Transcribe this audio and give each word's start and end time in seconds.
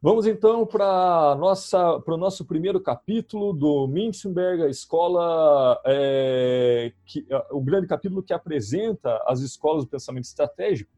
Vamos 0.00 0.26
então 0.26 0.64
para 0.64 1.34
o 1.34 2.16
nosso 2.16 2.44
primeiro 2.44 2.80
capítulo 2.80 3.52
do 3.52 3.88
Minzenberg, 3.88 4.62
a 4.62 4.68
escola, 4.68 5.80
é, 5.84 6.92
que, 7.04 7.26
o 7.50 7.60
grande 7.60 7.88
capítulo 7.88 8.22
que 8.22 8.32
apresenta 8.32 9.20
as 9.26 9.40
escolas 9.40 9.84
do 9.84 9.90
pensamento 9.90 10.26
estratégico 10.26 10.88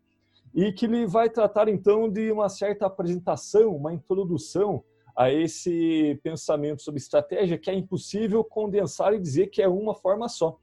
e 0.55 0.71
que 0.71 0.85
ele 0.85 1.07
vai 1.07 1.31
tratar 1.31 1.67
então 1.67 2.11
de 2.11 2.31
uma 2.31 2.51
certa 2.51 2.85
apresentação, 2.85 3.75
uma 3.75 3.95
introdução 3.95 4.85
a 5.17 5.33
esse 5.33 6.21
pensamento 6.23 6.83
sobre 6.83 7.01
estratégia 7.01 7.57
que 7.57 7.71
é 7.71 7.75
impossível 7.75 8.45
condensar 8.45 9.15
e 9.15 9.19
dizer 9.19 9.47
que 9.47 9.63
é 9.63 9.69
uma 9.69 9.95
forma 9.95 10.29
só. 10.29 10.59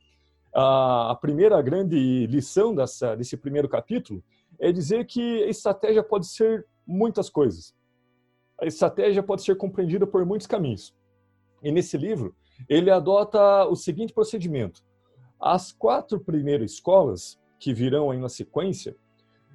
A 0.53 1.17
primeira 1.19 1.59
grande 1.59 2.27
lição 2.27 2.75
dessa, 2.75 3.15
desse 3.15 3.35
primeiro 3.35 3.67
capítulo 3.67 4.23
é 4.59 4.71
dizer 4.71 5.07
que 5.07 5.39
estratégia 5.45 6.03
pode 6.03 6.27
ser 6.27 6.67
muitas 6.85 7.31
coisas. 7.31 7.75
A 8.59 8.65
estratégia 8.65 9.21
pode 9.21 9.43
ser 9.43 9.55
compreendida 9.55 10.07
por 10.07 10.25
muitos 10.25 10.47
caminhos. 10.47 10.95
E 11.63 11.71
nesse 11.71 11.97
livro, 11.97 12.35
ele 12.67 12.89
adota 12.89 13.65
o 13.65 13.75
seguinte 13.75 14.13
procedimento. 14.13 14.83
As 15.39 15.71
quatro 15.71 16.19
primeiras 16.19 16.71
escolas, 16.71 17.39
que 17.59 17.73
virão 17.73 18.09
aí 18.09 18.19
na 18.19 18.29
sequência, 18.29 18.95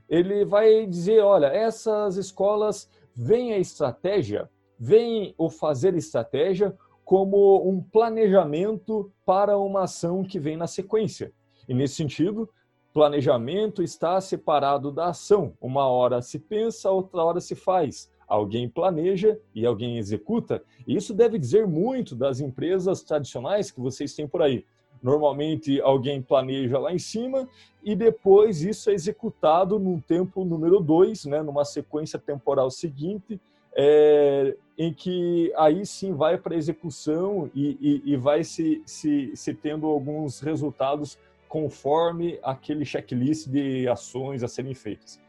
ele 0.09 0.45
vai 0.45 0.87
dizer, 0.87 1.21
olha, 1.21 1.47
essas 1.47 2.17
escolas 2.17 2.89
veem 3.15 3.53
a 3.53 3.59
estratégia, 3.59 4.49
veem 4.79 5.35
o 5.39 5.49
fazer 5.51 5.95
estratégia 5.97 6.77
como 7.05 7.69
um 7.69 7.83
planejamento 7.83 9.13
para 9.25 9.59
uma 9.59 9.85
ação 9.85 10.23
que 10.23 10.39
vem 10.39 10.57
na 10.57 10.67
sequência. 10.67 11.33
E 11.69 11.75
nesse 11.75 11.95
sentido, 11.95 12.49
planejamento 12.93 13.83
está 13.83 14.21
separado 14.21 14.93
da 14.93 15.07
ação. 15.09 15.55
Uma 15.61 15.87
hora 15.87 16.21
se 16.21 16.39
pensa, 16.39 16.91
outra 16.91 17.23
hora 17.23 17.41
se 17.41 17.55
faz. 17.55 18.11
Alguém 18.33 18.67
planeja 18.67 19.39
e 19.55 19.67
alguém 19.67 19.99
executa. 19.99 20.63
E 20.87 20.97
isso 20.97 21.13
deve 21.13 21.39
dizer 21.39 21.67
muito 21.67 22.17
das 22.17 22.41
empresas 22.41 23.03
tradicionais 23.03 23.71
que 23.71 23.79
vocês 23.79 24.15
têm 24.15 24.27
por 24.27 24.41
aí. 24.41 24.65
Normalmente 25.03 25.79
alguém 25.83 26.23
planeja 26.23 26.79
lá 26.79 26.95
em 26.95 26.99
cima 26.99 27.47
e 27.85 27.95
depois 27.95 28.63
isso 28.63 28.89
é 28.89 28.95
executado 28.95 29.79
num 29.79 30.01
tempo 30.01 30.47
número 30.47 30.81
dois, 30.81 31.27
né, 31.27 31.43
numa 31.43 31.63
sequência 31.63 32.19
temporal 32.19 32.71
seguinte, 32.71 33.39
é, 33.77 34.57
em 34.79 34.95
que 34.95 35.53
aí 35.55 35.85
sim 35.85 36.15
vai 36.15 36.39
para 36.39 36.57
execução 36.57 37.51
e, 37.55 37.77
e, 38.07 38.13
e, 38.15 38.17
vai 38.17 38.45
se, 38.45 38.83
se, 38.87 39.31
se 39.37 39.53
tendo 39.53 39.87
alguns 39.89 40.41
resultados 40.41 41.19
conforme 41.51 42.39
aquele 42.43 42.87
checklist 42.87 43.47
de 43.47 43.87
ações 43.89 44.43
a 44.43 44.49
serem 44.49 44.73
feitas. 44.73 45.21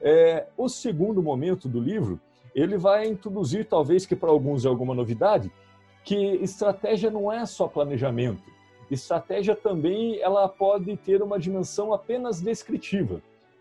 É, 0.00 0.46
o 0.56 0.68
segundo 0.68 1.20
momento 1.20 1.68
do 1.68 1.80
livro, 1.80 2.20
ele 2.58 2.76
vai 2.76 3.06
introduzir, 3.06 3.66
talvez 3.66 4.04
que 4.04 4.16
para 4.16 4.30
alguns 4.30 4.64
é 4.64 4.68
alguma 4.68 4.94
novidade, 4.94 5.50
que 6.04 6.14
estratégia 6.14 7.10
não 7.10 7.32
é 7.32 7.44
só 7.46 7.68
planejamento. 7.68 8.42
Estratégia 8.90 9.54
também 9.54 10.18
ela 10.20 10.48
pode 10.48 10.96
ter 10.96 11.22
uma 11.22 11.38
dimensão 11.38 11.92
apenas 11.92 12.40
descritiva, 12.40 13.20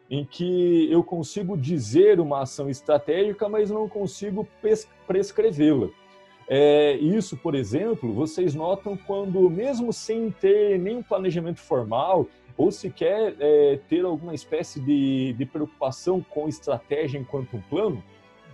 em 0.09 0.23
que 0.23 0.89
eu 0.91 1.03
consigo 1.03 1.57
dizer 1.57 2.19
uma 2.19 2.41
ação 2.41 2.69
estratégica, 2.69 3.49
mas 3.49 3.69
não 3.69 3.89
consigo 3.89 4.47
prescrevê-la. 5.05 5.89
É, 6.49 6.93
isso, 6.93 7.35
por 7.35 7.53
exemplo, 7.53 8.13
vocês 8.13 8.55
notam 8.55 8.95
quando, 8.95 9.49
mesmo 9.49 9.91
sem 9.91 10.31
ter 10.31 10.79
nenhum 10.79 11.03
planejamento 11.03 11.59
formal, 11.59 12.25
ou 12.55 12.71
sequer 12.71 13.35
é, 13.39 13.79
ter 13.89 14.05
alguma 14.05 14.33
espécie 14.33 14.79
de, 14.79 15.33
de 15.33 15.45
preocupação 15.45 16.25
com 16.29 16.47
estratégia 16.47 17.19
enquanto 17.19 17.57
um 17.57 17.61
plano, 17.61 18.01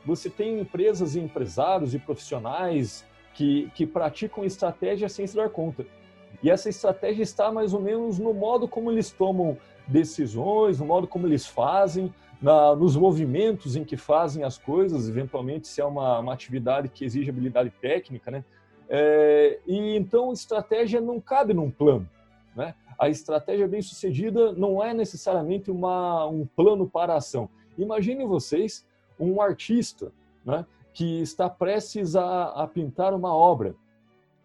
você 0.06 0.30
tem 0.30 0.60
empresas 0.60 1.16
e 1.16 1.20
empresários 1.20 1.94
e 1.94 2.00
profissionais 2.00 3.06
que, 3.34 3.72
que 3.74 3.86
praticam 3.86 4.44
estratégia 4.44 5.10
sem 5.10 5.26
se 5.26 5.36
dar 5.36 5.50
conta. 5.50 5.86
E 6.42 6.50
essa 6.50 6.70
estratégia 6.70 7.24
está 7.24 7.52
mais 7.52 7.74
ou 7.74 7.80
menos 7.80 8.20
no 8.20 8.34
modo 8.34 8.68
como 8.68 8.92
eles 8.92 9.12
tomam 9.12 9.58
decisões, 9.88 10.80
no 10.80 10.86
modo 10.86 11.08
como 11.08 11.28
eles 11.28 11.46
fazem, 11.46 12.14
na, 12.42 12.76
nos 12.76 12.98
movimentos 12.98 13.78
em 13.78 13.86
que 13.86 13.96
fazem 13.96 14.44
as 14.44 14.58
coisas, 14.58 15.08
eventualmente 15.08 15.68
se 15.68 15.80
é 15.80 15.86
uma, 15.86 16.20
uma 16.20 16.34
atividade 16.34 16.90
que 16.90 17.06
exige 17.06 17.30
habilidade 17.30 17.72
técnica, 17.82 18.30
né? 18.30 18.44
É, 18.90 19.60
e 19.66 19.96
então 19.96 20.34
estratégia 20.34 21.00
não 21.00 21.22
cabe 21.22 21.54
num 21.54 21.72
plano, 21.72 22.08
né? 22.54 22.76
A 23.00 23.10
estratégia 23.10 23.68
bem 23.68 23.82
sucedida 23.82 24.52
não 24.52 24.84
é 24.84 24.94
necessariamente 24.94 25.72
uma, 25.72 26.28
um 26.28 26.46
plano 26.46 26.88
para 26.88 27.14
a 27.14 27.18
ação. 27.18 27.50
Imaginem 27.78 28.28
vocês 28.28 28.86
um 29.20 29.42
artista, 29.42 30.12
né? 30.46 30.66
Que 30.94 31.22
está 31.22 31.50
prestes 31.50 32.16
a, 32.16 32.46
a 32.64 32.68
pintar 32.68 33.14
uma 33.14 33.34
obra. 33.34 33.76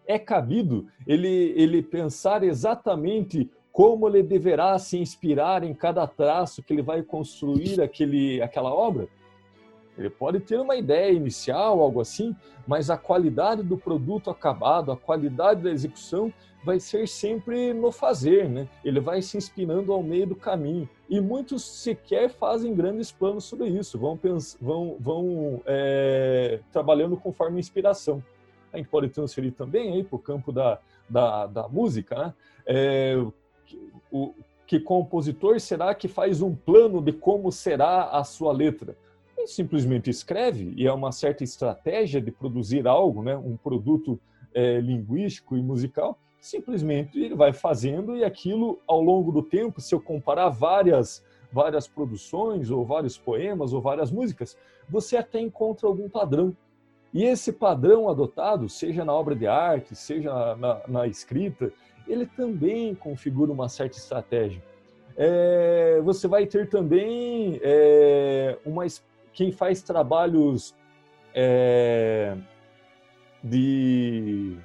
É 0.07 0.17
cabido 0.17 0.87
ele, 1.05 1.53
ele 1.55 1.83
pensar 1.83 2.43
exatamente 2.43 3.49
como 3.71 4.07
ele 4.07 4.23
deverá 4.23 4.77
se 4.79 4.97
inspirar 4.97 5.63
em 5.63 5.73
cada 5.73 6.05
traço 6.07 6.63
que 6.63 6.73
ele 6.73 6.81
vai 6.81 7.03
construir 7.03 7.79
aquele, 7.81 8.41
aquela 8.41 8.73
obra? 8.73 9.07
Ele 9.99 10.09
pode 10.09 10.39
ter 10.39 10.57
uma 10.59 10.75
ideia 10.75 11.11
inicial, 11.11 11.81
algo 11.81 11.99
assim, 11.99 12.35
mas 12.65 12.89
a 12.89 12.97
qualidade 12.97 13.61
do 13.61 13.77
produto 13.77 14.29
acabado, 14.29 14.91
a 14.91 14.97
qualidade 14.97 15.61
da 15.61 15.69
execução 15.69 16.33
vai 16.63 16.79
ser 16.79 17.07
sempre 17.07 17.73
no 17.73 17.91
fazer, 17.91 18.49
né? 18.49 18.67
Ele 18.83 18.99
vai 18.99 19.21
se 19.21 19.37
inspirando 19.37 19.91
ao 19.91 20.01
meio 20.01 20.27
do 20.27 20.35
caminho. 20.35 20.89
E 21.09 21.19
muitos 21.19 21.63
sequer 21.63 22.29
fazem 22.29 22.73
grandes 22.73 23.11
planos 23.11 23.45
sobre 23.45 23.67
isso, 23.67 23.97
vão, 23.97 24.19
vão, 24.59 24.97
vão 24.99 25.61
é, 25.65 26.59
trabalhando 26.71 27.17
conforme 27.17 27.59
inspiração. 27.59 28.23
A 28.71 28.77
gente 28.77 28.87
pode 28.87 29.09
transferir 29.09 29.53
também 29.53 30.03
para 30.03 30.15
o 30.15 30.19
campo 30.19 30.51
da, 30.51 30.79
da, 31.09 31.47
da 31.47 31.67
música, 31.67 32.15
né? 32.15 32.33
É, 32.65 33.15
o, 34.11 34.33
que 34.69 34.79
compositor 34.79 35.59
será 35.59 35.95
que 35.95 36.07
faz 36.07 36.43
um 36.43 36.53
plano 36.53 37.01
de 37.01 37.11
como 37.11 37.51
será 37.51 38.03
a 38.11 38.23
sua 38.23 38.53
letra? 38.53 38.95
Simplesmente 39.49 40.09
escreve 40.09 40.73
e 40.77 40.85
é 40.85 40.93
uma 40.93 41.11
certa 41.11 41.43
estratégia 41.43 42.21
de 42.21 42.31
produzir 42.31 42.87
algo, 42.87 43.23
né? 43.23 43.35
um 43.35 43.57
produto 43.57 44.19
é, 44.53 44.79
linguístico 44.79 45.57
e 45.57 45.61
musical. 45.61 46.17
Simplesmente 46.39 47.19
ele 47.19 47.35
vai 47.35 47.51
fazendo 47.51 48.15
e 48.15 48.23
aquilo, 48.23 48.79
ao 48.87 49.01
longo 49.01 49.31
do 49.31 49.41
tempo, 49.41 49.81
se 49.81 49.93
eu 49.93 49.99
comparar 49.99 50.49
várias 50.49 51.23
várias 51.51 51.87
produções 51.87 52.69
ou 52.69 52.85
vários 52.85 53.17
poemas 53.17 53.73
ou 53.73 53.81
várias 53.81 54.11
músicas, 54.11 54.55
você 54.87 55.17
até 55.17 55.39
encontra 55.39 55.87
algum 55.87 56.07
padrão. 56.07 56.55
E 57.11 57.23
esse 57.23 57.51
padrão 57.51 58.07
adotado, 58.07 58.69
seja 58.69 59.03
na 59.03 59.13
obra 59.13 59.35
de 59.35 59.47
arte, 59.47 59.95
seja 59.95 60.55
na, 60.55 60.81
na 60.87 61.07
escrita, 61.07 61.73
ele 62.07 62.27
também 62.27 62.93
configura 62.93 63.51
uma 63.51 63.67
certa 63.67 63.97
estratégia. 63.97 64.61
É, 65.17 65.99
você 66.03 66.27
vai 66.27 66.45
ter 66.45 66.69
também 66.69 67.59
é, 67.63 68.57
uma, 68.63 68.85
quem 69.33 69.51
faz 69.51 69.81
trabalhos 69.81 70.75
é, 71.33 72.35
de, 73.43 74.57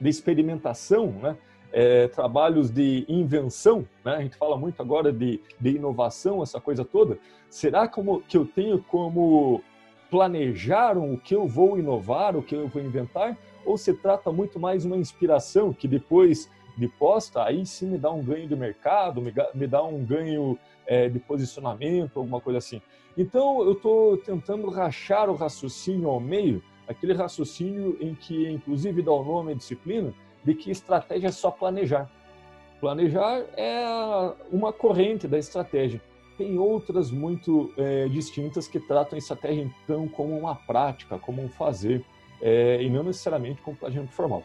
de 0.00 0.08
experimentação, 0.08 1.06
né? 1.12 1.36
É, 1.74 2.06
trabalhos 2.08 2.70
de 2.70 3.06
invenção, 3.08 3.88
né? 4.04 4.16
a 4.16 4.20
gente 4.20 4.36
fala 4.36 4.58
muito 4.58 4.78
agora 4.82 5.10
de, 5.10 5.40
de 5.58 5.70
inovação, 5.70 6.42
essa 6.42 6.60
coisa 6.60 6.84
toda. 6.84 7.18
Será 7.48 7.88
como, 7.88 8.20
que 8.20 8.36
eu 8.36 8.44
tenho 8.44 8.82
como 8.82 9.62
planejar 10.10 10.98
o 10.98 11.16
que 11.16 11.34
eu 11.34 11.48
vou 11.48 11.78
inovar, 11.78 12.36
o 12.36 12.42
que 12.42 12.54
eu 12.54 12.68
vou 12.68 12.82
inventar? 12.82 13.38
Ou 13.64 13.78
se 13.78 13.94
trata 13.94 14.30
muito 14.30 14.60
mais 14.60 14.84
uma 14.84 14.98
inspiração 14.98 15.72
que 15.72 15.88
depois 15.88 16.50
de 16.76 16.88
posta, 16.88 17.44
aí 17.44 17.64
sim 17.66 17.86
me 17.86 17.98
dá 17.98 18.10
um 18.10 18.22
ganho 18.22 18.48
de 18.48 18.56
mercado, 18.56 19.22
me, 19.54 19.66
dá 19.66 19.82
um 19.82 20.04
ganho 20.04 20.58
é, 20.86 21.08
de 21.08 21.18
posicionamento, 21.18 22.18
alguma 22.18 22.40
coisa 22.40 22.58
assim. 22.58 22.80
Então, 23.16 23.62
eu 23.62 23.72
estou 23.72 24.16
tentando 24.16 24.68
rachar 24.70 25.28
o 25.28 25.34
raciocínio 25.34 26.08
ao 26.08 26.18
meio, 26.18 26.62
aquele 26.88 27.12
raciocínio 27.12 27.96
em 28.00 28.14
que, 28.14 28.48
inclusive, 28.48 29.02
dá 29.02 29.12
o 29.12 29.24
nome 29.24 29.52
à 29.52 29.54
disciplina, 29.54 30.14
de 30.42 30.54
que 30.54 30.70
estratégia 30.70 31.28
é 31.28 31.32
só 31.32 31.50
planejar. 31.50 32.10
Planejar 32.80 33.44
é 33.56 33.84
uma 34.50 34.72
corrente 34.72 35.28
da 35.28 35.38
estratégia. 35.38 36.00
Tem 36.38 36.58
outras 36.58 37.10
muito 37.10 37.72
é, 37.76 38.08
distintas 38.08 38.66
que 38.66 38.80
tratam 38.80 39.14
a 39.14 39.18
estratégia, 39.18 39.70
então, 39.84 40.08
como 40.08 40.36
uma 40.36 40.54
prática, 40.54 41.18
como 41.18 41.42
um 41.42 41.48
fazer, 41.48 42.04
é, 42.40 42.82
e 42.82 42.90
não 42.90 43.04
necessariamente 43.04 43.62
como 43.62 43.76
planejamento 43.76 44.12
formal. 44.12 44.42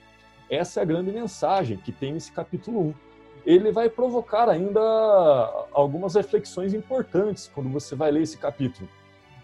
Essa 0.50 0.80
é 0.80 0.84
a 0.84 0.86
grande 0.86 1.12
mensagem 1.12 1.78
que 1.78 1.92
tem 1.92 2.14
nesse 2.14 2.32
capítulo 2.32 2.90
1. 2.90 2.94
Ele 3.46 3.72
vai 3.72 3.90
provocar 3.90 4.50
ainda 4.50 4.80
algumas 5.72 6.16
reflexões 6.16 6.74
importantes 6.74 7.50
quando 7.54 7.70
você 7.70 7.96
vai 7.96 8.12
ler 8.12 8.24
esse 8.24 8.38
capítulo. 8.38 8.90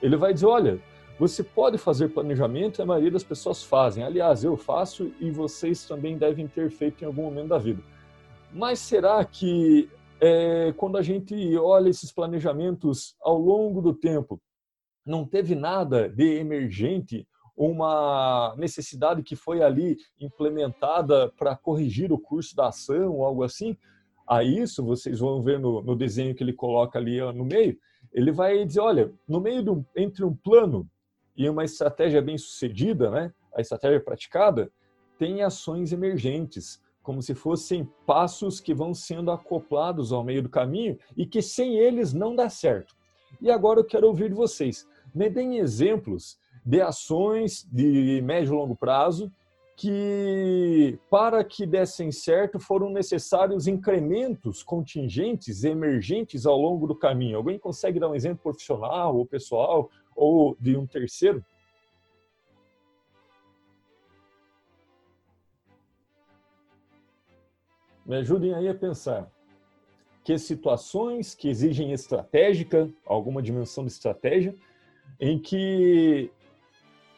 Ele 0.02 0.18
vai 0.18 0.34
dizer: 0.34 0.46
olha, 0.46 0.80
você 1.20 1.44
pode 1.44 1.78
fazer 1.78 2.10
planejamento 2.10 2.82
a 2.82 2.86
maioria 2.86 3.12
das 3.12 3.24
pessoas 3.24 3.64
fazem. 3.64 4.04
Aliás, 4.04 4.44
eu 4.44 4.58
faço 4.58 5.12
e 5.20 5.32
vocês 5.32 5.86
também 5.86 6.18
devem 6.18 6.48
ter 6.48 6.70
feito 6.70 7.04
em 7.04 7.08
algum 7.08 7.24
momento 7.24 7.50
da 7.50 7.58
vida. 7.58 7.82
Mas 8.52 8.80
será 8.80 9.24
que 9.24 9.90
é, 10.20 10.74
quando 10.78 10.98
a 10.98 11.02
gente 11.02 11.36
olha 11.58 11.90
esses 11.90 12.12
planejamentos 12.12 13.16
ao 13.22 13.38
longo 13.38 13.82
do 13.82 13.94
tempo, 13.94 14.42
não 15.06 15.26
teve 15.26 15.54
nada 15.54 16.08
de 16.08 16.38
emergente, 16.38 17.28
uma 17.56 18.56
necessidade 18.58 19.22
que 19.22 19.36
foi 19.36 19.62
ali 19.62 19.98
implementada 20.20 21.32
para 21.38 21.56
corrigir 21.56 22.12
o 22.12 22.20
curso 22.20 22.56
da 22.56 22.70
ação 22.70 23.24
algo 23.24 23.44
assim, 23.44 23.78
a 24.28 24.44
isso, 24.44 24.84
vocês 24.84 25.20
vão 25.20 25.42
ver 25.42 25.60
no, 25.60 25.82
no 25.82 25.96
desenho 25.96 26.34
que 26.34 26.44
ele 26.44 26.54
coloca 26.54 26.98
ali 26.98 27.20
no 27.34 27.46
meio, 27.46 27.78
ele 28.12 28.32
vai 28.32 28.66
dizer, 28.66 28.80
olha, 28.80 29.12
no 29.28 29.40
meio 29.40 29.64
do, 29.64 29.86
entre 29.96 30.24
um 30.24 30.34
plano 30.34 30.90
e 31.36 31.50
uma 31.50 31.64
estratégia 31.64 32.22
bem 32.22 32.38
sucedida, 32.38 33.10
né, 33.10 33.34
a 33.54 33.62
estratégia 33.62 34.00
praticada, 34.00 34.72
tem 35.18 35.42
ações 35.42 35.92
emergentes, 35.92 36.82
como 37.02 37.22
se 37.22 37.36
fossem 37.36 37.88
passos 38.06 38.60
que 38.60 38.74
vão 38.74 38.94
sendo 38.94 39.30
acoplados 39.30 40.12
ao 40.12 40.24
meio 40.24 40.42
do 40.42 40.50
caminho 40.50 40.98
e 41.18 41.26
que 41.26 41.42
sem 41.42 41.78
eles 41.78 42.14
não 42.14 42.36
dá 42.36 42.50
certo. 42.50 42.96
E 43.42 43.52
agora 43.52 43.80
eu 43.80 43.86
quero 43.86 44.08
ouvir 44.08 44.30
de 44.30 44.36
vocês. 44.36 44.88
Me 45.14 45.30
deem 45.30 45.58
exemplos 45.58 46.38
de 46.66 46.82
ações 46.82 47.68
de 47.72 48.22
médio 48.22 48.54
e 48.54 48.58
longo 48.58 48.76
prazo 48.76 49.32
que, 49.76 50.98
para 51.10 51.44
que 51.44 51.66
dessem 51.66 52.12
certo, 52.12 52.60
foram 52.60 52.90
necessários 52.90 53.68
incrementos 53.68 54.62
contingentes, 54.64 55.64
emergentes 55.64 56.46
ao 56.46 56.58
longo 56.58 56.88
do 56.88 56.96
caminho. 56.96 57.38
Alguém 57.38 57.58
consegue 57.58 58.00
dar 58.00 58.10
um 58.10 58.16
exemplo 58.16 58.44
profissional 58.44 59.16
ou 59.16 59.26
pessoal 59.26 59.90
ou 60.16 60.56
de 60.60 60.78
um 60.78 60.86
terceiro? 60.86 61.44
Me 68.06 68.18
ajudem 68.18 68.54
aí 68.54 68.68
a 68.68 68.76
pensar 68.76 69.32
que 70.24 70.38
situações 70.38 71.34
que 71.34 71.50
exigem 71.50 71.92
estratégica, 71.92 72.90
alguma 73.06 73.42
dimensão 73.42 73.86
de 73.86 73.92
estratégia, 73.92 74.56
em 75.20 75.40
que 75.40 76.32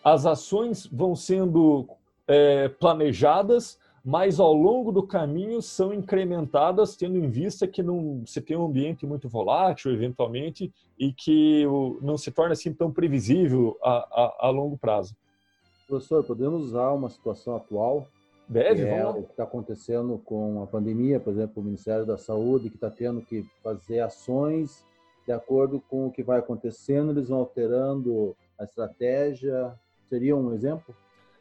as 0.05 0.27
ações 0.27 0.85
vão 0.85 1.15
sendo 1.15 1.89
é, 2.27 2.69
planejadas, 2.69 3.79
mas 4.03 4.39
ao 4.39 4.53
longo 4.53 4.91
do 4.91 5.01
caminho 5.01 5.63
são 5.63 5.91
incrementadas, 5.91 6.95
tendo 6.95 7.17
em 7.17 7.27
vista 7.27 7.67
que 7.67 7.81
não, 7.81 8.21
você 8.23 8.39
tem 8.39 8.55
um 8.55 8.67
ambiente 8.67 9.03
muito 9.03 9.27
volátil, 9.27 9.91
eventualmente, 9.91 10.71
e 10.99 11.11
que 11.11 11.65
não 12.03 12.19
se 12.19 12.29
torna 12.29 12.53
assim 12.53 12.71
tão 12.71 12.91
previsível 12.91 13.75
a, 13.81 13.89
a, 13.89 14.47
a 14.47 14.49
longo 14.51 14.77
prazo. 14.77 15.15
Professor, 15.87 16.23
podemos 16.23 16.65
usar 16.65 16.91
uma 16.91 17.09
situação 17.09 17.55
atual 17.55 18.07
Deve, 18.47 18.83
é 18.83 19.03
o 19.07 19.23
que 19.23 19.31
está 19.31 19.43
acontecendo 19.43 20.21
com 20.23 20.61
a 20.61 20.67
pandemia, 20.67 21.19
por 21.19 21.33
exemplo, 21.33 21.63
o 21.63 21.65
Ministério 21.65 22.05
da 22.05 22.15
Saúde, 22.15 22.69
que 22.69 22.75
está 22.75 22.91
tendo 22.91 23.19
que 23.21 23.43
fazer 23.63 24.01
ações 24.01 24.85
de 25.25 25.31
acordo 25.31 25.81
com 25.89 26.05
o 26.05 26.11
que 26.11 26.21
vai 26.21 26.37
acontecendo, 26.37 27.11
eles 27.11 27.29
vão 27.29 27.39
alterando 27.39 28.35
a 28.59 28.63
estratégia. 28.63 29.73
Seria 30.15 30.33
um 30.33 30.53
exemplo? 30.53 30.95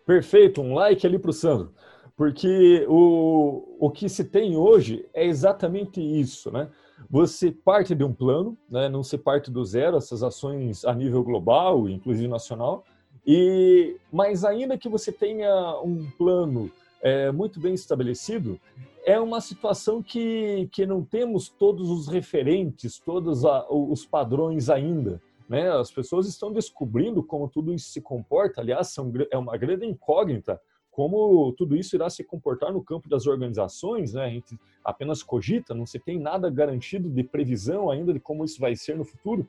Perfeito, 0.05 0.61
um 0.61 0.75
like 0.75 1.07
ali 1.07 1.17
para 1.17 1.31
o 1.31 1.33
Sandro. 1.33 1.73
Porque 2.17 2.85
o, 2.89 3.77
o 3.79 3.89
que 3.89 4.09
se 4.09 4.25
tem 4.25 4.57
hoje 4.57 5.07
é 5.15 5.25
exatamente 5.25 6.01
isso, 6.01 6.51
né? 6.51 6.69
Você 7.09 7.53
parte 7.53 7.95
de 7.95 8.03
um 8.03 8.13
plano, 8.13 8.59
né? 8.69 8.89
não 8.89 9.05
se 9.05 9.17
parte 9.17 9.49
do 9.49 9.65
zero, 9.65 9.97
essas 9.97 10.25
ações 10.25 10.85
a 10.85 10.93
nível 10.93 11.23
global, 11.23 11.89
inclusive 11.89 12.27
nacional, 12.27 12.85
e 13.25 13.97
mas 14.13 14.45
ainda 14.45 14.77
que 14.77 14.89
você 14.89 15.13
tenha 15.13 15.81
um 15.81 16.11
plano 16.19 16.69
é, 17.01 17.31
muito 17.31 17.61
bem 17.61 17.75
estabelecido, 17.75 18.59
é 19.07 19.21
uma 19.21 19.41
situação 19.41 20.03
que, 20.03 20.69
que 20.73 20.85
não 20.85 21.05
temos 21.05 21.49
todos 21.49 21.89
os 21.91 22.09
referentes, 22.09 22.99
todos 22.99 23.45
a, 23.45 23.65
os 23.71 24.05
padrões 24.05 24.69
ainda. 24.69 25.23
Né? 25.49 25.71
As 25.71 25.91
pessoas 25.91 26.27
estão 26.27 26.53
descobrindo 26.53 27.23
como 27.23 27.49
tudo 27.49 27.73
isso 27.73 27.91
se 27.91 28.01
comporta. 28.01 28.61
Aliás, 28.61 28.89
são, 28.89 29.13
é 29.31 29.37
uma 29.37 29.57
grande 29.57 29.87
incógnita 29.87 30.61
como 30.91 31.53
tudo 31.59 31.75
isso 31.75 31.97
irá 31.97 32.09
se 32.09 32.23
comportar 32.23 32.73
no 32.73 32.83
campo 32.83 33.09
das 33.09 33.27
organizações. 33.27 34.15
Né? 34.15 34.25
A 34.25 34.31
gente 34.31 34.59
apenas 34.85 35.23
cogita, 35.23 35.75
não 35.75 35.87
se 35.87 35.99
tem 35.99 36.21
nada 36.21 36.49
garantido 36.49 37.11
de 37.11 37.25
previsão 37.25 37.91
ainda 37.91 38.13
de 38.13 38.21
como 38.21 38.45
isso 38.45 38.61
vai 38.61 38.77
ser 38.77 38.97
no 38.97 39.05
futuro, 39.05 39.47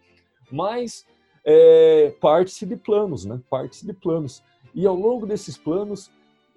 mas 0.52 1.06
é, 1.46 2.16
parte-se 2.20 2.66
de 2.66 2.76
planos, 2.76 3.26
né? 3.26 3.40
parte-se 3.50 3.86
de 3.86 3.94
planos. 3.94 4.44
E 4.74 4.88
ao 4.88 4.96
longo 4.96 5.26
desses 5.26 5.58
planos, 5.58 6.12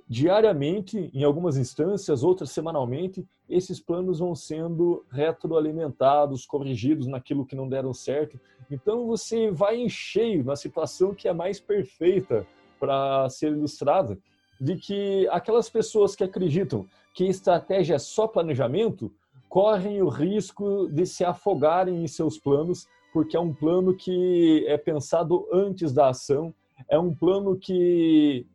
diariamente, 0.09 1.11
em 1.13 1.23
algumas 1.23 1.59
instâncias, 1.59 2.23
outras 2.23 2.51
semanalmente, 2.51 3.27
esses 3.49 3.79
planos 3.79 4.21
vão 4.21 4.35
sendo 4.35 5.05
retroalimentados, 5.11 6.47
corrigidos 6.47 7.07
naquilo 7.07 7.45
que 7.45 7.55
não 7.55 7.69
deram 7.69 7.93
certo. 7.93 8.41
Então 8.71 9.07
você 9.07 9.51
vai 9.51 9.77
em 9.77 9.89
cheio 9.89 10.43
na 10.45 10.57
situação 10.57 11.15
que 11.15 11.29
é 11.29 11.33
mais 11.33 11.61
perfeita 11.61 12.47
para 12.81 13.29
ser 13.29 13.53
ilustrada, 13.53 14.19
de 14.59 14.77
que 14.77 15.29
aquelas 15.31 15.69
pessoas 15.69 16.17
que 16.17 16.25
acreditam 16.25 16.87
que 17.15 17.25
estratégia 17.25 17.97
é 17.97 17.99
só 17.99 18.27
planejamento, 18.27 19.13
correm 19.49 20.01
o 20.01 20.09
risco 20.09 20.89
de 20.89 21.05
se 21.05 21.25
afogarem 21.25 22.03
em 22.03 22.07
seus 22.07 22.39
planos, 22.39 22.87
porque 23.13 23.37
é 23.37 23.41
um 23.41 23.53
plano 23.53 23.95
que 23.95 24.65
é 24.69 24.77
pensado 24.79 25.47
antes 25.53 25.93
da 25.93 26.09
ação 26.09 26.55
é 26.89 26.99
um 26.99 27.15
plano 27.15 27.57
que, 27.57 28.47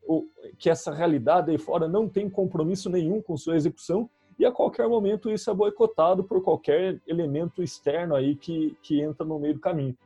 que 0.57 0.69
essa 0.69 0.93
realidade 0.93 1.51
aí 1.51 1.57
fora 1.57 1.87
não 1.87 2.07
tem 2.07 2.29
compromisso 2.29 2.89
nenhum 2.89 3.21
com 3.21 3.35
sua 3.35 3.55
execução 3.55 4.09
e 4.37 4.45
a 4.45 4.51
qualquer 4.51 4.87
momento 4.87 5.29
isso 5.29 5.49
é 5.49 5.53
boicotado 5.53 6.23
por 6.23 6.41
qualquer 6.41 7.01
elemento 7.07 7.61
externo 7.61 8.15
aí 8.15 8.35
que, 8.35 8.75
que 8.81 9.01
entra 9.01 9.25
no 9.25 9.39
meio 9.39 9.55
do 9.55 9.59
caminho. 9.59 9.97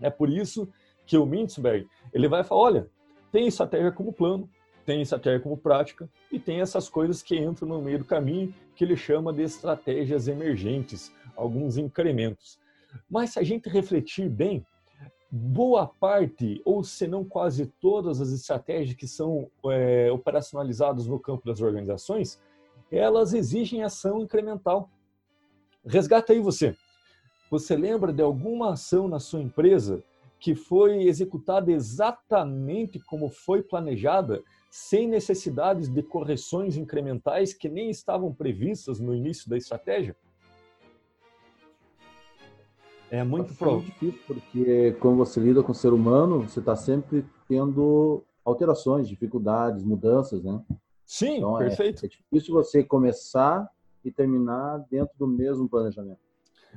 É 0.00 0.10
por 0.10 0.28
isso 0.28 0.68
que 1.06 1.16
o 1.16 1.26
Mintzberg 1.26 1.86
ele 2.12 2.28
vai 2.28 2.44
falar, 2.44 2.60
olha, 2.60 2.90
tem 3.32 3.46
estratégia 3.46 3.90
como 3.90 4.12
plano, 4.12 4.48
tem 4.84 5.00
estratégia 5.00 5.40
como 5.40 5.56
prática 5.56 6.08
e 6.30 6.38
tem 6.38 6.60
essas 6.60 6.88
coisas 6.88 7.22
que 7.22 7.36
entram 7.36 7.68
no 7.68 7.82
meio 7.82 7.98
do 7.98 8.04
caminho 8.04 8.54
que 8.76 8.84
ele 8.84 8.96
chama 8.96 9.32
de 9.32 9.42
estratégias 9.42 10.28
emergentes, 10.28 11.12
alguns 11.34 11.76
incrementos. 11.76 12.58
Mas 13.10 13.30
se 13.30 13.38
a 13.38 13.42
gente 13.42 13.68
refletir 13.68 14.28
bem, 14.28 14.64
boa 15.36 15.84
parte, 15.84 16.62
ou 16.64 16.84
se 16.84 17.08
não 17.08 17.24
quase 17.24 17.66
todas 17.66 18.20
as 18.20 18.30
estratégias 18.30 18.96
que 18.96 19.08
são 19.08 19.50
é, 19.66 20.08
operacionalizadas 20.12 21.08
no 21.08 21.18
campo 21.18 21.44
das 21.44 21.60
organizações, 21.60 22.40
elas 22.88 23.34
exigem 23.34 23.82
ação 23.82 24.20
incremental. 24.20 24.88
Resgata 25.84 26.32
aí 26.32 26.38
você. 26.38 26.76
Você 27.50 27.76
lembra 27.76 28.12
de 28.12 28.22
alguma 28.22 28.74
ação 28.74 29.08
na 29.08 29.18
sua 29.18 29.42
empresa 29.42 30.04
que 30.38 30.54
foi 30.54 31.02
executada 31.02 31.72
exatamente 31.72 33.00
como 33.00 33.28
foi 33.28 33.60
planejada, 33.60 34.40
sem 34.70 35.08
necessidades 35.08 35.88
de 35.88 36.02
correções 36.04 36.76
incrementais 36.76 37.52
que 37.52 37.68
nem 37.68 37.90
estavam 37.90 38.32
previstas 38.32 39.00
no 39.00 39.12
início 39.12 39.50
da 39.50 39.56
estratégia? 39.56 40.16
É 43.14 43.22
muito 43.22 43.54
provável. 43.54 43.84
difícil, 43.84 44.20
porque 44.26 44.96
quando 44.98 45.18
você 45.18 45.38
lida 45.38 45.62
com 45.62 45.70
o 45.70 45.74
ser 45.74 45.92
humano, 45.92 46.48
você 46.48 46.58
está 46.58 46.74
sempre 46.74 47.24
tendo 47.46 48.24
alterações, 48.44 49.08
dificuldades, 49.08 49.84
mudanças, 49.84 50.42
né? 50.42 50.60
Sim, 51.06 51.36
então, 51.36 51.60
é, 51.60 51.68
perfeito. 51.68 52.04
É, 52.04 52.06
é 52.06 52.08
difícil 52.08 52.52
você 52.52 52.82
começar 52.82 53.70
e 54.04 54.10
terminar 54.10 54.84
dentro 54.90 55.14
do 55.16 55.28
mesmo 55.28 55.68
planejamento. 55.68 56.18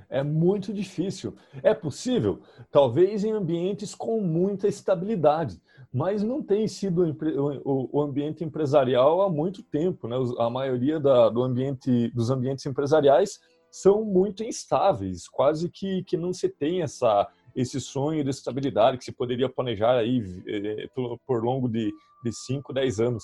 É 0.08 0.22
muito 0.22 0.72
difícil. 0.72 1.34
É 1.64 1.74
possível, 1.74 2.40
talvez 2.70 3.24
em 3.24 3.32
ambientes 3.32 3.96
com 3.96 4.22
muita 4.22 4.68
estabilidade, 4.68 5.60
mas 5.92 6.22
não 6.22 6.44
tem 6.44 6.68
sido 6.68 7.18
o 7.66 8.00
ambiente 8.00 8.44
empresarial 8.44 9.24
há 9.24 9.30
muito 9.30 9.64
tempo. 9.64 10.08
Né? 10.08 10.16
A 10.38 10.52
maioria 10.52 11.00
da, 11.00 11.30
do 11.30 11.42
ambiente, 11.42 12.10
dos 12.10 12.30
ambientes 12.30 12.64
empresariais 12.68 13.40
são 13.72 14.04
muito 14.04 14.44
instáveis, 14.44 15.28
quase 15.28 15.70
que, 15.70 16.04
que 16.04 16.18
não 16.18 16.34
se 16.34 16.50
tem 16.50 16.82
essa, 16.82 17.28
esse 17.56 17.80
sonho 17.80 18.24
de 18.24 18.30
estabilidade 18.30 18.98
que 18.98 19.06
se 19.06 19.12
poderia 19.12 19.50
planejar 19.50 19.98
aí 19.98 20.22
eh, 20.48 20.90
por, 21.26 21.44
longo 21.44 21.68
de, 21.68 21.94
de 22.24 22.32
5, 22.32 22.74
10 22.74 23.00
anos. 23.00 23.24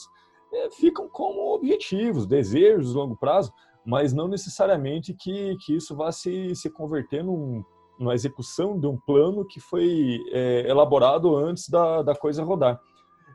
É, 0.53 0.69
ficam 0.71 1.07
como 1.09 1.53
objetivos, 1.55 2.27
desejos 2.27 2.89
de 2.89 2.95
longo 2.95 3.15
prazo, 3.15 3.51
mas 3.85 4.13
não 4.13 4.27
necessariamente 4.27 5.13
que, 5.13 5.55
que 5.57 5.75
isso 5.75 5.95
vá 5.95 6.11
se, 6.11 6.55
se 6.55 6.69
converter 6.69 7.23
num, 7.23 7.63
numa 7.99 8.13
execução 8.13 8.79
de 8.79 8.87
um 8.87 8.97
plano 8.97 9.45
que 9.45 9.59
foi 9.59 10.19
é, 10.31 10.69
elaborado 10.69 11.35
antes 11.35 11.69
da, 11.69 12.01
da 12.01 12.15
coisa 12.15 12.43
rodar. 12.43 12.79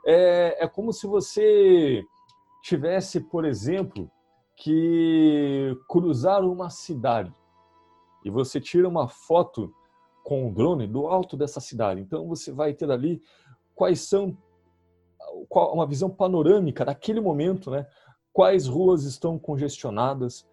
É, 0.07 0.65
é 0.65 0.69
como 0.69 0.93
se 0.93 1.07
você 1.07 2.05
tivesse, 2.63 3.21
por 3.21 3.45
exemplo, 3.45 4.11
que 4.59 5.77
cruzaram 5.89 6.53
uma 6.53 6.69
cidade 6.69 7.33
e 8.25 8.31
você 8.31 8.61
tira 8.61 8.89
uma 8.89 9.07
foto 9.07 9.73
com 10.25 10.49
o 10.49 10.53
drone 10.53 10.87
do 10.87 11.07
alto 11.07 11.37
dessa 11.37 11.61
cidade. 11.61 12.01
Então 12.01 12.27
você 12.27 12.53
vai 12.53 12.75
ter 12.75 12.91
ali 12.91 13.23
quais 13.75 14.01
são 14.01 14.37
uma 15.51 15.87
visão 15.87 16.11
panorâmica 16.11 16.85
daquele 16.85 17.21
momento, 17.21 17.71
né? 17.71 17.87
Quais 18.33 18.67
ruas 18.67 19.05
estão 19.05 19.39
congestionadas, 19.39 20.47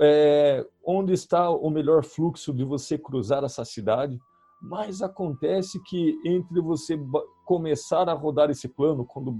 é, 0.00 0.66
onde 0.84 1.12
está 1.12 1.50
o 1.50 1.70
melhor 1.70 2.02
fluxo 2.02 2.52
de 2.52 2.64
você 2.64 2.96
cruzar 2.96 3.44
essa 3.44 3.64
cidade, 3.64 4.18
mas 4.62 5.02
acontece 5.02 5.82
que 5.84 6.18
entre 6.24 6.60
você 6.60 6.98
começar 7.44 8.08
a 8.08 8.14
rodar 8.14 8.50
esse 8.50 8.68
plano, 8.68 9.04
quando, 9.04 9.38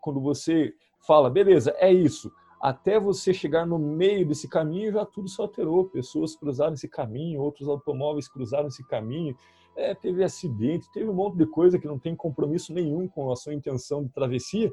quando 0.00 0.20
você 0.20 0.72
fala, 1.06 1.28
beleza, 1.28 1.74
é 1.78 1.92
isso, 1.92 2.32
até 2.66 2.98
você 2.98 3.32
chegar 3.32 3.64
no 3.64 3.78
meio 3.78 4.26
desse 4.26 4.48
caminho, 4.48 4.90
já 4.90 5.06
tudo 5.06 5.28
se 5.28 5.40
alterou. 5.40 5.84
Pessoas 5.84 6.34
cruzaram 6.34 6.74
esse 6.74 6.88
caminho, 6.88 7.40
outros 7.40 7.68
automóveis 7.68 8.26
cruzaram 8.26 8.66
esse 8.66 8.82
caminho, 8.82 9.36
é, 9.76 9.94
teve 9.94 10.24
acidente, 10.24 10.90
teve 10.90 11.08
um 11.08 11.14
monte 11.14 11.36
de 11.36 11.46
coisa 11.46 11.78
que 11.78 11.86
não 11.86 11.96
tem 11.96 12.16
compromisso 12.16 12.74
nenhum 12.74 13.06
com 13.06 13.30
a 13.30 13.36
sua 13.36 13.54
intenção 13.54 14.02
de 14.02 14.08
travessia 14.08 14.72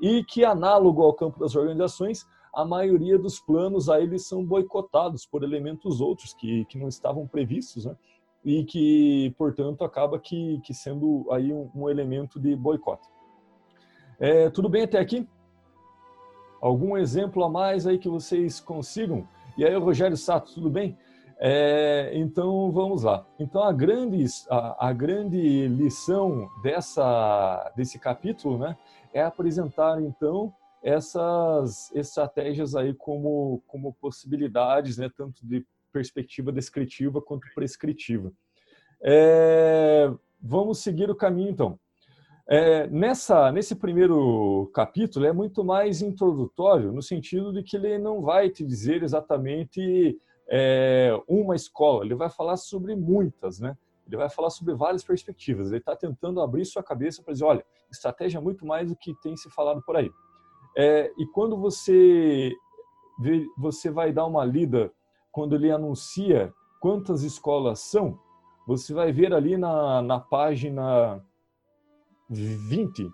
e 0.00 0.24
que, 0.24 0.42
análogo 0.42 1.02
ao 1.02 1.12
campo 1.12 1.38
das 1.38 1.54
organizações, 1.54 2.26
a 2.54 2.64
maioria 2.64 3.18
dos 3.18 3.38
planos 3.38 3.90
aí 3.90 4.04
eles 4.04 4.26
são 4.26 4.42
boicotados 4.42 5.26
por 5.26 5.42
elementos 5.42 6.00
outros 6.00 6.32
que, 6.32 6.64
que 6.64 6.78
não 6.78 6.88
estavam 6.88 7.26
previstos, 7.26 7.84
né? 7.84 7.94
E 8.42 8.64
que, 8.64 9.34
portanto, 9.36 9.84
acaba 9.84 10.18
que, 10.18 10.62
que 10.64 10.72
sendo 10.72 11.26
aí 11.30 11.52
um, 11.52 11.70
um 11.74 11.90
elemento 11.90 12.40
de 12.40 12.56
boicote. 12.56 13.06
É, 14.18 14.48
tudo 14.48 14.66
bem 14.70 14.84
até 14.84 14.98
aqui? 14.98 15.28
Algum 16.64 16.96
exemplo 16.96 17.44
a 17.44 17.50
mais 17.50 17.86
aí 17.86 17.98
que 17.98 18.08
vocês 18.08 18.58
consigam? 18.58 19.28
E 19.58 19.66
aí, 19.66 19.76
Rogério 19.76 20.16
Sato, 20.16 20.54
tudo 20.54 20.70
bem? 20.70 20.96
É, 21.38 22.10
então, 22.14 22.72
vamos 22.72 23.02
lá. 23.02 23.26
Então, 23.38 23.62
a 23.62 23.70
grande, 23.70 24.24
a, 24.48 24.88
a 24.88 24.92
grande 24.94 25.68
lição 25.68 26.48
dessa, 26.62 27.70
desse 27.76 27.98
capítulo 27.98 28.56
né, 28.56 28.78
é 29.12 29.22
apresentar, 29.22 30.00
então, 30.00 30.54
essas 30.82 31.94
estratégias 31.94 32.74
aí 32.74 32.94
como, 32.94 33.62
como 33.66 33.92
possibilidades, 34.00 34.96
né, 34.96 35.10
tanto 35.14 35.46
de 35.46 35.66
perspectiva 35.92 36.50
descritiva 36.50 37.20
quanto 37.20 37.46
prescritiva. 37.54 38.32
É, 39.02 40.10
vamos 40.40 40.78
seguir 40.78 41.10
o 41.10 41.14
caminho, 41.14 41.50
então. 41.50 41.78
É, 42.46 42.86
nessa, 42.88 43.50
nesse 43.50 43.74
primeiro 43.74 44.70
capítulo 44.74 45.24
é 45.24 45.32
muito 45.32 45.64
mais 45.64 46.02
introdutório, 46.02 46.92
no 46.92 47.00
sentido 47.00 47.52
de 47.52 47.62
que 47.62 47.76
ele 47.76 47.98
não 47.98 48.20
vai 48.20 48.50
te 48.50 48.64
dizer 48.64 49.02
exatamente 49.02 50.20
é, 50.46 51.10
uma 51.26 51.56
escola, 51.56 52.04
ele 52.04 52.14
vai 52.14 52.28
falar 52.28 52.56
sobre 52.56 52.94
muitas, 52.94 53.60
né? 53.60 53.76
Ele 54.06 54.18
vai 54.18 54.28
falar 54.28 54.50
sobre 54.50 54.74
várias 54.74 55.02
perspectivas. 55.02 55.68
Ele 55.68 55.78
está 55.78 55.96
tentando 55.96 56.42
abrir 56.42 56.66
sua 56.66 56.82
cabeça 56.82 57.22
para 57.22 57.32
dizer, 57.32 57.46
olha, 57.46 57.64
estratégia 57.90 58.36
é 58.36 58.40
muito 58.40 58.66
mais 58.66 58.90
do 58.90 58.96
que 58.96 59.14
tem 59.22 59.34
se 59.34 59.48
falado 59.48 59.80
por 59.82 59.96
aí. 59.96 60.10
É, 60.76 61.10
e 61.16 61.26
quando 61.26 61.56
você 61.56 62.52
vê, 63.18 63.46
você 63.56 63.90
vai 63.90 64.12
dar 64.12 64.26
uma 64.26 64.44
lida, 64.44 64.92
quando 65.32 65.54
ele 65.54 65.70
anuncia 65.70 66.52
quantas 66.80 67.22
escolas 67.22 67.80
são, 67.80 68.18
você 68.66 68.92
vai 68.92 69.10
ver 69.10 69.32
ali 69.32 69.56
na, 69.56 70.02
na 70.02 70.20
página 70.20 71.24
20, 72.42 73.10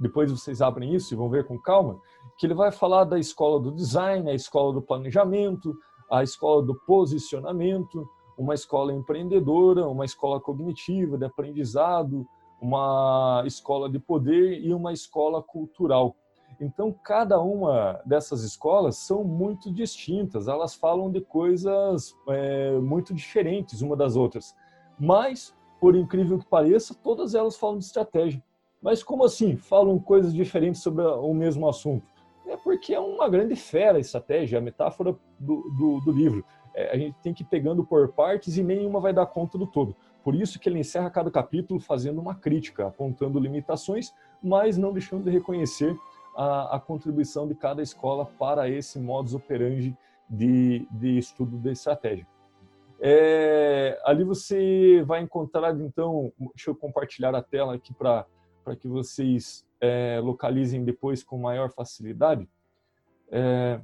depois 0.00 0.30
vocês 0.30 0.60
abrem 0.60 0.94
isso 0.94 1.14
e 1.14 1.16
vão 1.16 1.28
ver 1.28 1.46
com 1.46 1.58
calma, 1.58 1.98
que 2.38 2.46
ele 2.46 2.54
vai 2.54 2.72
falar 2.72 3.04
da 3.04 3.18
escola 3.18 3.60
do 3.60 3.72
design, 3.72 4.28
a 4.28 4.34
escola 4.34 4.72
do 4.72 4.82
planejamento, 4.82 5.74
a 6.10 6.22
escola 6.22 6.62
do 6.62 6.74
posicionamento, 6.86 8.08
uma 8.36 8.54
escola 8.54 8.92
empreendedora, 8.92 9.86
uma 9.88 10.04
escola 10.04 10.40
cognitiva 10.40 11.16
de 11.16 11.24
aprendizado, 11.24 12.26
uma 12.60 13.42
escola 13.46 13.88
de 13.88 13.98
poder 13.98 14.60
e 14.60 14.72
uma 14.72 14.92
escola 14.92 15.42
cultural. 15.42 16.16
Então, 16.60 16.92
cada 16.92 17.40
uma 17.40 18.00
dessas 18.06 18.42
escolas 18.42 18.96
são 18.96 19.24
muito 19.24 19.72
distintas, 19.72 20.46
elas 20.46 20.74
falam 20.74 21.10
de 21.10 21.20
coisas 21.20 22.14
é, 22.28 22.78
muito 22.78 23.12
diferentes 23.12 23.82
uma 23.82 23.96
das 23.96 24.16
outras. 24.16 24.54
Mas, 24.98 25.54
por 25.80 25.96
incrível 25.96 26.38
que 26.38 26.46
pareça, 26.46 26.94
todas 26.94 27.34
elas 27.34 27.56
falam 27.56 27.78
de 27.78 27.84
estratégia. 27.84 28.42
Mas 28.84 29.02
como 29.02 29.24
assim 29.24 29.56
falam 29.56 29.98
coisas 29.98 30.34
diferentes 30.34 30.82
sobre 30.82 31.02
o 31.02 31.32
mesmo 31.32 31.66
assunto? 31.66 32.06
É 32.46 32.54
porque 32.54 32.92
é 32.92 33.00
uma 33.00 33.26
grande 33.30 33.56
fera 33.56 33.96
a 33.96 34.00
estratégia, 34.00 34.58
a 34.58 34.60
metáfora 34.60 35.16
do, 35.40 35.62
do, 35.70 36.00
do 36.04 36.12
livro. 36.12 36.44
É, 36.74 36.92
a 36.92 36.98
gente 36.98 37.16
tem 37.22 37.32
que 37.32 37.42
ir 37.42 37.46
pegando 37.46 37.82
por 37.82 38.12
partes 38.12 38.58
e 38.58 38.62
nenhuma 38.62 39.00
vai 39.00 39.14
dar 39.14 39.24
conta 39.24 39.56
do 39.56 39.66
todo. 39.66 39.96
Por 40.22 40.34
isso 40.34 40.60
que 40.60 40.68
ele 40.68 40.78
encerra 40.78 41.08
cada 41.08 41.30
capítulo 41.30 41.80
fazendo 41.80 42.20
uma 42.20 42.34
crítica, 42.34 42.86
apontando 42.86 43.40
limitações, 43.40 44.12
mas 44.42 44.76
não 44.76 44.92
deixando 44.92 45.24
de 45.24 45.30
reconhecer 45.30 45.96
a, 46.36 46.76
a 46.76 46.78
contribuição 46.78 47.48
de 47.48 47.54
cada 47.54 47.80
escola 47.80 48.26
para 48.38 48.68
esse 48.68 48.98
modus 48.98 49.34
operandi 49.34 49.96
de, 50.28 50.86
de 50.90 51.16
estudo 51.16 51.56
da 51.56 51.72
estratégia. 51.72 52.26
É, 53.00 53.98
ali 54.04 54.24
você 54.24 55.02
vai 55.06 55.22
encontrar, 55.22 55.74
então, 55.80 56.30
deixa 56.54 56.70
eu 56.70 56.76
compartilhar 56.76 57.34
a 57.34 57.42
tela 57.42 57.74
aqui 57.74 57.94
para 57.94 58.26
que 58.74 58.88
vocês 58.88 59.66
é, 59.80 60.20
localizem 60.22 60.84
depois 60.84 61.22
com 61.22 61.36
maior 61.38 61.70
facilidade. 61.70 62.48
É, 63.30 63.80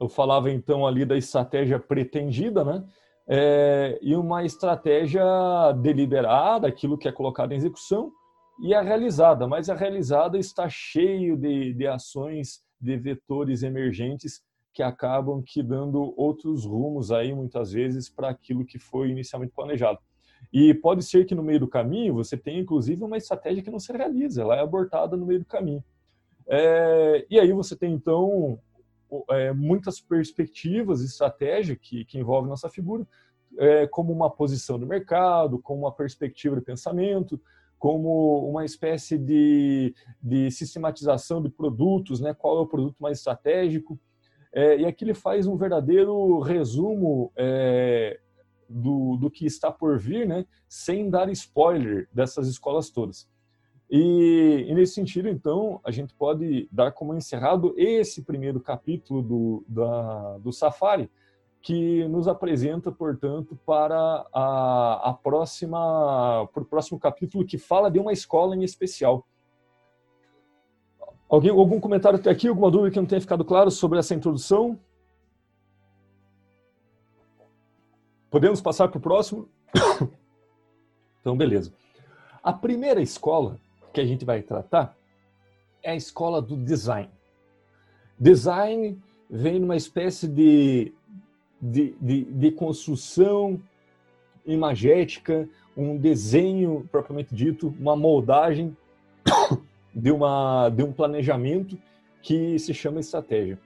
eu 0.00 0.08
falava 0.08 0.50
então 0.50 0.86
ali 0.86 1.04
da 1.04 1.16
estratégia 1.16 1.78
pretendida, 1.78 2.64
né? 2.64 2.84
É, 3.28 3.98
e 4.02 4.16
uma 4.16 4.44
estratégia 4.44 5.22
deliberada, 5.80 6.66
aquilo 6.66 6.98
que 6.98 7.06
é 7.06 7.12
colocado 7.12 7.52
em 7.52 7.56
execução, 7.56 8.10
e 8.60 8.74
a 8.74 8.80
realizada. 8.80 9.46
Mas 9.46 9.68
a 9.68 9.74
realizada 9.74 10.38
está 10.38 10.68
cheio 10.68 11.36
de, 11.36 11.74
de 11.74 11.86
ações, 11.86 12.64
de 12.80 12.96
vetores 12.96 13.62
emergentes 13.62 14.42
que 14.72 14.82
acabam 14.82 15.42
que 15.42 15.62
dando 15.62 16.14
outros 16.16 16.64
rumos 16.64 17.12
aí 17.12 17.34
muitas 17.34 17.72
vezes 17.72 18.08
para 18.08 18.30
aquilo 18.30 18.64
que 18.64 18.78
foi 18.78 19.10
inicialmente 19.10 19.52
planejado. 19.54 19.98
E 20.52 20.74
pode 20.74 21.04
ser 21.04 21.24
que 21.26 21.34
no 21.34 21.42
meio 21.42 21.60
do 21.60 21.68
caminho 21.68 22.14
você 22.14 22.36
tenha, 22.36 22.60
inclusive, 22.60 23.04
uma 23.04 23.16
estratégia 23.16 23.62
que 23.62 23.70
não 23.70 23.78
se 23.78 23.92
realiza, 23.92 24.42
ela 24.42 24.56
é 24.56 24.60
abortada 24.60 25.16
no 25.16 25.26
meio 25.26 25.40
do 25.40 25.46
caminho. 25.46 25.82
É, 26.48 27.26
e 27.30 27.38
aí 27.38 27.52
você 27.52 27.76
tem, 27.76 27.92
então, 27.92 28.58
é, 29.30 29.52
muitas 29.52 30.00
perspectivas, 30.00 31.02
estratégia 31.02 31.76
que, 31.76 32.04
que 32.04 32.18
envolve 32.18 32.48
nossa 32.48 32.68
figura, 32.68 33.06
é, 33.58 33.86
como 33.86 34.12
uma 34.12 34.30
posição 34.30 34.78
no 34.78 34.86
mercado, 34.86 35.58
como 35.58 35.82
uma 35.82 35.92
perspectiva 35.92 36.56
de 36.56 36.62
pensamento, 36.62 37.40
como 37.78 38.48
uma 38.48 38.64
espécie 38.64 39.16
de, 39.16 39.94
de 40.22 40.50
sistematização 40.50 41.42
de 41.42 41.48
produtos, 41.48 42.20
né? 42.20 42.34
qual 42.34 42.58
é 42.58 42.60
o 42.60 42.66
produto 42.66 42.96
mais 43.00 43.18
estratégico. 43.18 43.98
É, 44.52 44.78
e 44.78 44.84
aqui 44.84 45.04
ele 45.04 45.14
faz 45.14 45.46
um 45.46 45.56
verdadeiro 45.56 46.40
resumo 46.40 47.32
é, 47.36 48.20
do, 48.70 49.16
do 49.16 49.30
que 49.30 49.44
está 49.44 49.70
por 49.70 49.98
vir, 49.98 50.26
né, 50.26 50.46
sem 50.68 51.10
dar 51.10 51.28
spoiler 51.30 52.08
dessas 52.12 52.48
escolas 52.48 52.88
todas. 52.90 53.28
E, 53.90 54.66
e, 54.68 54.74
nesse 54.74 54.94
sentido, 54.94 55.28
então, 55.28 55.80
a 55.82 55.90
gente 55.90 56.14
pode 56.14 56.68
dar 56.70 56.92
como 56.92 57.12
encerrado 57.12 57.74
esse 57.76 58.22
primeiro 58.22 58.60
capítulo 58.60 59.20
do, 59.20 59.64
da, 59.66 60.38
do 60.38 60.52
Safari, 60.52 61.10
que 61.60 62.06
nos 62.08 62.28
apresenta, 62.28 62.92
portanto, 62.92 63.58
para 63.66 64.24
a, 64.32 65.10
a 65.10 65.12
próxima, 65.12 66.48
para 66.54 66.62
o 66.62 66.66
próximo 66.66 66.98
capítulo 66.98 67.44
que 67.44 67.58
fala 67.58 67.90
de 67.90 67.98
uma 67.98 68.12
escola 68.12 68.56
em 68.56 68.62
especial. 68.62 69.26
Alguém, 71.28 71.50
algum 71.50 71.78
comentário 71.80 72.18
até 72.18 72.30
aqui, 72.30 72.48
alguma 72.48 72.70
dúvida 72.70 72.92
que 72.92 72.98
não 72.98 73.06
tenha 73.06 73.20
ficado 73.20 73.44
claro 73.44 73.70
sobre 73.70 73.98
essa 73.98 74.14
introdução? 74.14 74.78
Podemos 78.30 78.60
passar 78.60 78.88
para 78.88 78.98
o 78.98 79.00
próximo? 79.00 79.48
então, 81.20 81.36
beleza. 81.36 81.72
A 82.42 82.52
primeira 82.52 83.02
escola 83.02 83.58
que 83.92 84.00
a 84.00 84.04
gente 84.04 84.24
vai 84.24 84.40
tratar 84.40 84.96
é 85.82 85.90
a 85.90 85.96
escola 85.96 86.40
do 86.40 86.56
design. 86.56 87.10
Design 88.18 88.98
vem 89.28 89.58
numa 89.58 89.76
espécie 89.76 90.28
de, 90.28 90.92
de, 91.60 91.94
de, 92.00 92.24
de 92.24 92.50
construção 92.52 93.60
imagética, 94.46 95.48
um 95.76 95.96
desenho 95.96 96.88
propriamente 96.90 97.34
dito, 97.34 97.74
uma 97.80 97.96
moldagem 97.96 98.76
de, 99.94 100.10
uma, 100.12 100.68
de 100.68 100.82
um 100.82 100.92
planejamento 100.92 101.76
que 102.22 102.58
se 102.58 102.72
chama 102.74 103.00
estratégia. 103.00 103.58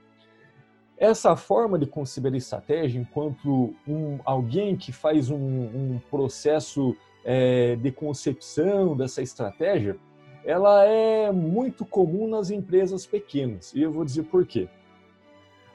Essa 0.96 1.34
forma 1.34 1.78
de 1.78 1.86
conceber 1.86 2.34
estratégia 2.34 3.00
enquanto 3.00 3.74
um, 3.86 4.18
alguém 4.24 4.76
que 4.76 4.92
faz 4.92 5.28
um, 5.28 5.36
um 5.36 6.00
processo 6.10 6.96
é, 7.24 7.74
de 7.76 7.90
concepção 7.90 8.96
dessa 8.96 9.20
estratégia, 9.20 9.98
ela 10.44 10.84
é 10.84 11.32
muito 11.32 11.84
comum 11.84 12.28
nas 12.28 12.50
empresas 12.50 13.06
pequenas. 13.06 13.72
E 13.74 13.82
eu 13.82 13.90
vou 13.90 14.04
dizer 14.04 14.24
por 14.24 14.46
quê. 14.46 14.68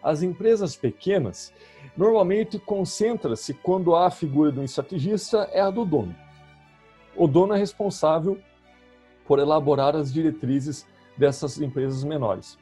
As 0.01 0.23
empresas 0.23 0.77
pequenas 0.77 1.51
normalmente 1.97 2.57
concentra-se 2.57 3.53
quando 3.53 3.95
há 3.95 4.07
a 4.07 4.11
figura 4.11 4.51
do 4.51 4.63
estrategista 4.63 5.49
é 5.51 5.59
a 5.59 5.69
do 5.69 5.83
dono. 5.83 6.15
O 7.15 7.27
dono 7.27 7.53
é 7.53 7.57
responsável 7.57 8.39
por 9.27 9.39
elaborar 9.39 9.95
as 9.95 10.13
diretrizes 10.13 10.87
dessas 11.17 11.59
empresas 11.59 12.03
menores. 12.05 12.57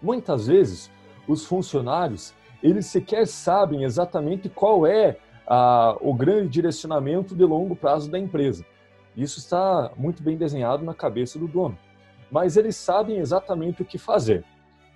Muitas 0.00 0.46
vezes 0.46 0.90
os 1.26 1.44
funcionários, 1.44 2.34
eles 2.62 2.86
sequer 2.86 3.26
sabem 3.26 3.84
exatamente 3.84 4.48
qual 4.48 4.86
é 4.86 5.18
a, 5.46 5.96
o 6.00 6.12
grande 6.14 6.48
direcionamento 6.48 7.34
de 7.34 7.44
longo 7.44 7.76
prazo 7.76 8.10
da 8.10 8.18
empresa. 8.18 8.64
Isso 9.16 9.38
está 9.38 9.90
muito 9.96 10.22
bem 10.22 10.36
desenhado 10.36 10.84
na 10.84 10.92
cabeça 10.92 11.38
do 11.38 11.46
dono. 11.46 11.78
Mas 12.30 12.56
eles 12.56 12.76
sabem 12.76 13.18
exatamente 13.18 13.82
o 13.82 13.84
que 13.84 13.98
fazer. 13.98 14.44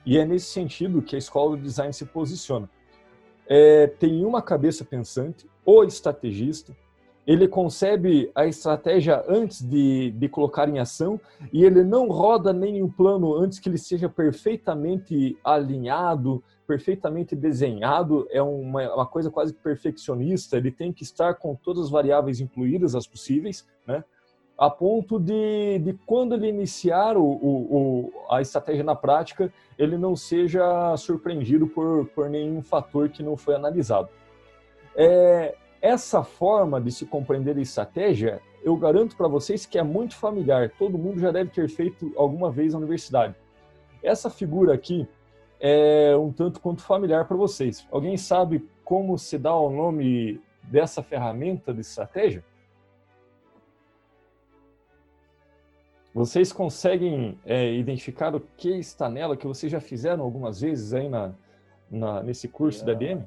E 0.04 0.18
é 0.18 0.24
nesse 0.24 0.46
sentido 0.46 1.02
que 1.02 1.14
a 1.14 1.18
escola 1.18 1.56
do 1.56 1.62
design 1.62 1.92
se 1.92 2.04
posiciona. 2.04 2.68
É, 3.46 3.86
tem 3.86 4.24
uma 4.24 4.42
cabeça 4.42 4.84
pensante, 4.84 5.48
o 5.64 5.82
estrategista, 5.84 6.76
ele 7.26 7.46
concebe 7.46 8.30
a 8.34 8.46
estratégia 8.46 9.22
antes 9.28 9.62
de, 9.62 10.10
de 10.12 10.28
colocar 10.28 10.68
em 10.68 10.78
ação 10.78 11.20
e 11.52 11.64
ele 11.64 11.84
não 11.84 12.08
roda 12.08 12.52
nenhum 12.52 12.88
plano 12.88 13.34
antes 13.34 13.58
que 13.58 13.68
ele 13.68 13.78
seja 13.78 14.08
perfeitamente 14.08 15.38
alinhado, 15.44 16.42
perfeitamente 16.66 17.36
desenhado. 17.36 18.26
É 18.30 18.42
uma, 18.42 18.94
uma 18.94 19.06
coisa 19.06 19.30
quase 19.30 19.52
perfeccionista. 19.52 20.56
Ele 20.56 20.70
tem 20.70 20.92
que 20.92 21.02
estar 21.02 21.34
com 21.34 21.54
todas 21.54 21.84
as 21.84 21.90
variáveis 21.90 22.40
incluídas, 22.40 22.94
as 22.94 23.06
possíveis, 23.06 23.66
né? 23.86 24.02
a 24.60 24.68
ponto 24.68 25.18
de, 25.18 25.78
de 25.78 25.94
quando 26.04 26.34
ele 26.34 26.46
iniciar 26.46 27.16
o, 27.16 27.24
o, 27.24 28.10
o, 28.10 28.12
a 28.28 28.42
estratégia 28.42 28.84
na 28.84 28.94
prática, 28.94 29.50
ele 29.78 29.96
não 29.96 30.14
seja 30.14 30.94
surpreendido 30.98 31.66
por, 31.66 32.04
por 32.08 32.28
nenhum 32.28 32.60
fator 32.60 33.08
que 33.08 33.22
não 33.22 33.38
foi 33.38 33.54
analisado. 33.54 34.10
É, 34.94 35.56
essa 35.80 36.22
forma 36.22 36.80
de 36.80 36.92
se 36.92 37.06
compreender 37.06 37.56
a 37.56 37.60
estratégia, 37.60 38.40
eu 38.62 38.76
garanto 38.76 39.16
para 39.16 39.28
vocês 39.28 39.64
que 39.64 39.78
é 39.78 39.82
muito 39.82 40.14
familiar. 40.14 40.70
Todo 40.78 40.98
mundo 40.98 41.18
já 41.18 41.30
deve 41.30 41.50
ter 41.50 41.68
feito 41.68 42.12
alguma 42.16 42.50
vez 42.50 42.72
na 42.72 42.78
universidade. 42.78 43.34
Essa 44.02 44.28
figura 44.28 44.74
aqui 44.74 45.08
é 45.58 46.14
um 46.16 46.32
tanto 46.32 46.60
quanto 46.60 46.82
familiar 46.82 47.26
para 47.26 47.36
vocês. 47.36 47.86
Alguém 47.90 48.16
sabe 48.16 48.68
como 48.84 49.18
se 49.18 49.38
dá 49.38 49.54
o 49.54 49.70
nome 49.70 50.40
dessa 50.62 51.02
ferramenta 51.02 51.72
de 51.72 51.80
estratégia? 51.80 52.44
Vocês 56.12 56.52
conseguem 56.52 57.38
é, 57.46 57.72
identificar 57.72 58.34
o 58.34 58.40
que 58.40 58.70
está 58.70 59.08
nela, 59.08 59.36
que 59.36 59.46
vocês 59.46 59.70
já 59.70 59.80
fizeram 59.80 60.24
algumas 60.24 60.60
vezes 60.60 60.92
aí 60.92 61.08
na, 61.08 61.32
na 61.88 62.22
nesse 62.22 62.48
curso 62.48 62.82
é, 62.82 62.86
da 62.86 62.94
DM? 62.94 63.24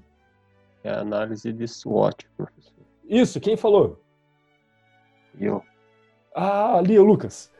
É 0.83 0.89
a 0.89 0.99
análise 0.99 1.51
de 1.51 1.67
SWOT, 1.67 2.27
professor. 2.35 2.73
Isso, 3.05 3.39
quem 3.39 3.55
falou? 3.55 4.01
Eu. 5.39 5.63
Ah, 6.35 6.77
ali, 6.77 6.97
o 6.99 7.03
Lucas. 7.03 7.51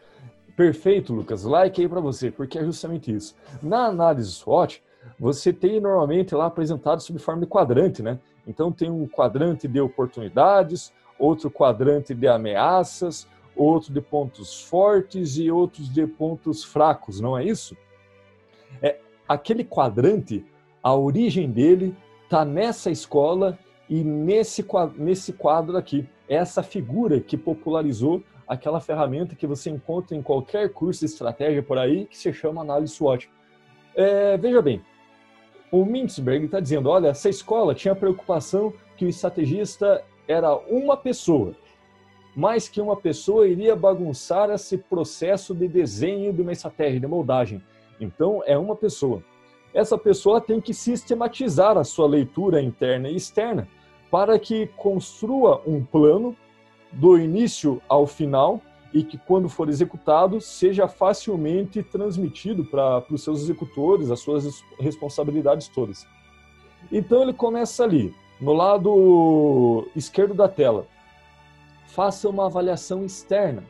Perfeito, 0.56 1.14
Lucas. 1.14 1.44
Like 1.44 1.82
aí 1.82 1.88
para 1.88 2.00
você, 2.00 2.32
porque 2.32 2.60
é 2.60 2.64
justamente 2.64 3.14
isso. 3.14 3.36
Na 3.62 3.86
análise 3.86 4.32
SWOT, 4.32 4.84
você 5.20 5.52
tem 5.54 5.80
normalmente 5.80 6.36
lá 6.36 6.46
apresentado 6.46 7.02
sob 7.02 7.18
forma 7.20 7.42
de 7.42 7.48
quadrante, 7.48 8.04
né? 8.04 8.20
Então 8.46 8.72
tem 8.72 8.90
um 8.90 9.08
quadrante 9.08 9.68
de 9.68 9.80
oportunidades, 9.80 10.94
outro 11.18 11.50
quadrante 11.50 12.14
de 12.14 12.28
ameaças, 12.28 13.28
outro 13.56 13.94
de 13.94 14.02
pontos 14.02 14.62
fortes 14.64 15.38
e 15.38 15.50
outros 15.50 15.92
de 15.92 16.06
pontos 16.06 16.64
fracos, 16.64 17.20
não 17.20 17.38
é 17.38 17.44
isso? 17.46 17.78
É, 18.82 19.00
aquele 19.28 19.64
quadrante, 19.64 20.46
a 20.82 20.94
origem 20.94 21.50
dele 21.50 21.96
está 22.34 22.44
nessa 22.44 22.90
escola 22.90 23.60
e 23.88 24.04
nesse, 24.04 24.66
nesse 24.98 25.34
quadro 25.34 25.78
aqui. 25.78 26.10
Essa 26.28 26.64
figura 26.64 27.20
que 27.20 27.38
popularizou 27.38 28.24
aquela 28.48 28.82
ferramenta 28.82 29.36
que 29.36 29.46
você 29.46 29.70
encontra 29.70 30.18
em 30.18 30.22
qualquer 30.24 30.74
curso 30.74 31.02
de 31.02 31.06
estratégia 31.06 31.62
por 31.62 31.78
aí, 31.78 32.06
que 32.06 32.18
se 32.18 32.34
chama 32.34 32.62
análise 32.62 32.96
SWOT. 32.96 33.30
É, 33.96 34.36
veja 34.36 34.64
bem, 34.64 34.82
o 35.72 35.86
Mintzberg 35.86 36.46
está 36.46 36.60
dizendo, 36.60 36.90
olha, 36.90 37.10
essa 37.10 37.30
escola 37.30 37.76
tinha 37.76 37.94
preocupação 37.94 38.74
que 38.98 39.06
o 39.06 39.10
estrategista 39.10 40.04
era 40.28 40.56
uma 40.56 40.98
pessoa 40.98 41.56
mais 42.36 42.68
que 42.68 42.82
uma 42.82 42.96
pessoa 42.96 43.48
iria 43.48 43.76
bagunçar 43.76 44.50
esse 44.50 44.76
processo 44.76 45.54
de 45.54 45.68
desenho 45.68 46.34
de 46.34 46.42
uma 46.42 46.52
estratégia 46.52 47.00
de 47.00 47.06
moldagem. 47.06 47.62
Então, 48.02 48.42
é 48.48 48.58
uma 48.58 48.76
pessoa. 48.76 49.24
Essa 49.74 49.98
pessoa 49.98 50.40
tem 50.40 50.62
que 50.62 50.74
sistematizar 50.74 51.78
a 51.78 51.84
sua 51.84 52.08
leitura 52.08 52.62
interna 52.62 53.10
e 53.10 53.16
externa 53.16 53.68
para 54.12 54.38
que 54.38 54.68
construa 54.78 55.62
um 55.66 55.84
plano 55.84 56.36
do 56.92 57.18
início 57.18 57.82
ao 57.88 58.06
final 58.06 58.62
e 58.94 59.04
que, 59.04 59.18
quando 59.18 59.50
for 59.50 59.68
executado, 59.70 60.40
seja 60.40 60.88
facilmente 60.88 61.82
transmitido 61.82 62.64
para 62.64 63.04
os 63.10 63.24
seus 63.24 63.42
executores, 63.42 64.12
as 64.12 64.20
suas 64.20 64.64
responsabilidades 64.80 65.68
todas. 65.68 66.06
Então, 66.92 67.24
ele 67.24 67.34
começa 67.34 67.84
ali, 67.84 68.14
no 68.40 68.54
lado 68.54 69.88
esquerdo 69.96 70.36
da 70.36 70.48
tela 70.48 70.86
faça 71.88 72.28
uma 72.28 72.48
avaliação 72.48 73.06
externa, 73.06 73.64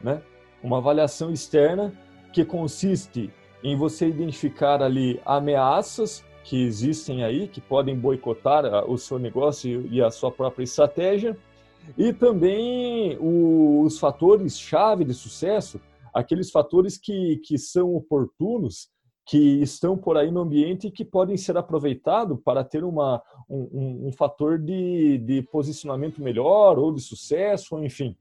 né? 0.00 0.20
Uma 0.62 0.78
avaliação 0.78 1.32
externa 1.32 1.92
que 2.32 2.44
consiste 2.44 3.30
em 3.64 3.74
você 3.74 4.06
identificar 4.06 4.82
ali 4.82 5.18
ameaças 5.24 6.22
que 6.44 6.62
existem 6.62 7.24
aí, 7.24 7.48
que 7.48 7.62
podem 7.62 7.98
boicotar 7.98 8.88
o 8.88 8.98
seu 8.98 9.18
negócio 9.18 9.88
e 9.90 10.02
a 10.02 10.10
sua 10.10 10.30
própria 10.30 10.62
estratégia, 10.62 11.34
e 11.96 12.12
também 12.12 13.16
os 13.18 13.98
fatores 13.98 14.58
chave 14.58 15.04
de 15.04 15.14
sucesso, 15.14 15.80
aqueles 16.12 16.50
fatores 16.50 16.98
que, 16.98 17.38
que 17.38 17.56
são 17.56 17.94
oportunos 17.94 18.90
que 19.26 19.62
estão 19.62 19.96
por 19.96 20.18
aí 20.18 20.30
no 20.30 20.40
ambiente 20.40 20.88
e 20.88 20.90
que 20.90 21.04
podem 21.04 21.38
ser 21.38 21.56
aproveitados 21.56 22.38
para 22.44 22.62
ter 22.62 22.84
uma, 22.84 23.22
um, 23.48 24.08
um, 24.08 24.12
fator 24.12 24.58
de, 24.58 25.16
de 25.16 25.40
posicionamento 25.40 26.22
melhor 26.22 26.78
ou 26.78 26.92
de 26.92 27.00
sucesso, 27.00 27.82
enfim. 27.82 28.14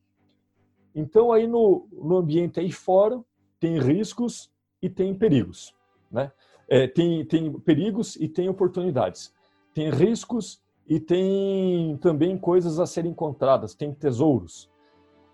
Então, 0.95 1.33
aí 1.33 1.45
no, 1.45 1.89
no 1.91 2.15
ambiente 2.15 2.61
aí 2.61 2.71
fora, 2.71 3.21
tem 3.59 3.77
riscos 3.79 4.52
e 4.83 4.89
tem 4.89 5.15
perigos. 5.15 5.73
Né? 6.11 6.29
É, 6.67 6.85
tem, 6.85 7.25
tem 7.25 7.51
perigos 7.59 8.17
e 8.17 8.27
tem 8.27 8.49
oportunidades. 8.49 9.33
Tem 9.73 9.89
riscos 9.89 10.61
e 10.85 10.99
tem 10.99 11.97
também 11.97 12.37
coisas 12.37 12.79
a 12.79 12.85
serem 12.85 13.11
encontradas, 13.11 13.73
tem 13.73 13.93
tesouros. 13.93 14.69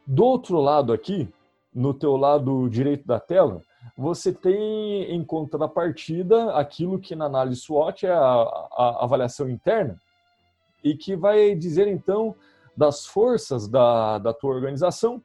Do 0.06 0.24
outro 0.24 0.62
lado 0.62 0.94
aqui, 0.94 1.28
no 1.74 1.94
teu 1.94 2.16
lado 2.16 2.70
direito 2.70 3.06
da 3.06 3.20
tela, 3.20 3.62
você 3.98 4.32
tem 4.32 5.12
em 5.12 5.24
contrapartida 5.24 6.54
aquilo 6.54 7.00
que 7.00 7.16
na 7.16 7.26
análise 7.26 7.62
SWOT 7.62 8.06
é 8.06 8.12
a, 8.12 8.22
a, 8.22 9.04
avaliação 9.04 9.50
interna 9.50 10.00
e 10.84 10.96
que 10.96 11.16
vai 11.16 11.56
dizer 11.56 11.88
então 11.88 12.36
das 12.78 13.06
forças 13.06 13.68
da, 13.68 14.20
da 14.20 14.34
tua 14.34 14.54
organização, 14.54 15.22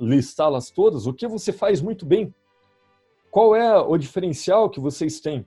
listá-las 0.00 0.70
todas, 0.70 1.06
o 1.06 1.12
que 1.12 1.26
você 1.26 1.52
faz 1.52 1.82
muito 1.82 2.06
bem, 2.06 2.34
qual 3.32 3.56
é 3.56 3.78
o 3.78 3.96
diferencial 3.96 4.68
que 4.68 4.78
vocês 4.78 5.18
têm, 5.18 5.46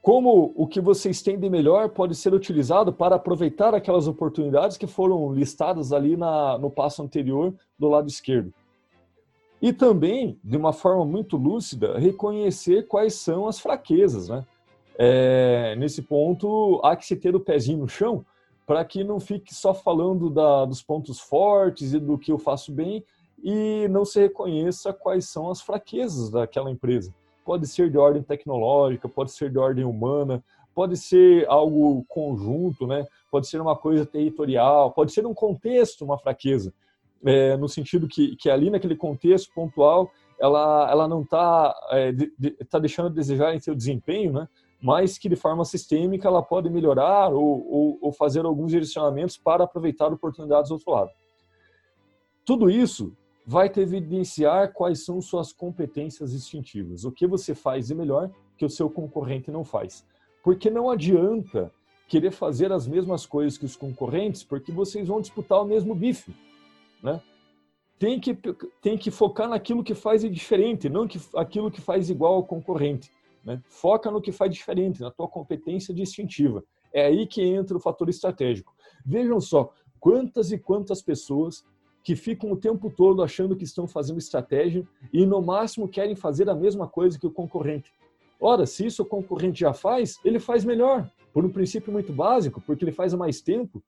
como 0.00 0.54
o 0.56 0.66
que 0.66 0.80
vocês 0.80 1.20
têm 1.20 1.38
de 1.38 1.50
melhor 1.50 1.90
pode 1.90 2.14
ser 2.14 2.32
utilizado 2.32 2.94
para 2.94 3.16
aproveitar 3.16 3.74
aquelas 3.74 4.08
oportunidades 4.08 4.78
que 4.78 4.86
foram 4.86 5.34
listadas 5.34 5.92
ali 5.92 6.16
na, 6.16 6.56
no 6.58 6.70
passo 6.70 7.02
anterior 7.02 7.54
do 7.78 7.90
lado 7.90 8.08
esquerdo. 8.08 8.54
E 9.60 9.70
também, 9.70 10.38
de 10.42 10.56
uma 10.56 10.72
forma 10.72 11.04
muito 11.04 11.36
lúcida, 11.36 11.98
reconhecer 11.98 12.86
quais 12.88 13.14
são 13.14 13.46
as 13.46 13.58
fraquezas. 13.60 14.30
Né? 14.30 14.46
É, 14.98 15.76
nesse 15.76 16.00
ponto, 16.00 16.80
há 16.82 16.96
que 16.96 17.04
se 17.04 17.16
ter 17.16 17.36
o 17.36 17.40
pezinho 17.40 17.80
no 17.80 17.88
chão 17.88 18.24
para 18.66 18.82
que 18.82 19.04
não 19.04 19.20
fique 19.20 19.54
só 19.54 19.74
falando 19.74 20.30
da, 20.30 20.64
dos 20.64 20.82
pontos 20.82 21.20
fortes 21.20 21.92
e 21.92 22.00
do 22.00 22.16
que 22.16 22.32
eu 22.32 22.38
faço 22.38 22.72
bem 22.72 23.04
e 23.44 23.86
não 23.88 24.06
se 24.06 24.18
reconheça 24.18 24.90
quais 24.90 25.28
são 25.28 25.50
as 25.50 25.60
fraquezas 25.60 26.30
daquela 26.30 26.70
empresa. 26.70 27.14
Pode 27.44 27.66
ser 27.66 27.90
de 27.90 27.98
ordem 27.98 28.22
tecnológica, 28.22 29.06
pode 29.06 29.32
ser 29.32 29.50
de 29.50 29.58
ordem 29.58 29.84
humana, 29.84 30.42
pode 30.74 30.96
ser 30.96 31.46
algo 31.46 32.02
conjunto, 32.08 32.86
né? 32.86 33.06
pode 33.30 33.46
ser 33.46 33.60
uma 33.60 33.76
coisa 33.76 34.06
territorial, 34.06 34.92
pode 34.92 35.12
ser 35.12 35.26
um 35.26 35.34
contexto, 35.34 36.06
uma 36.06 36.18
fraqueza 36.18 36.72
é, 37.24 37.56
no 37.56 37.68
sentido 37.68 38.08
que, 38.08 38.34
que 38.36 38.48
ali 38.48 38.70
naquele 38.70 38.96
contexto 38.96 39.52
pontual 39.54 40.10
ela, 40.40 40.90
ela 40.90 41.06
não 41.06 41.22
está 41.22 41.74
é, 41.90 42.12
de, 42.12 42.32
de, 42.38 42.50
tá 42.68 42.78
deixando 42.78 43.06
a 43.06 43.12
desejar 43.12 43.54
em 43.54 43.60
seu 43.60 43.74
desempenho, 43.74 44.32
né? 44.32 44.48
mas 44.82 45.16
que 45.16 45.28
de 45.28 45.36
forma 45.36 45.64
sistêmica 45.64 46.28
ela 46.28 46.42
pode 46.42 46.68
melhorar 46.70 47.28
ou, 47.28 47.66
ou, 47.70 47.98
ou 48.00 48.12
fazer 48.12 48.44
alguns 48.44 48.70
direcionamentos 48.70 49.36
para 49.36 49.64
aproveitar 49.64 50.12
oportunidades 50.12 50.68
do 50.68 50.74
outro 50.74 50.92
lado. 50.92 51.10
Tudo 52.44 52.68
isso 52.68 53.16
vai 53.46 53.68
te 53.68 53.80
evidenciar 53.80 54.72
quais 54.72 55.04
são 55.04 55.20
suas 55.20 55.52
competências 55.52 56.32
distintivas, 56.32 57.04
o 57.04 57.12
que 57.12 57.26
você 57.26 57.54
faz 57.54 57.88
de 57.88 57.94
melhor 57.94 58.30
que 58.56 58.64
o 58.64 58.70
seu 58.70 58.88
concorrente 58.88 59.50
não 59.50 59.64
faz. 59.64 60.04
Porque 60.42 60.70
não 60.70 60.90
adianta 60.90 61.72
querer 62.08 62.30
fazer 62.30 62.72
as 62.72 62.86
mesmas 62.86 63.26
coisas 63.26 63.58
que 63.58 63.64
os 63.64 63.76
concorrentes, 63.76 64.42
porque 64.42 64.70
vocês 64.72 65.08
vão 65.08 65.20
disputar 65.20 65.60
o 65.62 65.66
mesmo 65.66 65.94
bife 65.94 66.34
né? 67.04 67.20
Tem 67.98 68.18
que, 68.18 68.36
tem 68.80 68.98
que 68.98 69.10
focar 69.10 69.48
naquilo 69.48 69.84
que 69.84 69.94
faz 69.94 70.22
diferente, 70.22 70.88
não 70.88 71.06
que, 71.06 71.20
aquilo 71.36 71.70
que 71.70 71.80
faz 71.80 72.10
igual 72.10 72.34
ao 72.34 72.44
concorrente. 72.44 73.10
Né? 73.44 73.62
Foca 73.68 74.10
no 74.10 74.22
que 74.22 74.32
faz 74.32 74.52
diferente, 74.52 75.00
na 75.00 75.10
tua 75.10 75.28
competência 75.28 75.94
distintiva. 75.94 76.64
É 76.92 77.06
aí 77.06 77.26
que 77.26 77.42
entra 77.42 77.76
o 77.76 77.80
fator 77.80 78.08
estratégico. 78.08 78.74
Vejam 79.04 79.40
só, 79.40 79.72
quantas 80.00 80.50
e 80.50 80.58
quantas 80.58 81.02
pessoas 81.02 81.64
que 82.04 82.14
ficam 82.14 82.52
o 82.52 82.56
tempo 82.56 82.92
todo 82.94 83.22
achando 83.22 83.56
que 83.56 83.64
estão 83.64 83.88
fazendo 83.88 84.18
estratégia 84.18 84.86
e 85.10 85.24
no 85.24 85.40
máximo 85.40 85.88
querem 85.88 86.14
fazer 86.14 86.50
a 86.50 86.54
mesma 86.54 86.86
coisa 86.86 87.18
que 87.18 87.26
o 87.26 87.30
concorrente. 87.30 87.90
Ora, 88.38 88.66
se 88.66 88.84
isso 88.84 89.02
o 89.02 89.06
concorrente 89.06 89.60
já 89.60 89.72
faz, 89.72 90.18
ele 90.22 90.38
faz 90.38 90.66
melhor, 90.66 91.10
por 91.32 91.46
um 91.46 91.48
princípio 91.48 91.90
muito 91.90 92.12
básico, 92.12 92.60
porque 92.60 92.84
ele 92.84 92.92
faz 92.92 93.14
há 93.14 93.16
mais 93.16 93.40
tempo. 93.40 93.82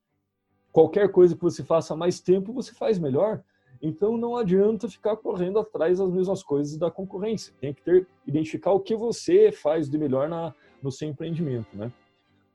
Qualquer 0.72 1.12
coisa 1.12 1.36
que 1.36 1.42
você 1.42 1.62
faça 1.62 1.92
há 1.92 1.96
mais 1.96 2.18
tempo, 2.18 2.54
você 2.54 2.72
faz 2.72 2.98
melhor. 2.98 3.42
Então 3.82 4.16
não 4.16 4.34
adianta 4.34 4.88
ficar 4.88 5.16
correndo 5.18 5.58
atrás 5.58 5.98
das 5.98 6.10
mesmas 6.10 6.42
coisas 6.42 6.78
da 6.78 6.90
concorrência. 6.90 7.52
Tem 7.60 7.74
que 7.74 7.82
ter 7.82 8.06
identificar 8.26 8.72
o 8.72 8.80
que 8.80 8.96
você 8.96 9.52
faz 9.52 9.90
de 9.90 9.98
melhor 9.98 10.26
na, 10.26 10.54
no 10.82 10.90
seu 10.90 11.06
empreendimento, 11.06 11.76
né? 11.76 11.92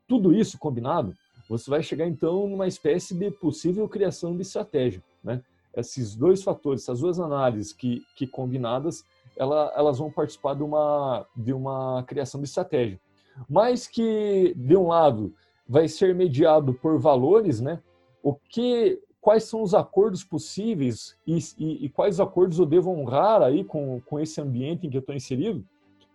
Tudo 0.07 0.33
isso 0.33 0.57
combinado, 0.57 1.15
você 1.47 1.69
vai 1.69 1.83
chegar 1.83 2.07
então 2.07 2.47
numa 2.47 2.67
espécie 2.67 3.13
de 3.13 3.29
possível 3.29 3.87
criação 3.87 4.35
de 4.35 4.41
estratégia, 4.41 5.03
né? 5.23 5.43
Esses 5.75 6.15
dois 6.15 6.43
fatores, 6.43 6.83
essas 6.83 6.99
duas 6.99 7.19
análises 7.19 7.71
que, 7.73 8.03
que 8.15 8.27
combinadas, 8.27 9.05
ela, 9.37 9.71
elas 9.75 9.97
vão 9.97 10.11
participar 10.11 10.55
de 10.55 10.63
uma 10.63 11.25
de 11.35 11.53
uma 11.53 12.03
criação 12.03 12.41
de 12.41 12.47
estratégia, 12.47 12.99
mas 13.49 13.87
que 13.87 14.53
de 14.55 14.75
um 14.75 14.87
lado 14.87 15.33
vai 15.67 15.87
ser 15.87 16.13
mediado 16.13 16.73
por 16.73 16.99
valores, 16.99 17.61
né? 17.61 17.81
O 18.21 18.35
que 18.35 18.99
quais 19.21 19.43
são 19.43 19.61
os 19.61 19.73
acordos 19.73 20.23
possíveis 20.23 21.15
e, 21.25 21.37
e, 21.57 21.85
e, 21.85 21.89
quais 21.89 22.19
acordos 22.19 22.57
eu 22.57 22.65
devo 22.65 22.89
honrar 22.89 23.43
aí 23.43 23.63
com, 23.63 24.01
com 24.01 24.19
esse 24.19 24.41
ambiente 24.41 24.85
em 24.85 24.89
que 24.89 24.97
eu 24.97 25.01
estou 25.01 25.15
inserido 25.15 25.63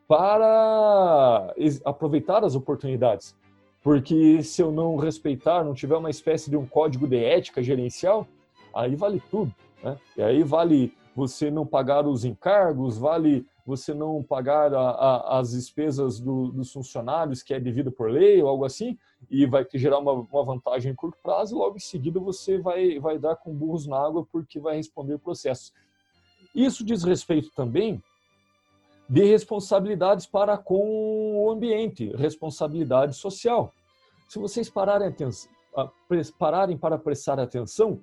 para 0.09 1.55
aproveitar 1.85 2.45
as 2.45 2.55
oportunidades. 2.55 3.35
Porque 3.83 4.43
se 4.43 4.61
eu 4.61 4.73
não 4.73 4.97
respeitar, 4.97 5.65
não 5.65 5.73
tiver 5.73 5.97
uma 5.97 6.11
espécie 6.11 6.51
de 6.51 6.57
um 6.57 6.67
código 6.67 7.07
de 7.07 7.17
ética 7.17 7.63
gerencial, 7.63 8.27
aí 8.77 8.95
vale 8.95 9.23
tudo. 9.31 9.53
Né? 9.83 9.99
E 10.17 10.23
aí 10.23 10.43
vale 10.43 10.93
você 11.15 11.51
não 11.51 11.67
pagar 11.67 12.07
os 12.07 12.25
encargos, 12.25 12.99
vale 12.99 13.47
você 13.65 13.95
não 13.95 14.23
pagar 14.23 14.73
a, 14.75 14.91
a, 14.91 15.39
as 15.39 15.51
despesas 15.51 16.21
do, 16.21 16.53
dos 16.53 16.73
funcionários, 16.73 17.43
que 17.43 17.55
é 17.55 17.59
devido 17.59 17.91
por 17.91 18.11
lei 18.11 18.41
ou 18.41 18.49
algo 18.49 18.65
assim, 18.65 18.97
e 19.31 19.47
vai 19.47 19.67
gerar 19.75 19.99
uma, 19.99 20.13
uma 20.13 20.45
vantagem 20.45 20.93
em 20.93 20.95
curto 20.95 21.19
prazo, 21.23 21.55
e 21.55 21.59
logo 21.59 21.77
em 21.77 21.81
seguida 21.81 22.21
você 22.21 22.59
vai, 22.59 23.01
vai 23.01 23.19
dar 23.19 23.35
com 23.37 23.53
burros 23.53 23.87
na 23.87 23.99
água 23.99 24.27
porque 24.31 24.61
vai 24.61 24.77
responder 24.77 25.19
processos. 25.19 25.73
Isso 26.55 26.85
diz 26.85 27.03
respeito 27.03 27.51
também 27.57 28.01
de 29.09 29.25
responsabilidades 29.25 30.27
para 30.27 30.59
com 30.59 31.45
o 31.45 31.51
ambiente, 31.51 32.15
responsabilidade 32.17 33.15
social. 33.15 33.73
Se 34.29 34.39
vocês 34.39 34.69
pararem, 34.69 35.09
atenção, 35.09 35.51
pararem 36.39 36.77
para 36.77 36.99
prestar 36.99 37.39
atenção, 37.39 38.01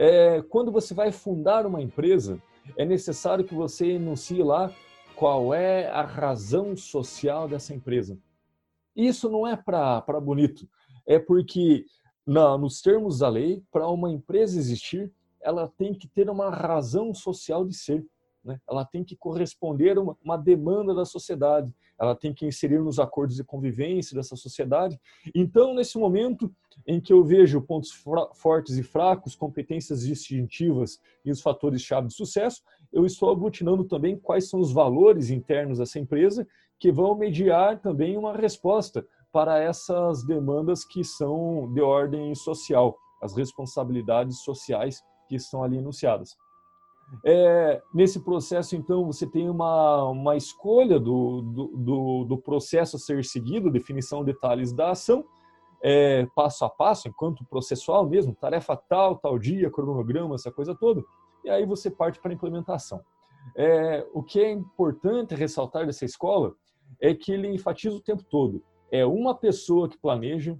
é, 0.00 0.40
quando 0.42 0.70
você 0.70 0.94
vai 0.94 1.10
fundar 1.10 1.66
uma 1.66 1.82
empresa, 1.82 2.40
é 2.76 2.84
necessário 2.84 3.44
que 3.44 3.52
você 3.52 3.94
enuncie 3.94 4.44
lá 4.44 4.72
qual 5.16 5.52
é 5.52 5.88
a 5.88 6.02
razão 6.02 6.76
social 6.76 7.48
dessa 7.48 7.74
empresa. 7.74 8.16
Isso 8.94 9.28
não 9.28 9.44
é 9.44 9.56
para 9.56 10.20
bonito, 10.20 10.68
é 11.04 11.18
porque, 11.18 11.84
na, 12.24 12.56
nos 12.56 12.80
termos 12.80 13.18
da 13.18 13.28
lei, 13.28 13.60
para 13.72 13.88
uma 13.88 14.08
empresa 14.08 14.56
existir, 14.56 15.12
ela 15.40 15.66
tem 15.76 15.92
que 15.92 16.06
ter 16.06 16.30
uma 16.30 16.48
razão 16.48 17.12
social 17.12 17.64
de 17.64 17.74
ser. 17.74 18.06
Né? 18.44 18.60
Ela 18.70 18.84
tem 18.84 19.02
que 19.02 19.16
corresponder 19.16 19.98
a 19.98 20.00
uma, 20.00 20.16
uma 20.22 20.36
demanda 20.36 20.94
da 20.94 21.04
sociedade, 21.04 21.74
ela 22.00 22.14
tem 22.14 22.32
que 22.32 22.46
inserir 22.46 22.78
nos 22.78 22.98
acordos 22.98 23.36
de 23.36 23.44
convivência 23.44 24.14
dessa 24.14 24.36
sociedade. 24.36 24.98
Então, 25.34 25.74
nesse 25.74 25.98
momento 25.98 26.52
em 26.86 27.00
que 27.00 27.12
eu 27.12 27.24
vejo 27.24 27.60
pontos 27.60 27.90
fortes 28.34 28.76
e 28.76 28.82
fracos, 28.82 29.34
competências 29.34 30.06
distintivas 30.06 31.00
e 31.24 31.30
os 31.30 31.40
fatores-chave 31.40 32.08
de 32.08 32.14
sucesso, 32.14 32.62
eu 32.92 33.04
estou 33.04 33.30
aglutinando 33.30 33.84
também 33.84 34.16
quais 34.16 34.48
são 34.48 34.60
os 34.60 34.72
valores 34.72 35.30
internos 35.30 35.78
dessa 35.78 35.98
empresa 35.98 36.46
que 36.78 36.92
vão 36.92 37.16
mediar 37.16 37.80
também 37.80 38.16
uma 38.16 38.36
resposta 38.36 39.04
para 39.32 39.58
essas 39.58 40.24
demandas 40.24 40.84
que 40.84 41.04
são 41.04 41.70
de 41.72 41.80
ordem 41.80 42.34
social, 42.34 42.96
as 43.22 43.36
responsabilidades 43.36 44.42
sociais 44.42 45.02
que 45.28 45.36
estão 45.36 45.62
ali 45.62 45.76
enunciadas. 45.76 46.36
É, 47.24 47.82
nesse 47.94 48.20
processo, 48.20 48.76
então, 48.76 49.06
você 49.06 49.26
tem 49.26 49.48
uma, 49.48 50.04
uma 50.04 50.36
escolha 50.36 50.98
do, 50.98 51.42
do, 51.42 52.24
do, 52.24 52.38
processo 52.38 52.96
a 52.96 52.98
ser 52.98 53.24
seguido, 53.24 53.70
definição 53.70 54.20
de 54.20 54.32
detalhes 54.32 54.72
da 54.72 54.90
ação, 54.90 55.24
é, 55.82 56.26
passo 56.34 56.64
a 56.64 56.70
passo, 56.70 57.08
enquanto 57.08 57.44
processual 57.46 58.08
mesmo, 58.08 58.34
tarefa 58.34 58.76
tal, 58.76 59.16
tal 59.16 59.38
dia, 59.38 59.70
cronograma, 59.70 60.34
essa 60.34 60.50
coisa 60.50 60.74
toda, 60.74 61.02
e 61.44 61.50
aí 61.50 61.64
você 61.64 61.90
parte 61.90 62.20
para 62.20 62.30
a 62.30 62.34
implementação. 62.34 63.00
É, 63.56 64.06
o 64.12 64.22
que 64.22 64.40
é 64.40 64.50
importante 64.50 65.34
ressaltar 65.34 65.86
dessa 65.86 66.04
escola 66.04 66.54
é 67.00 67.14
que 67.14 67.32
ele 67.32 67.48
enfatiza 67.48 67.96
o 67.96 68.02
tempo 68.02 68.22
todo. 68.22 68.62
É 68.90 69.04
uma 69.06 69.34
pessoa 69.34 69.88
que 69.88 69.98
planeja 69.98 70.58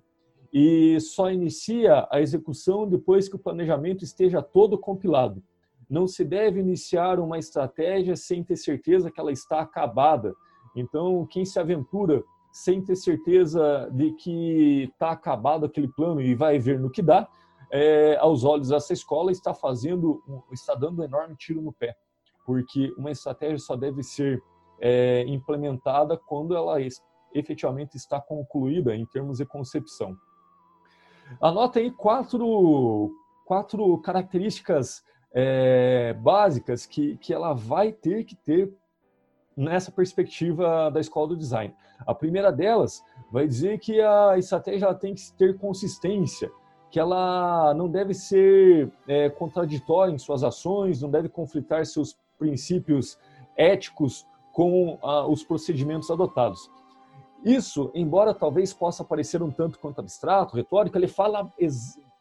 e 0.53 0.99
só 1.01 1.31
inicia 1.31 2.07
a 2.11 2.21
execução 2.21 2.89
depois 2.89 3.29
que 3.29 3.37
o 3.37 3.39
planejamento 3.39 4.05
esteja 4.05 4.41
todo 4.41 4.79
compilado. 4.79 5.43
Não 5.89 6.07
se 6.07 6.25
deve 6.25 6.61
iniciar 6.61 7.19
uma 7.19 7.39
estratégia 7.39 8.17
sem 8.17 8.45
ter 8.45 8.57
certeza 8.57 9.11
que 9.11 9.19
ela 9.19 9.33
está 9.33 9.61
acabada. 9.61 10.35
Então, 10.77 11.27
quem 11.27 11.45
se 11.45 11.59
aventura 11.59 12.23
sem 12.53 12.83
ter 12.83 12.97
certeza 12.97 13.89
de 13.93 14.13
que 14.13 14.85
está 14.85 15.11
acabado 15.13 15.67
aquele 15.67 15.89
plano 15.89 16.21
e 16.21 16.35
vai 16.35 16.59
ver 16.59 16.79
no 16.79 16.91
que 16.91 17.03
dá, 17.03 17.29
é, 17.71 18.17
aos 18.17 18.45
olhos 18.45 18.69
dessa 18.69 18.93
escola 18.93 19.31
está 19.31 19.53
fazendo, 19.55 20.23
está 20.53 20.75
dando 20.75 21.01
um 21.01 21.05
enorme 21.05 21.37
tiro 21.37 21.61
no 21.61 21.73
pé, 21.73 21.97
porque 22.45 22.93
uma 22.97 23.11
estratégia 23.11 23.59
só 23.59 23.77
deve 23.77 24.03
ser 24.03 24.43
é, 24.81 25.25
implementada 25.27 26.17
quando 26.17 26.57
ela 26.57 26.77
efetivamente 27.35 27.97
está 27.97 28.21
concluída 28.21 28.95
em 28.97 29.05
termos 29.05 29.39
de 29.39 29.45
concepção. 29.45 30.17
Anota 31.41 31.79
aí 31.79 31.91
quatro, 31.91 33.13
quatro 33.45 33.99
características 33.99 35.03
é, 35.33 36.15
básicas 36.15 36.87
que, 36.87 37.17
que 37.19 37.33
ela 37.33 37.53
vai 37.53 37.93
ter 37.93 38.25
que 38.25 38.35
ter 38.35 38.73
nessa 39.57 39.91
perspectiva 39.91 40.91
da 40.91 41.01
escola 41.01 41.29
do 41.29 41.37
design. 41.37 41.75
A 42.07 42.15
primeira 42.15 42.53
delas 42.53 43.03
vai 43.31 43.47
dizer 43.47 43.79
que 43.81 44.01
a 44.01 44.39
estratégia 44.39 44.95
tem 44.95 45.15
que 45.15 45.33
ter 45.33 45.59
consistência, 45.59 46.51
que 46.91 47.01
ela 47.01 47.75
não 47.75 47.89
deve 47.89 48.15
ser 48.15 48.91
é, 49.07 49.29
contraditória 49.29 50.13
em 50.13 50.19
suas 50.19 50.45
ações, 50.45 51.03
não 51.03 51.11
deve 51.11 51.29
conflitar 51.29 51.85
seus 51.85 52.17
princípios 52.39 53.19
éticos 53.57 54.27
com 54.53 54.99
ah, 55.03 55.27
os 55.27 55.43
procedimentos 55.43 56.11
adotados. 56.11 56.71
Isso, 57.45 57.91
embora 57.95 58.35
talvez 58.35 58.73
possa 58.73 59.05
parecer 59.05 59.43
um 59.43 59.51
tanto 59.51 59.79
quanto 59.79 60.01
abstrato, 60.01 60.57
retórico, 60.57 60.97
ele 60.97 61.07
fala 61.09 61.53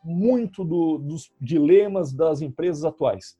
muito 0.07 0.63
do, 0.63 0.97
dos 0.97 1.29
dilemas 1.39 2.13
das 2.13 2.41
empresas 2.41 2.85
atuais. 2.85 3.37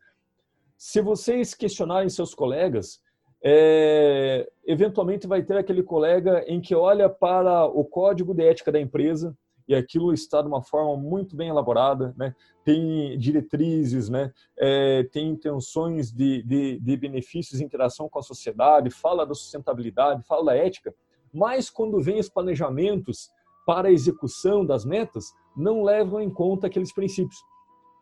Se 0.78 1.02
vocês 1.02 1.54
questionarem 1.54 2.10
seus 2.10 2.36
colegas, 2.36 3.02
é, 3.42 4.50
eventualmente 4.66 5.26
vai 5.26 5.42
ter 5.42 5.58
aquele 5.58 5.82
colega 5.82 6.44
em 6.46 6.60
que 6.60 6.76
olha 6.76 7.10
para 7.10 7.66
o 7.66 7.86
código 7.86 8.34
de 8.34 8.44
ética 8.44 8.72
da 8.72 8.82
empresa 8.82 9.36
e 9.68 9.76
aquilo 9.76 10.14
está 10.14 10.42
de 10.42 10.48
uma 10.48 10.62
forma 10.62 10.96
muito 10.98 11.36
bem 11.36 11.50
elaborada, 11.50 12.14
né? 12.18 12.36
tem 12.64 13.18
diretrizes, 13.18 14.10
né? 14.10 14.32
É, 14.58 15.04
tem 15.12 15.30
intenções 15.30 16.12
de, 16.12 16.42
de, 16.44 16.80
de 16.80 16.98
benefícios 16.98 17.62
interação 17.62 18.10
com 18.10 18.20
a 18.20 18.24
sociedade, 18.24 18.90
fala 18.90 19.26
da 19.26 19.34
sustentabilidade, 19.34 20.24
fala 20.26 20.46
da 20.46 20.56
ética, 20.56 20.94
mas 21.34 21.70
quando 21.70 22.02
vem 22.02 22.20
os 22.20 22.30
planejamentos 22.30 23.30
para 23.66 23.90
a 23.90 23.92
execução 23.92 24.66
das 24.66 24.86
metas, 24.86 25.34
não 25.58 25.84
levam 25.84 26.22
em 26.22 26.30
conta 26.30 26.68
aqueles 26.68 26.94
princípios. 26.94 27.38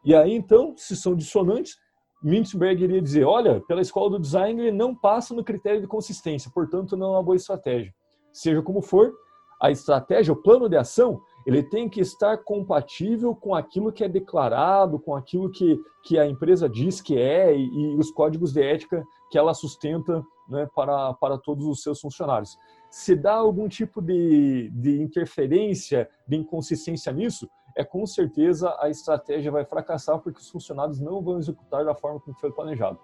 E 0.03 0.13
aí, 0.13 0.35
então, 0.35 0.73
se 0.77 0.95
são 0.95 1.15
dissonantes, 1.15 1.75
Mintzberg 2.21 2.83
iria 2.83 3.01
dizer, 3.01 3.23
olha, 3.23 3.61
pela 3.67 3.81
escola 3.81 4.11
do 4.11 4.19
design 4.19 4.59
ele 4.61 4.71
não 4.71 4.95
passa 4.95 5.33
no 5.33 5.43
critério 5.43 5.81
de 5.81 5.87
consistência, 5.87 6.51
portanto 6.53 6.97
não 6.97 7.07
é 7.07 7.09
uma 7.11 7.23
boa 7.23 7.35
estratégia. 7.35 7.93
Seja 8.31 8.61
como 8.61 8.81
for, 8.81 9.13
a 9.61 9.71
estratégia, 9.71 10.33
o 10.33 10.41
plano 10.41 10.67
de 10.67 10.75
ação, 10.75 11.21
ele 11.45 11.63
tem 11.63 11.87
que 11.87 12.01
estar 12.01 12.37
compatível 12.39 13.35
com 13.35 13.55
aquilo 13.55 13.91
que 13.91 14.03
é 14.03 14.09
declarado, 14.09 14.99
com 14.99 15.15
aquilo 15.15 15.49
que, 15.49 15.79
que 16.03 16.19
a 16.19 16.27
empresa 16.27 16.67
diz 16.67 17.01
que 17.01 17.17
é 17.17 17.55
e, 17.55 17.63
e 17.63 17.95
os 17.95 18.11
códigos 18.11 18.51
de 18.51 18.61
ética 18.61 19.03
que 19.31 19.37
ela 19.37 19.53
sustenta 19.53 20.23
né, 20.49 20.67
para, 20.75 21.13
para 21.13 21.37
todos 21.37 21.65
os 21.65 21.81
seus 21.81 21.99
funcionários 22.01 22.57
se 22.95 23.13
dá 23.13 23.33
algum 23.33 23.67
tipo 23.67 24.01
de, 24.01 24.69
de 24.69 25.01
interferência, 25.01 26.09
de 26.25 26.37
inconsistência 26.37 27.11
nisso, 27.11 27.49
é 27.75 27.83
com 27.83 28.05
certeza 28.05 28.73
a 28.79 28.89
estratégia 28.89 29.51
vai 29.51 29.65
fracassar 29.65 30.17
porque 30.19 30.39
os 30.39 30.49
funcionários 30.49 31.01
não 31.01 31.21
vão 31.21 31.37
executar 31.37 31.83
da 31.83 31.93
forma 31.93 32.21
como 32.21 32.37
foi 32.37 32.53
planejado. 32.53 32.97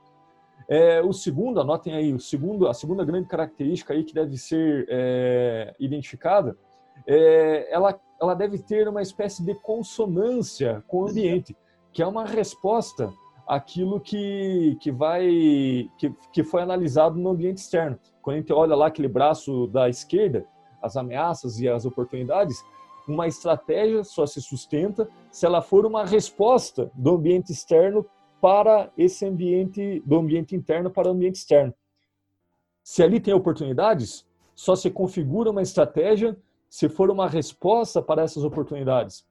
É, 0.70 1.02
o 1.02 1.12
segundo, 1.12 1.60
anotem 1.60 1.94
aí, 1.94 2.14
o 2.14 2.20
segundo, 2.22 2.70
a 2.70 2.74
segunda 2.74 3.04
grande 3.04 3.28
característica 3.28 3.94
aí 3.94 4.06
que 4.06 4.14
deve 4.14 4.38
ser 4.38 4.88
é, 4.90 5.76
identificada 5.78 6.56
é, 7.06 7.70
ela, 7.70 8.00
ela 8.22 8.34
deve 8.34 8.60
ter 8.60 8.88
uma 8.88 9.02
espécie 9.02 9.44
de 9.44 9.54
consonância 9.56 10.82
com 10.88 11.02
o 11.02 11.10
ambiente, 11.10 11.54
que 11.92 12.02
é 12.02 12.08
uma 12.08 12.24
resposta 12.24 13.12
àquilo 13.52 14.00
que, 14.00 14.78
que, 14.80 14.90
vai, 14.94 15.28
que, 15.98 16.10
que 16.32 16.42
foi 16.42 16.62
analisado 16.62 17.20
no 17.20 17.32
ambiente 17.32 17.58
externo. 17.58 18.00
Quando 18.22 18.38
a 18.38 18.40
gente 18.40 18.54
olha 18.54 18.74
lá 18.78 18.88
aquele 18.88 19.10
braço 19.10 19.68
da 19.68 19.90
esquerda, 19.90 20.46
as 20.82 20.96
ameaças 20.96 21.60
e 21.60 21.68
as 21.68 21.86
oportunidades, 21.86 22.64
uma 23.06 23.28
estratégia 23.28 24.06
só 24.06 24.26
se 24.26 24.42
sustenta 24.42 25.10
se 25.30 25.46
ela 25.46 25.62
for 25.62 25.86
uma 25.86 26.06
resposta 26.06 26.90
do 26.96 27.16
ambiente 27.16 27.52
externo 27.52 28.06
para 28.40 28.90
esse 28.98 29.26
ambiente, 29.26 30.02
do 30.06 30.18
ambiente 30.18 30.56
interno 30.56 30.90
para 30.90 31.10
o 31.10 31.12
ambiente 31.12 31.36
externo. 31.36 31.74
Se 32.82 33.04
ali 33.04 33.20
tem 33.20 33.34
oportunidades, 33.34 34.26
só 34.56 34.78
se 34.78 34.90
configura 34.90 35.52
uma 35.52 35.62
estratégia 35.62 36.38
se 36.70 36.88
for 36.88 37.12
uma 37.12 37.28
resposta 37.28 38.02
para 38.02 38.22
essas 38.22 38.46
oportunidades. 38.46 39.26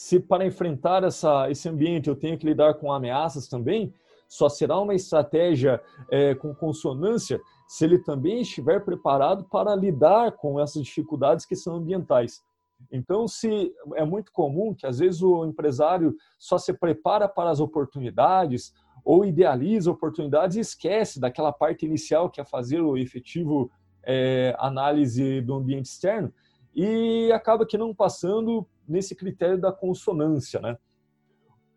Se 0.00 0.18
para 0.18 0.46
enfrentar 0.46 1.04
essa, 1.04 1.50
esse 1.50 1.68
ambiente 1.68 2.08
eu 2.08 2.16
tenho 2.16 2.38
que 2.38 2.46
lidar 2.46 2.72
com 2.72 2.90
ameaças 2.90 3.46
também, 3.46 3.92
só 4.26 4.48
será 4.48 4.80
uma 4.80 4.94
estratégia 4.94 5.78
é, 6.10 6.34
com 6.34 6.54
consonância 6.54 7.38
se 7.68 7.84
ele 7.84 7.98
também 7.98 8.40
estiver 8.40 8.82
preparado 8.82 9.44
para 9.44 9.76
lidar 9.76 10.32
com 10.32 10.58
essas 10.58 10.84
dificuldades 10.84 11.44
que 11.44 11.54
são 11.54 11.76
ambientais. 11.76 12.42
Então, 12.90 13.28
se 13.28 13.74
é 13.94 14.02
muito 14.02 14.32
comum 14.32 14.74
que 14.74 14.86
às 14.86 15.00
vezes 15.00 15.20
o 15.20 15.44
empresário 15.44 16.16
só 16.38 16.56
se 16.56 16.72
prepara 16.72 17.28
para 17.28 17.50
as 17.50 17.60
oportunidades 17.60 18.72
ou 19.04 19.22
idealiza 19.22 19.90
oportunidades 19.90 20.56
e 20.56 20.60
esquece 20.60 21.20
daquela 21.20 21.52
parte 21.52 21.84
inicial 21.84 22.30
que 22.30 22.40
é 22.40 22.44
fazer 22.46 22.80
o 22.80 22.96
efetivo 22.96 23.70
é, 24.02 24.56
análise 24.58 25.42
do 25.42 25.56
ambiente 25.56 25.90
externo 25.90 26.32
e 26.74 27.30
acaba 27.32 27.66
que 27.66 27.76
não 27.76 27.94
passando 27.94 28.66
nesse 28.90 29.14
critério 29.14 29.58
da 29.58 29.72
consonância, 29.72 30.60
né? 30.60 30.76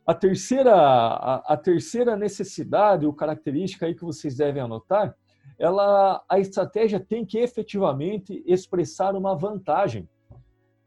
A 0.06 0.14
terceira, 0.14 0.76
a, 0.76 1.54
a 1.54 1.58
terceira 1.58 2.18
necessidade 2.18 3.06
ou 3.06 3.14
característica 3.14 3.86
aí 3.86 3.96
que 3.96 4.04
vocês 4.04 4.36
devem 4.36 4.62
anotar, 4.62 5.16
ela, 5.58 6.24
a 6.28 6.40
estratégia 6.40 7.00
tem 7.00 7.26
que 7.26 7.38
efetivamente 7.38 8.44
expressar 8.46 9.16
uma 9.16 9.36
vantagem. 9.36 10.10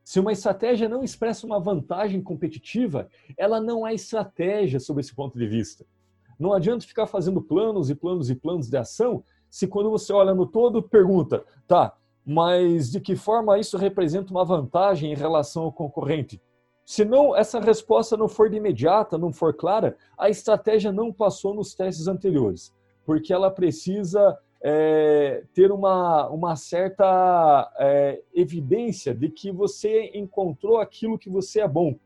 Se 0.04 0.20
uma 0.20 0.32
estratégia 0.32 0.88
não 0.88 1.02
expressa 1.02 1.46
uma 1.46 1.58
vantagem 1.58 2.22
competitiva, 2.22 3.08
ela 3.38 3.60
não 3.60 3.86
é 3.86 3.94
estratégia 3.94 4.78
sob 4.78 5.00
esse 5.00 5.14
ponto 5.14 5.38
de 5.38 5.46
vista. 5.46 5.86
Não 6.38 6.52
adianta 6.52 6.86
ficar 6.86 7.06
fazendo 7.06 7.40
planos 7.40 7.88
e 7.88 7.94
planos 7.94 8.28
e 8.28 8.34
planos 8.34 8.68
de 8.68 8.76
ação 8.76 9.24
se 9.48 9.66
quando 9.66 9.90
você 9.90 10.12
olha 10.12 10.34
no 10.34 10.46
todo 10.46 10.82
pergunta, 10.82 11.42
tá, 11.66 11.96
mas 12.26 12.90
de 12.90 13.00
que 13.00 13.14
forma 13.14 13.58
isso 13.58 13.78
representa 13.78 14.32
uma 14.32 14.44
vantagem 14.44 15.12
em 15.12 15.14
relação 15.14 15.62
ao 15.62 15.72
concorrente? 15.72 16.42
Se 16.84 17.04
não 17.04 17.36
essa 17.36 17.60
resposta 17.60 18.16
não 18.16 18.28
for 18.28 18.50
de 18.50 18.56
imediata, 18.56 19.16
não 19.16 19.32
for 19.32 19.54
clara, 19.54 19.96
a 20.18 20.28
estratégia 20.28 20.90
não 20.90 21.12
passou 21.12 21.54
nos 21.54 21.74
testes 21.74 22.08
anteriores, 22.08 22.74
porque 23.04 23.32
ela 23.32 23.50
precisa 23.50 24.36
é, 24.62 25.44
ter 25.54 25.70
uma, 25.70 26.28
uma 26.28 26.56
certa 26.56 27.72
é, 27.78 28.22
evidência 28.34 29.14
de 29.14 29.28
que 29.28 29.52
você 29.52 30.10
encontrou 30.14 30.78
aquilo 30.78 31.18
que 31.18 31.30
você 31.30 31.60
é 31.60 31.68
bom, 31.68 31.96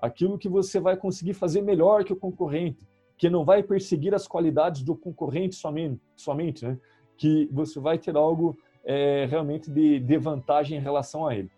aquilo 0.00 0.38
que 0.38 0.48
você 0.48 0.80
vai 0.80 0.96
conseguir 0.96 1.34
fazer 1.34 1.60
melhor 1.60 2.04
que 2.04 2.12
o 2.12 2.16
concorrente, 2.16 2.86
que 3.18 3.28
não 3.28 3.44
vai 3.44 3.62
perseguir 3.62 4.14
as 4.14 4.26
qualidades 4.26 4.82
do 4.82 4.94
concorrente 4.94 5.56
somente, 5.56 6.00
somente 6.14 6.64
né? 6.64 6.78
que 7.16 7.48
você 7.50 7.80
vai 7.80 7.98
ter 7.98 8.16
algo 8.16 8.56
é, 8.86 9.26
realmente 9.28 9.68
de, 9.68 9.98
de 9.98 10.16
vantagem 10.16 10.78
em 10.78 10.80
relação 10.80 11.26
a 11.26 11.34
ele. 11.34 11.50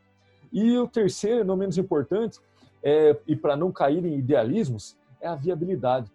E 0.51 0.79
o 0.79 0.89
terceiro, 0.89 1.45
não 1.45 1.57
menos 1.57 1.77
importante, 1.77 2.41
é, 2.83 3.15
e 3.27 3.37
para 3.37 3.55
não 3.55 3.71
cair 3.71 4.05
em 4.05 4.19
idealismos, 4.19 4.97
é 5.21 5.29
a 5.29 5.35
viabilidade. 5.35 6.11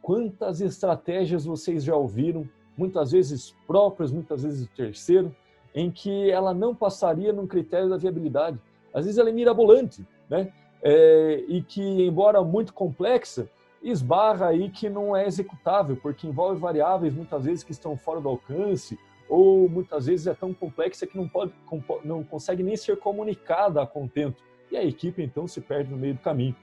Quantas 0.00 0.62
estratégias 0.62 1.44
vocês 1.44 1.84
já 1.84 1.94
ouviram 1.94 2.48
muitas 2.76 3.12
vezes 3.12 3.54
próprias, 3.66 4.10
muitas 4.10 4.42
vezes 4.42 4.66
terceiro, 4.74 5.34
em 5.74 5.90
que 5.90 6.30
ela 6.30 6.54
não 6.54 6.74
passaria 6.74 7.32
num 7.32 7.46
critério 7.46 7.90
da 7.90 7.98
viabilidade. 7.98 8.58
Às 8.94 9.04
vezes 9.04 9.18
ela 9.18 9.28
é 9.28 9.32
mirabolante, 9.32 10.06
né? 10.28 10.50
É, 10.82 11.44
e 11.46 11.62
que, 11.62 11.82
embora 11.82 12.42
muito 12.42 12.72
complexa, 12.72 13.46
esbarra 13.82 14.46
aí 14.46 14.70
que 14.70 14.88
não 14.88 15.14
é 15.14 15.26
executável, 15.26 15.96
porque 15.96 16.26
envolve 16.26 16.58
variáveis 16.58 17.14
muitas 17.14 17.44
vezes 17.44 17.62
que 17.62 17.72
estão 17.72 17.96
fora 17.96 18.20
do 18.20 18.30
alcance, 18.30 18.98
ou 19.30 19.68
muitas 19.68 20.06
vezes 20.06 20.26
é 20.26 20.34
tão 20.34 20.52
complexa 20.52 21.06
que 21.06 21.16
não, 21.16 21.28
pode, 21.28 21.52
não 22.04 22.24
consegue 22.24 22.64
nem 22.64 22.76
ser 22.76 22.96
comunicada 22.96 23.80
a 23.80 23.86
contento. 23.86 24.42
E 24.72 24.76
a 24.76 24.84
equipe 24.84 25.22
então 25.22 25.46
se 25.46 25.60
perde 25.60 25.88
no 25.88 25.96
meio 25.96 26.14
do 26.14 26.20
caminho. 26.20 26.56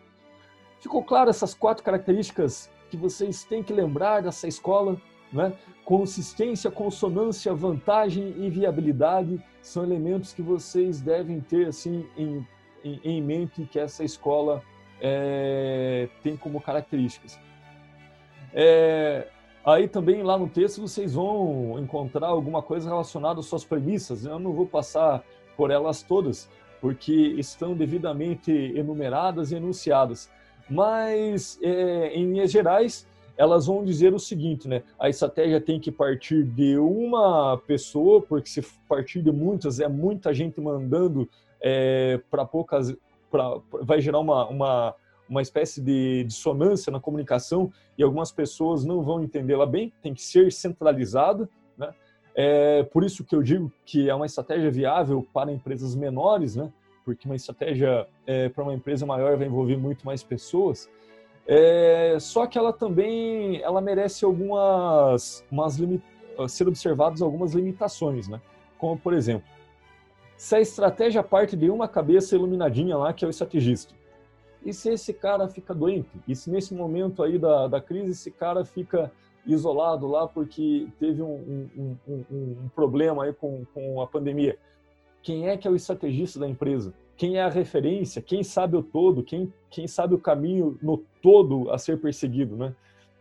Ficou 0.82 1.02
claro 1.02 1.30
essas 1.30 1.54
quatro 1.54 1.82
características 1.82 2.70
que 2.90 2.98
vocês 2.98 3.46
têm 3.46 3.64
que 3.64 3.72
lembrar 3.72 4.22
dessa 4.22 4.50
escola? 4.50 5.02
Né? 5.32 5.54
Consistência, 5.86 6.70
consonância, 6.70 7.54
vantagem 7.54 8.36
e 8.38 8.50
viabilidade 8.50 9.42
são 9.62 9.84
elementos 9.84 10.34
que 10.34 10.42
vocês 10.42 11.00
devem 11.00 11.40
ter 11.40 11.68
assim 11.68 12.06
em, 12.18 12.46
em, 12.84 13.00
em 13.04 13.22
mente 13.22 13.66
que 13.66 13.80
essa 13.80 14.04
escola 14.04 14.62
é, 15.00 16.10
tem 16.22 16.36
como 16.36 16.60
características. 16.60 17.40
É, 18.54 19.28
aí 19.68 19.88
também 19.88 20.24
lá 20.24 20.38
no 20.38 20.48
texto 20.48 20.82
vocês 20.82 21.14
vão 21.14 21.78
encontrar 21.78 22.28
alguma 22.28 22.62
coisa 22.62 22.90
relacionada 22.90 23.40
às 23.42 23.46
suas 23.46 23.66
premissas. 23.66 24.26
Eu 24.26 24.40
não 24.40 24.54
vou 24.54 24.66
passar 24.66 25.24
por 25.58 25.72
elas 25.72 26.02
todas, 26.02 26.50
porque 26.80 27.12
estão 27.38 27.76
devidamente 27.76 28.52
enumeradas 28.52 29.52
e 29.52 29.56
enunciadas. 29.56 30.30
Mas, 30.70 31.60
é, 31.62 32.14
em 32.14 32.32
linhas 32.32 32.52
gerais, 32.52 33.08
elas 33.38 33.68
vão 33.68 33.84
dizer 33.84 34.14
o 34.14 34.20
seguinte, 34.20 34.68
né? 34.68 34.84
A 34.98 35.10
estratégia 35.10 35.60
tem 35.60 35.80
que 35.80 35.92
partir 35.92 36.44
de 36.44 36.78
uma 36.78 37.58
pessoa, 37.68 38.22
porque 38.22 38.50
se 38.50 38.62
partir 38.88 39.22
de 39.22 39.32
muitas, 39.32 39.80
é 39.80 39.88
muita 39.88 40.34
gente 40.34 40.60
mandando 40.62 41.30
é, 41.62 42.20
para 42.32 42.46
poucas, 42.46 42.96
pra, 43.30 43.60
vai 43.82 44.02
gerar 44.02 44.20
uma, 44.20 44.48
uma, 44.48 44.96
uma 45.30 45.42
espécie 45.42 45.82
de 45.82 46.24
dissonância 46.24 46.92
na 46.92 47.00
comunicação 47.00 47.72
e 47.98 48.04
algumas 48.04 48.32
pessoas 48.32 48.86
não 48.86 49.02
vão 49.02 49.22
entendê-la 49.22 49.66
bem, 49.66 49.94
tem 50.02 50.14
que 50.14 50.22
ser 50.22 50.52
centralizada, 50.52 51.50
né? 51.78 51.94
É 52.36 52.84
por 52.84 53.04
isso 53.04 53.24
que 53.24 53.36
eu 53.36 53.42
digo 53.42 53.72
que 53.84 54.08
é 54.08 54.14
uma 54.14 54.26
estratégia 54.26 54.70
viável 54.70 55.28
para 55.34 55.52
empresas 55.52 55.96
menores, 55.96 56.56
né? 56.56 56.72
Porque 57.04 57.28
uma 57.28 57.36
estratégia 57.36 58.08
é, 58.28 58.48
para 58.50 58.64
uma 58.64 58.74
empresa 58.74 59.06
maior 59.06 59.36
vai 59.38 59.48
envolver 59.48 59.76
muito 59.76 60.06
mais 60.06 60.22
pessoas. 60.22 60.88
É, 61.48 62.18
só 62.20 62.46
que 62.46 62.58
ela 62.58 62.72
também 62.72 63.62
ela 63.62 63.82
merece 63.82 64.24
algumas 64.24 65.44
umas 65.50 65.78
limit, 65.78 66.04
ser 66.48 66.68
observadas 66.68 67.22
algumas 67.22 67.54
limitações, 67.54 68.28
né? 68.28 68.40
Como 68.78 68.98
por 68.98 69.14
exemplo, 69.14 69.48
se 70.38 70.56
a 70.56 70.62
estratégia 70.62 71.24
parte 71.24 71.58
de 71.58 71.70
uma 71.72 71.88
cabeça 71.88 72.36
iluminadinha 72.36 72.96
lá 72.96 73.12
que 73.14 73.26
é 73.26 73.28
o 73.28 73.32
estrategista, 73.32 73.96
e 74.66 74.74
se 74.74 74.90
esse 74.90 75.14
cara 75.14 75.48
fica 75.48 75.74
doente? 75.74 76.10
E 76.28 76.36
se 76.36 76.50
nesse 76.50 76.74
momento 76.74 77.24
aí 77.24 77.38
da, 77.38 77.68
da 77.68 77.82
crise 77.82 78.12
esse 78.12 78.32
cara 78.32 78.66
fica 78.66 79.12
isolado 79.46 80.08
lá 80.08 80.28
porque 80.28 80.88
teve 81.00 81.22
um, 81.22 81.68
um, 81.78 81.98
um, 82.08 82.26
um 82.30 82.70
problema 82.76 83.24
aí 83.24 83.34
com, 83.34 83.66
com 83.74 84.02
a 84.02 84.08
pandemia? 84.08 84.58
Quem 85.24 85.50
é 85.50 85.58
que 85.58 85.68
é 85.68 85.72
o 85.72 85.76
estrategista 85.76 86.40
da 86.40 86.48
empresa? 86.48 86.94
quem 87.18 87.38
é 87.38 87.42
a 87.42 87.50
referência, 87.50 88.22
quem 88.22 88.44
sabe 88.44 88.78
o 88.78 88.84
todo, 88.84 89.24
quem, 89.24 89.52
quem 89.72 89.88
sabe 89.88 90.14
o 90.14 90.20
caminho 90.20 90.78
no 90.82 91.00
todo 91.22 91.70
a 91.72 91.78
ser 91.80 92.00
perseguido, 92.00 92.56
né? 92.56 92.76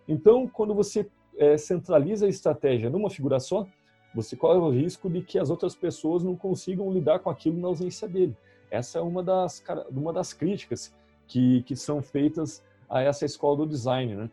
Então, 0.06 0.46
quando 0.46 0.74
você 0.74 1.08
é, 1.38 1.56
centraliza 1.56 2.26
a 2.26 2.28
estratégia 2.28 2.90
numa 2.90 3.08
figura 3.08 3.40
só, 3.40 3.66
você 4.14 4.36
corre 4.36 4.58
o 4.58 4.70
risco 4.70 5.08
de 5.08 5.22
que 5.22 5.38
as 5.38 5.48
outras 5.48 5.74
pessoas 5.74 6.22
não 6.22 6.36
consigam 6.36 6.92
lidar 6.92 7.20
com 7.20 7.30
aquilo 7.30 7.58
na 7.58 7.68
ausência 7.68 8.06
dele. 8.06 8.36
Essa 8.70 8.98
é 8.98 9.02
uma 9.02 9.22
das, 9.22 9.64
uma 9.90 10.12
das 10.12 10.34
críticas 10.34 10.94
que, 11.26 11.62
que 11.62 11.76
são 11.76 12.02
feitas 12.02 12.62
a 12.88 13.02
essa 13.02 13.24
escola 13.24 13.58
do 13.58 13.66
design, 13.66 14.14
né? 14.14 14.30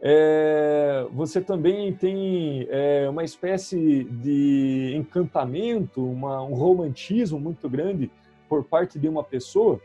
É, 0.00 1.06
você 1.12 1.40
também 1.40 1.92
tem 1.92 2.66
é, 2.70 3.08
uma 3.08 3.24
espécie 3.24 4.04
de 4.04 4.94
encantamento, 4.96 6.04
uma, 6.04 6.40
um 6.42 6.54
romantismo 6.54 7.40
muito 7.40 7.68
grande 7.68 8.08
por 8.48 8.62
parte 8.62 8.96
de 8.96 9.08
uma 9.08 9.24
pessoa 9.24 9.80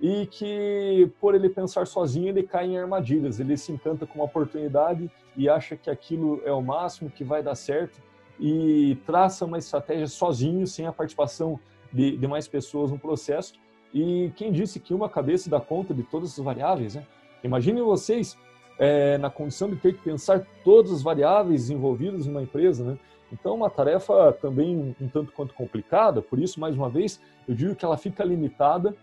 e 0.00 0.26
que, 0.26 1.10
por 1.20 1.34
ele 1.34 1.48
pensar 1.48 1.86
sozinho, 1.86 2.28
ele 2.28 2.42
cai 2.42 2.66
em 2.66 2.78
armadilhas. 2.78 3.40
Ele 3.40 3.56
se 3.56 3.72
encanta 3.72 4.06
com 4.06 4.20
uma 4.20 4.24
oportunidade 4.24 5.10
e 5.36 5.48
acha 5.48 5.76
que 5.76 5.90
aquilo 5.90 6.40
é 6.44 6.52
o 6.52 6.62
máximo, 6.62 7.10
que 7.10 7.24
vai 7.24 7.42
dar 7.42 7.54
certo 7.54 8.00
e 8.38 8.98
traça 9.06 9.44
uma 9.44 9.58
estratégia 9.58 10.06
sozinho, 10.06 10.66
sem 10.66 10.86
a 10.86 10.92
participação 10.92 11.58
de, 11.92 12.16
de 12.16 12.26
mais 12.26 12.46
pessoas 12.46 12.90
no 12.90 12.98
processo. 12.98 13.54
E 13.92 14.32
quem 14.36 14.52
disse 14.52 14.80
que 14.80 14.92
uma 14.92 15.08
cabeça 15.08 15.48
dá 15.48 15.60
conta 15.60 15.94
de 15.94 16.02
todas 16.02 16.32
essas 16.32 16.44
variáveis, 16.44 16.94
né? 16.94 17.06
Imaginem 17.42 17.82
vocês 17.82 18.36
é, 18.78 19.16
na 19.18 19.30
condição 19.30 19.68
de 19.68 19.76
ter 19.76 19.94
que 19.94 20.02
pensar 20.02 20.46
todas 20.64 20.92
as 20.92 21.02
variáveis 21.02 21.70
envolvidas 21.70 22.26
numa 22.26 22.42
empresa, 22.42 22.84
né? 22.84 22.98
Então, 23.32 23.54
uma 23.54 23.70
tarefa 23.70 24.32
também 24.40 24.94
um 25.00 25.08
tanto 25.08 25.32
quanto 25.32 25.52
complicada, 25.54 26.22
por 26.22 26.38
isso, 26.38 26.60
mais 26.60 26.76
uma 26.76 26.88
vez, 26.88 27.20
eu 27.48 27.54
digo 27.54 27.74
que 27.74 27.84
ela 27.84 27.96
fica 27.96 28.22
limitada 28.22 28.94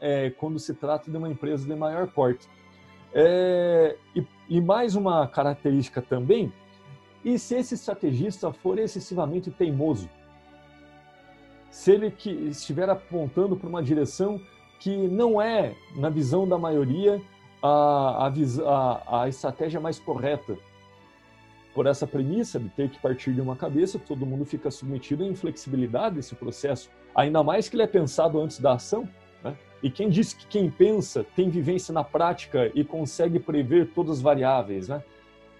é, 0.00 0.30
quando 0.30 0.58
se 0.58 0.74
trata 0.74 1.10
de 1.10 1.16
uma 1.16 1.28
empresa 1.28 1.66
de 1.66 1.74
maior 1.74 2.06
porte. 2.08 2.48
É, 3.14 3.96
e, 4.14 4.26
e, 4.48 4.60
mais 4.60 4.94
uma 4.94 5.26
característica 5.26 6.02
também, 6.02 6.52
e 7.24 7.38
se 7.38 7.54
esse 7.56 7.74
estrategista 7.74 8.52
for 8.52 8.78
excessivamente 8.78 9.50
teimoso? 9.50 10.08
Se 11.76 11.92
ele 11.92 12.10
que 12.10 12.30
estiver 12.30 12.88
apontando 12.88 13.54
para 13.54 13.68
uma 13.68 13.82
direção 13.82 14.40
que 14.80 14.96
não 14.96 15.40
é, 15.40 15.74
na 15.94 16.08
visão 16.08 16.48
da 16.48 16.56
maioria, 16.56 17.20
a, 17.62 18.32
a, 18.64 19.22
a 19.22 19.28
estratégia 19.28 19.78
mais 19.78 19.98
correta, 19.98 20.56
por 21.74 21.86
essa 21.86 22.06
premissa 22.06 22.58
de 22.58 22.70
ter 22.70 22.88
que 22.88 22.98
partir 22.98 23.34
de 23.34 23.42
uma 23.42 23.54
cabeça, 23.54 23.98
todo 23.98 24.24
mundo 24.24 24.46
fica 24.46 24.70
submetido 24.70 25.22
à 25.22 25.26
inflexibilidade 25.26 26.14
desse 26.14 26.34
processo, 26.34 26.90
ainda 27.14 27.42
mais 27.42 27.68
que 27.68 27.76
ele 27.76 27.82
é 27.82 27.86
pensado 27.86 28.40
antes 28.40 28.58
da 28.58 28.72
ação. 28.72 29.06
Né? 29.44 29.54
E 29.82 29.90
quem 29.90 30.08
disse 30.08 30.34
que 30.34 30.46
quem 30.46 30.70
pensa 30.70 31.26
tem 31.36 31.50
vivência 31.50 31.92
na 31.92 32.02
prática 32.02 32.72
e 32.74 32.82
consegue 32.84 33.38
prever 33.38 33.90
todas 33.94 34.16
as 34.16 34.22
variáveis? 34.22 34.88
Né? 34.88 35.04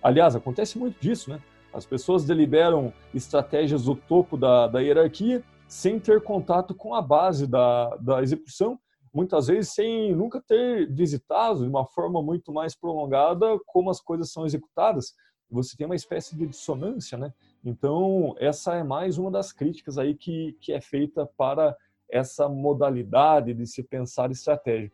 Aliás, 0.03 0.35
acontece 0.35 0.79
muito 0.79 0.99
disso. 0.99 1.29
Né? 1.29 1.39
As 1.75 1.85
pessoas 1.85 2.25
deliberam 2.25 2.91
estratégias 3.15 3.85
do 3.85 3.95
topo 3.95 4.39
da, 4.39 4.67
da 4.67 4.81
hierarquia 4.81 5.45
sem 5.69 5.99
ter 5.99 6.23
contato 6.23 6.75
com 6.75 6.95
a 6.95 7.03
base 7.03 7.47
da, 7.47 7.97
da 7.97 8.23
execução, 8.23 8.79
muitas 9.13 9.47
vezes 9.47 9.73
sem 9.73 10.15
nunca 10.15 10.41
ter 10.41 10.93
visitado 10.93 11.63
de 11.63 11.69
uma 11.69 11.87
forma 11.87 12.23
muito 12.23 12.53
mais 12.53 12.79
prolongada 12.79 13.59
como 13.67 13.91
as 13.91 14.01
coisas 14.01 14.31
são 14.31 14.45
executadas 14.45 15.15
você 15.51 15.77
tem 15.77 15.87
uma 15.87 15.95
espécie 15.95 16.37
de 16.37 16.47
dissonância, 16.47 17.17
né? 17.17 17.33
Então, 17.65 18.35
essa 18.39 18.75
é 18.75 18.83
mais 18.83 19.19
uma 19.19 19.31
das 19.31 19.53
críticas 19.53 19.99
aí 19.99 20.15
que, 20.15 20.57
que 20.61 20.73
é 20.73 20.81
feita 20.81 21.27
para 21.37 21.77
essa 22.11 22.49
modalidade 22.49 23.55
de 23.55 23.67
se 23.67 23.83
pensar 23.83 24.31
estratégia. 24.31 24.93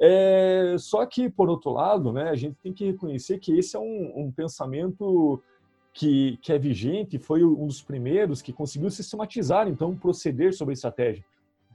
É, 0.00 0.76
só 0.78 1.04
que, 1.04 1.28
por 1.28 1.48
outro 1.48 1.70
lado, 1.70 2.12
né, 2.12 2.30
a 2.30 2.34
gente 2.34 2.56
tem 2.62 2.72
que 2.72 2.86
reconhecer 2.86 3.38
que 3.38 3.56
esse 3.58 3.76
é 3.76 3.78
um, 3.78 4.24
um 4.24 4.32
pensamento 4.32 5.42
que, 5.92 6.38
que 6.38 6.52
é 6.52 6.58
vigente, 6.58 7.18
foi 7.18 7.44
um 7.44 7.66
dos 7.66 7.82
primeiros 7.82 8.40
que 8.40 8.52
conseguiu 8.52 8.90
sistematizar, 8.90 9.68
então, 9.68 9.96
proceder 9.96 10.54
sobre 10.54 10.72
a 10.72 10.74
estratégia. 10.74 11.24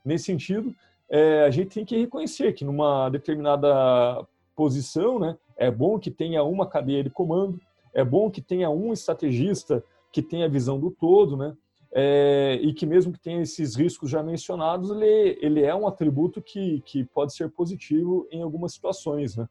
Nesse 0.04 0.26
sentido, 0.26 0.74
é, 1.10 1.44
a 1.44 1.50
gente 1.50 1.70
tem 1.70 1.86
que 1.86 1.98
reconhecer 1.98 2.54
que 2.54 2.66
numa 2.66 3.10
determinada 3.10 4.26
posição, 4.56 5.20
né, 5.20 5.38
é 5.56 5.70
bom 5.70 6.00
que 6.00 6.10
tenha 6.10 6.44
uma 6.44 6.68
cadeia 6.68 7.04
de 7.04 7.10
comando, 7.10 7.60
é 7.94 8.04
bom 8.04 8.30
que 8.30 8.42
tenha 8.42 8.70
um 8.70 8.92
estrategista 8.92 9.84
que 10.12 10.22
tenha 10.22 10.46
a 10.46 10.50
visão 10.50 10.80
do 10.80 10.92
todo, 10.92 11.38
né? 11.38 11.56
É, 11.94 12.60
e 12.62 12.74
que 12.74 12.86
mesmo 12.86 13.14
que 13.14 13.20
tenha 13.20 13.42
esses 13.42 13.76
riscos 13.76 14.10
já 14.10 14.22
mencionados, 14.22 14.92
ele, 14.92 15.38
ele 15.42 15.64
é 15.64 15.74
um 15.74 15.88
atributo 15.88 16.42
que, 16.42 16.82
que 16.82 17.06
pode 17.06 17.34
ser 17.34 17.50
positivo 17.50 18.28
em 18.30 18.42
algumas 18.42 18.74
situações, 18.74 19.38
né? 19.38 19.48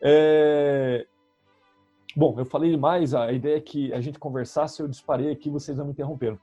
É, 0.00 1.06
bom, 2.16 2.34
eu 2.38 2.46
falei 2.46 2.70
demais, 2.70 3.12
a 3.12 3.30
ideia 3.30 3.58
é 3.58 3.60
que 3.60 3.92
a 3.92 4.00
gente 4.00 4.18
conversasse, 4.18 4.80
eu 4.80 4.88
disparei 4.88 5.30
aqui, 5.30 5.50
vocês 5.50 5.76
não 5.76 5.84
me 5.84 5.92
interromperam. 5.92 6.38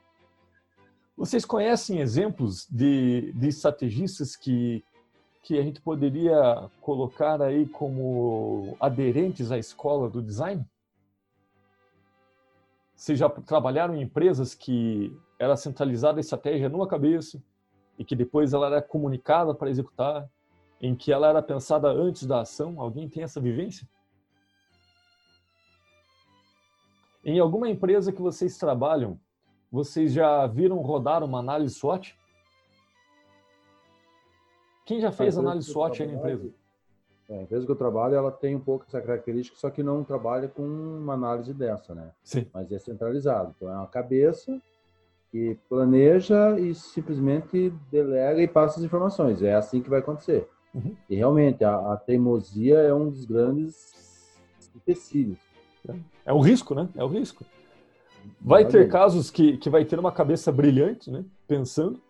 Vocês 1.16 1.44
conhecem 1.44 2.00
exemplos 2.00 2.66
de, 2.70 3.32
de 3.32 3.48
estrategistas 3.48 4.36
que, 4.36 4.84
que 5.42 5.58
a 5.58 5.62
gente 5.62 5.80
poderia 5.80 6.70
colocar 6.80 7.42
aí 7.42 7.66
como 7.66 8.76
aderentes 8.80 9.50
à 9.50 9.58
escola 9.58 10.08
do 10.08 10.22
design? 10.22 10.64
Vocês 12.94 13.18
já 13.18 13.28
trabalharam 13.28 13.96
em 13.96 14.02
empresas 14.02 14.54
que 14.54 15.16
era 15.38 15.56
centralizada 15.56 16.18
a 16.18 16.20
estratégia 16.20 16.68
numa 16.68 16.86
cabeça 16.86 17.42
e 17.98 18.04
que 18.04 18.14
depois 18.14 18.52
ela 18.52 18.66
era 18.66 18.82
comunicada 18.82 19.54
para 19.54 19.70
executar, 19.70 20.28
em 20.80 20.94
que 20.94 21.12
ela 21.12 21.28
era 21.28 21.42
pensada 21.42 21.88
antes 21.88 22.26
da 22.26 22.40
ação? 22.40 22.80
Alguém 22.80 23.08
tem 23.08 23.22
essa 23.22 23.40
vivência? 23.40 23.86
Em 27.24 27.38
alguma 27.38 27.68
empresa 27.68 28.12
que 28.12 28.20
vocês 28.20 28.58
trabalham, 28.58 29.18
vocês 29.72 30.12
já 30.12 30.46
viram 30.46 30.76
rodar 30.78 31.24
uma 31.24 31.38
análise 31.38 31.74
SWOT? 31.74 32.16
Quem 34.84 35.00
já 35.00 35.10
fez 35.10 35.38
análise 35.38 35.70
SWOT 35.70 36.02
aí 36.02 36.08
na 36.08 36.18
empresa? 36.18 36.52
É, 37.28 37.38
a 37.38 37.42
empresa 37.42 37.64
que 37.64 37.72
eu 37.72 37.76
trabalho, 37.76 38.14
ela 38.14 38.30
tem 38.30 38.54
um 38.54 38.60
pouco 38.60 38.84
essa 38.86 39.00
característica, 39.00 39.56
só 39.56 39.70
que 39.70 39.82
não 39.82 40.04
trabalha 40.04 40.46
com 40.46 40.62
uma 40.62 41.14
análise 41.14 41.54
dessa, 41.54 41.94
né? 41.94 42.10
Sim. 42.22 42.46
Mas 42.52 42.70
é 42.70 42.78
centralizado. 42.78 43.54
Então, 43.56 43.70
é 43.70 43.76
uma 43.76 43.86
cabeça 43.86 44.60
que 45.30 45.58
planeja 45.68 46.58
e 46.60 46.74
simplesmente 46.74 47.70
delega 47.90 48.42
e 48.42 48.46
passa 48.46 48.78
as 48.78 48.84
informações. 48.84 49.42
É 49.42 49.54
assim 49.54 49.80
que 49.80 49.88
vai 49.88 50.00
acontecer. 50.00 50.46
Uhum. 50.74 50.94
E 51.08 51.16
realmente, 51.16 51.64
a, 51.64 51.94
a, 51.94 51.96
teimosia 51.96 52.76
é 52.78 52.92
um 52.92 53.08
dos 53.08 53.24
grandes 53.24 54.38
empecilhos. 54.76 55.38
É 56.24 56.32
o 56.32 56.40
risco, 56.40 56.74
né? 56.74 56.88
É 56.96 57.04
o 57.04 57.08
risco. 57.08 57.44
Vai 58.40 58.66
ter 58.66 58.88
casos 58.88 59.30
que, 59.30 59.58
que 59.58 59.68
vai 59.68 59.84
ter 59.84 59.98
uma 59.98 60.12
cabeça 60.12 60.50
brilhante, 60.50 61.10
né? 61.10 61.24
Pensando, 61.46 62.00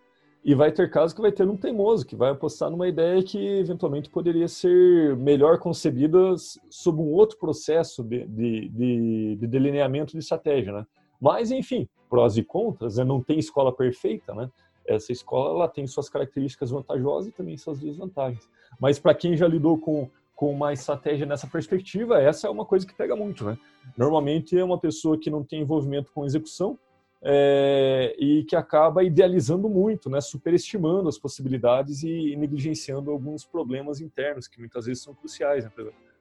e 0.45 0.55
vai 0.55 0.71
ter 0.71 0.91
casos 0.91 1.15
que 1.15 1.23
vai 1.23 1.33
ter 1.33 1.49
um 1.49 1.57
teimoso, 1.57 2.05
que 2.05 2.15
vai 2.15 2.31
apostar 2.31 2.71
numa 2.71 2.87
ideia 2.87 3.23
que 3.23 3.39
eventualmente 3.39 4.11
poderia 4.11 4.47
ser 4.47 5.17
melhor 5.17 5.59
concebida 5.59 6.35
sob 6.69 7.01
um 7.01 7.13
outro 7.13 7.39
processo 7.39 8.05
de, 8.05 8.27
de, 8.27 8.69
de, 8.69 9.37
de 9.37 9.47
delineamento 9.47 10.13
de 10.13 10.19
estratégia, 10.19 10.73
né? 10.73 10.87
Mas, 11.19 11.51
enfim, 11.51 11.89
prós 12.11 12.37
e 12.37 12.45
contras, 12.45 12.99
né? 12.99 13.05
não 13.05 13.23
tem 13.23 13.39
escola 13.39 13.75
perfeita, 13.75 14.35
né? 14.35 14.51
Essa 14.87 15.13
escola 15.13 15.57
ela 15.57 15.69
tem 15.69 15.87
suas 15.87 16.11
características 16.11 16.71
vantajosas 16.71 17.31
e 17.31 17.33
também 17.33 17.57
suas 17.57 17.81
desvantagens. 17.81 18.47
Mas 18.79 18.99
para 18.99 19.15
quem 19.15 19.35
já 19.35 19.49
lidou 19.49 19.79
com, 19.79 20.11
com 20.35 20.51
uma 20.51 20.73
estratégia 20.73 21.27
nessa 21.27 21.47
perspectiva, 21.47 22.21
essa 22.21 22.49
é 22.49 22.51
uma 22.51 22.65
coisa 22.65 22.87
que 22.87 22.95
pega 22.95 23.15
muito, 23.15 23.45
né? 23.45 23.57
Normalmente 23.97 24.59
é 24.59 24.65
uma 24.65 24.79
pessoa 24.79 25.19
que 25.19 25.31
não 25.31 25.45
tem 25.45 25.63
envolvimento 25.63 26.11
com 26.13 26.25
execução, 26.25 26.79
é, 27.27 28.15
e 28.19 28.45
que 28.45 28.55
acaba 28.55 29.03
idealizando 29.03 29.67
muito, 29.67 30.11
né, 30.11 30.21
superestimando 30.21 31.09
as 31.09 31.19
possibilidades 31.19 32.03
e, 32.03 32.37
negligenciando 32.37 33.11
alguns 33.11 33.47
problemas 33.47 33.99
internos 33.99 34.47
que 34.47 34.61
muitas 34.61 34.85
vezes 34.85 35.03
são 35.03 35.15
cruciais 35.15 35.65
né, 35.65 35.71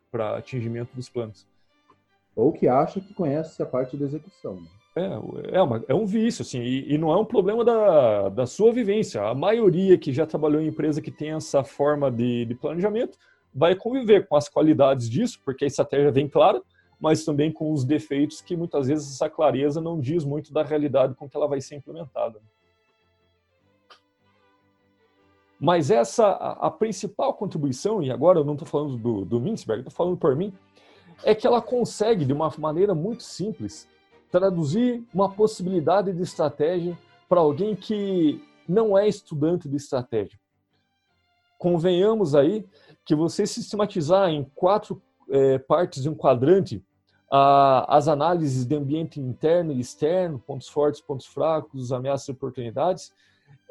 para 0.10 0.38
atingimento 0.38 0.95
dos 0.95 1.10
planos. 1.10 1.45
Ou 2.34 2.54
que 2.54 2.69
acha 2.69 3.02
que 3.02 3.13
conhece 3.13 3.62
a 3.62 3.65
parte 3.65 3.97
da 3.97 4.06
execução. 4.06 4.56
Né? 4.56 4.67
É, 4.95 5.58
é, 5.58 5.62
uma, 5.62 5.84
é 5.89 5.93
um 5.93 6.06
vício, 6.06 6.41
assim, 6.41 6.62
e, 6.62 6.93
e, 6.93 6.97
não 6.97 7.12
é 7.12 7.17
um 7.17 7.26
problema 7.26 7.65
da, 7.65 8.30
da 8.30 8.45
sua 8.45 8.71
vivência. 8.71 9.23
A 9.23 9.36
maioria 9.36 9.97
que 9.97 10.13
já 10.13 10.26
trabalhou 10.26 10.62
em 10.62 10.67
empresa 10.67 11.02
que 11.02 11.12
tem 11.12 11.32
essa 11.32 11.63
forma 11.65 12.10
de, 12.10 12.45
de 12.45 12.56
planejamento 12.56 13.17
vai 13.53 13.75
conviver 13.75 14.27
com 14.27 14.35
as 14.35 14.49
qualidades 14.49 15.09
disso, 15.09 15.39
porque 15.43 15.63
a 15.63 15.67
estratégia 15.67 16.11
vem 16.11 16.27
clara, 16.27 16.61
mas 16.99 17.25
também 17.25 17.51
com 17.51 17.71
os 17.71 17.83
defeitos 17.83 18.41
que 18.41 18.55
muitas 18.55 18.87
vezes 18.87 19.13
essa 19.13 19.29
clareza 19.29 19.81
não 19.81 19.99
diz 19.99 20.23
muito 20.23 20.53
da 20.53 20.63
realidade 20.63 21.15
com 21.15 21.29
que 21.29 21.35
ela 21.35 21.47
vai 21.47 21.59
ser 21.59 21.75
implementada. 21.75 22.39
Mas 25.59 25.91
essa, 25.91 26.27
a, 26.27 26.67
a 26.67 26.71
principal 26.71 27.33
contribuição, 27.33 28.01
e 28.01 28.11
agora 28.11 28.39
eu 28.39 28.43
não 28.43 28.53
estou 28.53 28.67
falando 28.67 28.97
do, 28.97 29.25
do 29.25 29.39
Mintzberg, 29.39 29.81
estou 29.81 29.93
falando 29.93 30.17
por 30.17 30.35
mim, 30.35 30.53
é 31.23 31.33
que 31.33 31.47
ela 31.47 31.61
consegue, 31.61 32.25
de 32.25 32.33
uma 32.33 32.51
maneira 32.57 32.93
muito 32.93 33.23
simples, 33.23 33.87
traduzir 34.31 35.03
uma 35.13 35.29
possibilidade 35.31 36.11
de 36.11 36.21
estratégia 36.21 36.97
para 37.29 37.39
alguém 37.39 37.75
que 37.75 38.43
não 38.67 38.97
é 38.97 39.07
estudante 39.07 39.69
de 39.69 39.75
estratégia. 39.75 40.39
Convenhamos 41.57 42.35
aí 42.35 42.65
que 43.05 43.15
você 43.15 43.45
sistematizar 43.45 44.29
em 44.29 44.43
quatro 44.55 45.01
é, 45.29 45.57
partes 45.57 46.03
de 46.03 46.09
um 46.09 46.15
quadrante 46.15 46.83
as 47.87 48.07
análises 48.07 48.63
de 48.63 48.75
ambiente 48.75 49.19
interno 49.19 49.71
e 49.71 49.79
externo, 49.79 50.37
pontos 50.37 50.67
fortes, 50.67 51.01
pontos 51.01 51.25
fracos, 51.25 51.91
ameaças 51.91 52.27
e 52.27 52.31
oportunidades, 52.31 53.11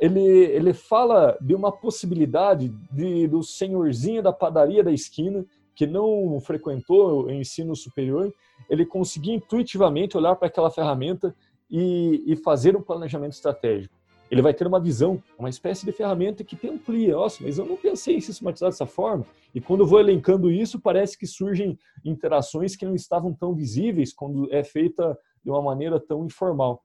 ele, 0.00 0.20
ele 0.20 0.72
fala 0.72 1.38
de 1.40 1.54
uma 1.54 1.70
possibilidade 1.70 2.70
de, 2.90 3.28
do 3.28 3.40
senhorzinho 3.44 4.20
da 4.20 4.32
padaria 4.32 4.82
da 4.82 4.90
esquina, 4.90 5.46
que 5.76 5.86
não 5.86 6.40
frequentou 6.40 7.26
o 7.26 7.30
ensino 7.30 7.76
superior, 7.76 8.34
ele 8.68 8.84
conseguir 8.84 9.34
intuitivamente 9.34 10.16
olhar 10.16 10.34
para 10.34 10.48
aquela 10.48 10.70
ferramenta 10.70 11.32
e, 11.70 12.24
e 12.26 12.34
fazer 12.34 12.76
um 12.76 12.82
planejamento 12.82 13.34
estratégico 13.34 14.01
ele 14.32 14.40
vai 14.40 14.54
ter 14.54 14.66
uma 14.66 14.80
visão, 14.80 15.22
uma 15.38 15.50
espécie 15.50 15.84
de 15.84 15.92
ferramenta 15.92 16.42
que 16.42 16.56
te 16.56 16.66
amplia. 16.66 17.12
Nossa, 17.12 17.44
mas 17.44 17.58
eu 17.58 17.66
não 17.66 17.76
pensei 17.76 18.16
em 18.16 18.20
sistematizar 18.20 18.70
dessa 18.70 18.86
forma. 18.86 19.26
E 19.54 19.60
quando 19.60 19.80
eu 19.80 19.86
vou 19.86 20.00
elencando 20.00 20.50
isso, 20.50 20.80
parece 20.80 21.18
que 21.18 21.26
surgem 21.26 21.78
interações 22.02 22.74
que 22.74 22.86
não 22.86 22.94
estavam 22.94 23.34
tão 23.34 23.54
visíveis 23.54 24.10
quando 24.10 24.50
é 24.50 24.64
feita 24.64 25.18
de 25.44 25.50
uma 25.50 25.60
maneira 25.60 26.00
tão 26.00 26.24
informal. 26.24 26.82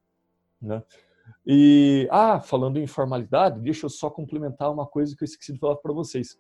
Né? 0.61 0.83
E, 1.45 2.05
ah, 2.11 2.41
falando 2.41 2.79
em 2.79 2.83
informalidade, 2.83 3.61
deixa 3.61 3.85
eu 3.85 3.89
só 3.89 4.09
complementar 4.09 4.69
uma 4.69 4.85
coisa 4.85 5.15
que 5.15 5.23
eu 5.23 5.25
esqueci 5.25 5.53
de 5.53 5.59
falar 5.59 5.77
para 5.77 5.93
vocês. 5.93 6.37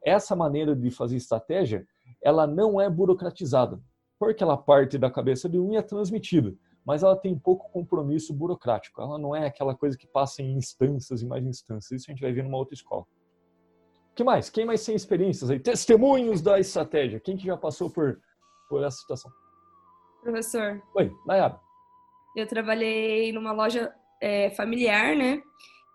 Essa 0.00 0.36
maneira 0.36 0.76
de 0.76 0.92
fazer 0.92 1.16
estratégia, 1.16 1.84
ela 2.22 2.46
não 2.46 2.80
é 2.80 2.88
burocratizada, 2.88 3.80
porque 4.16 4.44
ela 4.44 4.56
parte 4.56 4.96
da 4.96 5.10
cabeça 5.10 5.48
de 5.48 5.58
um 5.58 5.72
e 5.72 5.76
é 5.76 5.82
transmitida, 5.82 6.54
mas 6.86 7.02
ela 7.02 7.16
tem 7.16 7.36
pouco 7.36 7.68
compromisso 7.72 8.32
burocrático. 8.32 9.02
Ela 9.02 9.18
não 9.18 9.34
é 9.34 9.46
aquela 9.46 9.74
coisa 9.74 9.98
que 9.98 10.06
passa 10.06 10.40
em 10.40 10.56
instâncias 10.56 11.20
e 11.20 11.26
mais 11.26 11.44
instâncias. 11.44 12.00
Isso 12.00 12.10
a 12.10 12.14
gente 12.14 12.22
vai 12.22 12.32
ver 12.32 12.44
numa 12.44 12.56
outra 12.56 12.74
escola. 12.74 13.02
O 13.02 14.14
que 14.14 14.22
mais? 14.22 14.48
Quem 14.48 14.64
mais 14.64 14.84
tem 14.84 14.94
experiências 14.94 15.50
aí? 15.50 15.58
Testemunhos 15.58 16.40
da 16.40 16.60
estratégia. 16.60 17.18
Quem 17.18 17.36
que 17.36 17.44
já 17.44 17.56
passou 17.56 17.90
por, 17.90 18.20
por 18.68 18.84
essa 18.84 18.98
situação? 18.98 19.32
Professor. 20.22 20.80
Oi, 20.94 21.12
Nayara. 21.26 21.60
Eu 22.36 22.46
trabalhei 22.46 23.32
numa 23.32 23.50
loja 23.50 23.92
é, 24.22 24.50
familiar, 24.50 25.16
né? 25.16 25.42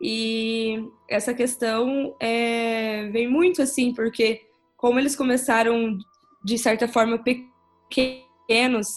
E 0.01 0.89
essa 1.09 1.33
questão 1.33 2.17
é, 2.19 3.07
vem 3.09 3.29
muito 3.29 3.61
assim, 3.61 3.93
porque 3.93 4.41
como 4.75 4.99
eles 4.99 5.15
começaram 5.15 5.97
de 6.43 6.57
certa 6.57 6.87
forma 6.87 7.23
pequenos, 7.23 8.87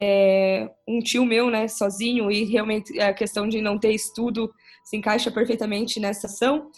é, 0.00 0.70
um 0.88 1.00
tio 1.00 1.24
meu, 1.24 1.50
né, 1.50 1.68
sozinho, 1.68 2.30
e 2.30 2.44
realmente 2.44 2.98
a 3.00 3.12
questão 3.12 3.48
de 3.48 3.60
não 3.60 3.78
ter 3.78 3.92
estudo 3.92 4.50
se 4.84 4.96
encaixa 4.96 5.30
perfeitamente 5.30 6.00
nessa 6.00 6.26
ação, 6.26 6.70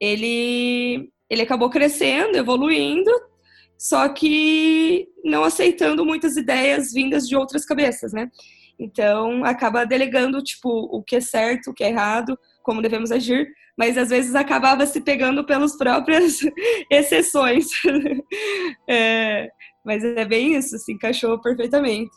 ele, 0.00 1.10
ele 1.28 1.42
acabou 1.42 1.68
crescendo, 1.68 2.36
evoluindo, 2.36 3.10
só 3.76 4.08
que 4.08 5.08
não 5.24 5.44
aceitando 5.44 6.04
muitas 6.04 6.36
ideias 6.36 6.92
vindas 6.92 7.28
de 7.28 7.36
outras 7.36 7.64
cabeças, 7.64 8.12
né? 8.12 8.30
Então, 8.78 9.44
acaba 9.44 9.84
delegando, 9.84 10.42
tipo, 10.42 10.68
o 10.68 11.02
que 11.02 11.16
é 11.16 11.20
certo, 11.20 11.70
o 11.70 11.74
que 11.74 11.82
é 11.82 11.88
errado, 11.88 12.38
como 12.62 12.80
devemos 12.80 13.10
agir, 13.10 13.48
mas 13.76 13.98
às 13.98 14.10
vezes 14.10 14.34
acabava 14.34 14.86
se 14.86 15.00
pegando 15.00 15.44
pelas 15.44 15.76
próprias 15.76 16.38
exceções. 16.90 17.66
é, 18.88 19.48
mas 19.84 20.04
é 20.04 20.24
bem 20.24 20.54
isso, 20.56 20.78
se 20.78 20.92
encaixou 20.92 21.40
perfeitamente. 21.40 22.10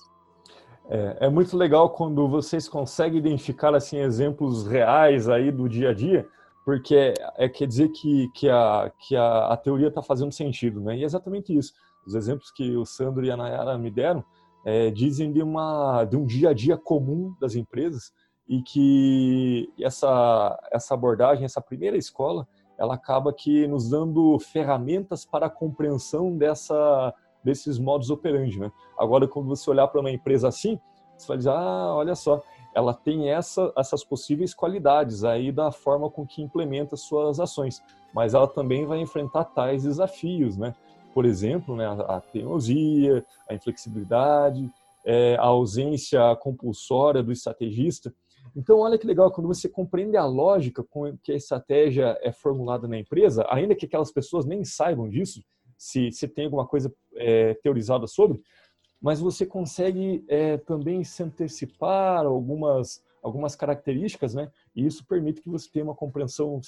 É, 0.94 1.28
é, 1.28 1.30
muito 1.30 1.56
legal 1.56 1.89
quando 1.92 2.28
vocês 2.28 2.68
conseguem 2.68 3.18
identificar 3.18 3.74
assim 3.74 4.00
exemplos 4.00 4.68
reais 4.68 5.30
aí 5.30 5.50
do 5.50 5.70
dia 5.70 5.92
a 5.92 5.94
dia, 5.94 6.28
porque 6.66 6.94
é, 6.94 7.14
é 7.38 7.48
quer 7.48 7.66
dizer 7.66 7.88
que, 7.94 8.28
que, 8.36 8.50
a, 8.50 8.92
que 9.00 9.16
a, 9.16 9.54
a 9.54 9.56
teoria 9.56 9.88
está 9.88 10.02
fazendo 10.02 10.34
sentido, 10.34 10.82
né? 10.82 10.98
E 10.98 11.04
é 11.04 11.06
exatamente 11.06 11.58
isso. 11.58 11.72
Os 12.06 12.14
exemplos 12.14 12.52
que 12.52 12.76
o 12.76 12.86
Sandro 12.86 13.24
e 13.24 13.32
a 13.32 13.38
Nayara 13.38 13.78
me 13.78 13.89
deram 13.89 14.22
é, 14.66 14.92
dizem 14.92 15.32
de, 15.32 15.42
uma, 15.42 16.04
de 16.04 16.18
um 16.18 16.26
dia 16.26 16.50
a 16.50 16.54
dia 16.54 16.76
comum 16.76 17.34
das 17.39 17.56
empresas 17.56 18.12
e 18.46 18.62
que 18.62 19.72
essa, 19.80 20.60
essa 20.74 20.94
abordagem, 20.94 21.46
essa 21.46 21.62
primeira 21.62 21.96
escola, 21.96 22.46
ela 22.78 22.96
acaba 22.96 23.32
que 23.32 23.66
nos 23.66 23.89
dando 23.89 24.38
ferramentas 24.39 25.24
para 25.24 25.46
a 25.46 25.50
compreensão 25.50 26.36
dessa, 26.36 27.14
desses 27.44 27.80
modos 27.80 28.10
operandi. 28.10 28.60
Né? 28.60 28.72
Agora, 28.98 29.28
quando 29.28 29.48
você 29.48 29.70
olhar 29.70 29.88
para 29.88 30.00
uma 30.00 30.12
empresa 30.12 30.48
assim, 30.48 30.80
você 31.18 31.28
vai 31.28 31.38
dizer, 31.38 31.52
ah, 31.52 31.94
olha 31.96 32.16
só, 32.16 32.42
ela 32.74 32.94
tem 32.94 33.30
essa, 33.30 33.72
essas 33.78 34.04
possíveis 34.04 34.54
qualidades 34.54 35.24
aí 35.24 35.52
da 35.52 35.72
forma 35.72 36.10
com 36.10 36.26
que 36.26 36.42
implementa 36.42 36.96
suas 36.96 37.39
ações, 37.39 37.82
mas 38.14 38.34
ela 38.34 38.48
também 38.48 38.86
vai 38.86 39.00
enfrentar 39.00 39.46
tais 39.46 39.84
desafios, 39.84 40.58
né? 40.58 40.74
por 41.14 41.26
exemplo, 41.26 41.76
né, 41.76 41.86
a 41.86 42.22
teimosia, 42.22 43.26
a 43.48 43.54
inflexibilidade, 43.54 44.70
é, 45.06 45.36
a 45.36 45.46
ausência 45.46 46.20
compulsória 46.38 47.24
do 47.24 47.32
estrategista. 47.32 48.14
Então, 48.56 48.80
olha 48.80 48.98
que 48.98 49.08
legal, 49.08 49.32
quando 49.32 49.48
você 49.48 49.70
compreende 49.70 50.18
a 50.18 50.26
lógica 50.26 50.84
com 50.84 51.16
que 51.18 51.32
a 51.32 51.36
estratégia 51.36 52.18
é 52.22 52.32
formulada 52.32 52.88
na 52.88 52.98
empresa, 52.98 53.46
ainda 53.50 53.76
que 53.76 53.86
aquelas 53.86 54.12
pessoas 54.12 54.46
nem 54.46 54.64
saibam 54.64 55.08
disso, 55.08 55.44
se, 55.82 56.11
se 56.11 56.27
tem 56.27 56.45
alguma 56.45 56.67
coisa 56.67 56.93
é, 57.15 57.55
teorizada 57.55 58.05
sobre, 58.05 58.39
mas 59.01 59.19
você 59.19 59.47
consegue 59.47 60.23
é, 60.27 60.57
também 60.57 61.03
se 61.03 61.23
antecipar 61.23 62.23
algumas, 62.23 63.03
algumas 63.23 63.55
características, 63.55 64.36
né? 64.36 64.51
E 64.75 64.86
isso 64.86 65.03
permite 65.03 65.41
que 65.41 65.49
você 65.49 65.67
tenha 65.71 65.84
uma 65.84 65.95
compreensão 65.95 66.61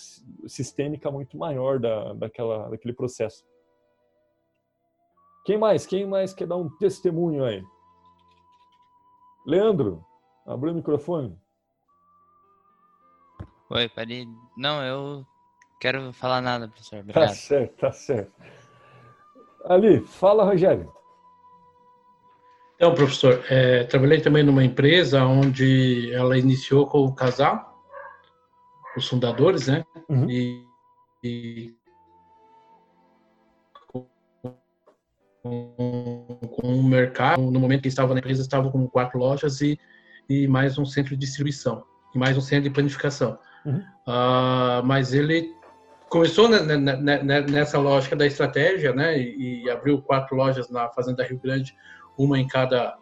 sistêmica 0.47 1.11
muito 1.11 1.38
maior 1.38 1.80
da, 1.80 2.14
daquela, 2.14 2.70
daquele 2.70 2.91
processo. 2.95 3.45
Quem 5.45 5.59
mais? 5.59 5.86
Quem 5.86 6.07
mais 6.07 6.34
quer 6.34 6.47
dar 6.47 6.57
um 6.57 6.68
testemunho 6.78 7.45
aí? 7.45 7.64
Leandro, 9.45 10.03
abriu 10.43 10.74
o 10.74 10.76
microfone. 10.76 11.38
Oi, 13.70 13.88
peraí. 13.89 14.28
Não, 14.57 14.82
eu 14.84 15.24
quero 15.80 16.11
falar 16.14 16.41
nada, 16.41 16.68
professor. 16.68 16.95
Tá 16.95 17.01
Obrigado. 17.01 17.28
Tá 17.28 17.36
certo, 17.36 17.76
tá 17.78 17.91
certo. 17.91 18.62
Ali, 19.66 20.01
fala, 20.01 20.43
Rogério. 20.43 20.91
Então, 22.76 22.93
professor, 22.93 23.41
é, 23.49 23.86
trabalhei 23.86 24.20
também 24.20 24.43
numa 24.43 24.64
empresa 24.64 25.24
onde 25.24 26.11
ela 26.14 26.38
iniciou 26.38 26.86
com 26.86 27.05
o 27.05 27.16
casal, 27.16 27.82
os 28.97 29.07
fundadores, 29.07 29.68
né? 29.68 29.86
Uhum. 30.09 30.30
E, 30.30 30.66
e 31.24 31.74
com, 33.88 34.05
com 35.41 36.68
o 36.68 36.84
mercado. 36.84 37.41
No 37.41 37.59
momento 37.59 37.84
que 37.84 37.88
estava 37.88 38.14
na 38.14 38.20
empresa, 38.20 38.41
estava 38.41 38.70
com 38.70 38.86
quatro 38.88 39.18
lojas 39.18 39.61
e, 39.61 39.80
e 40.30 40.45
mais 40.47 40.78
um 40.78 40.86
centro 40.86 41.16
de 41.16 41.26
distribuição, 41.26 41.86
e 42.14 42.18
mais 42.18 42.38
um 42.38 42.41
centro 42.41 42.64
de 42.64 42.70
planificação. 42.72 43.39
Uhum. 43.66 43.80
Uh, 44.07 44.84
mas 44.84 45.14
ele 45.14 45.55
começou 46.14 46.47
nessa 46.47 47.80
lógica 47.80 48.16
da 48.16 48.28
estratégia, 48.28 48.93
né, 48.93 49.18
e, 49.18 49.64
e, 49.64 49.70
abriu 49.72 49.99
quatro 49.99 50.36
lojas 50.36 50.70
na 50.70 50.88
Fazenda 50.89 51.24
Rio 51.24 51.39
Grande, 51.39 51.76
uma 52.16 52.38
em 52.39 52.47
cada 52.47 52.95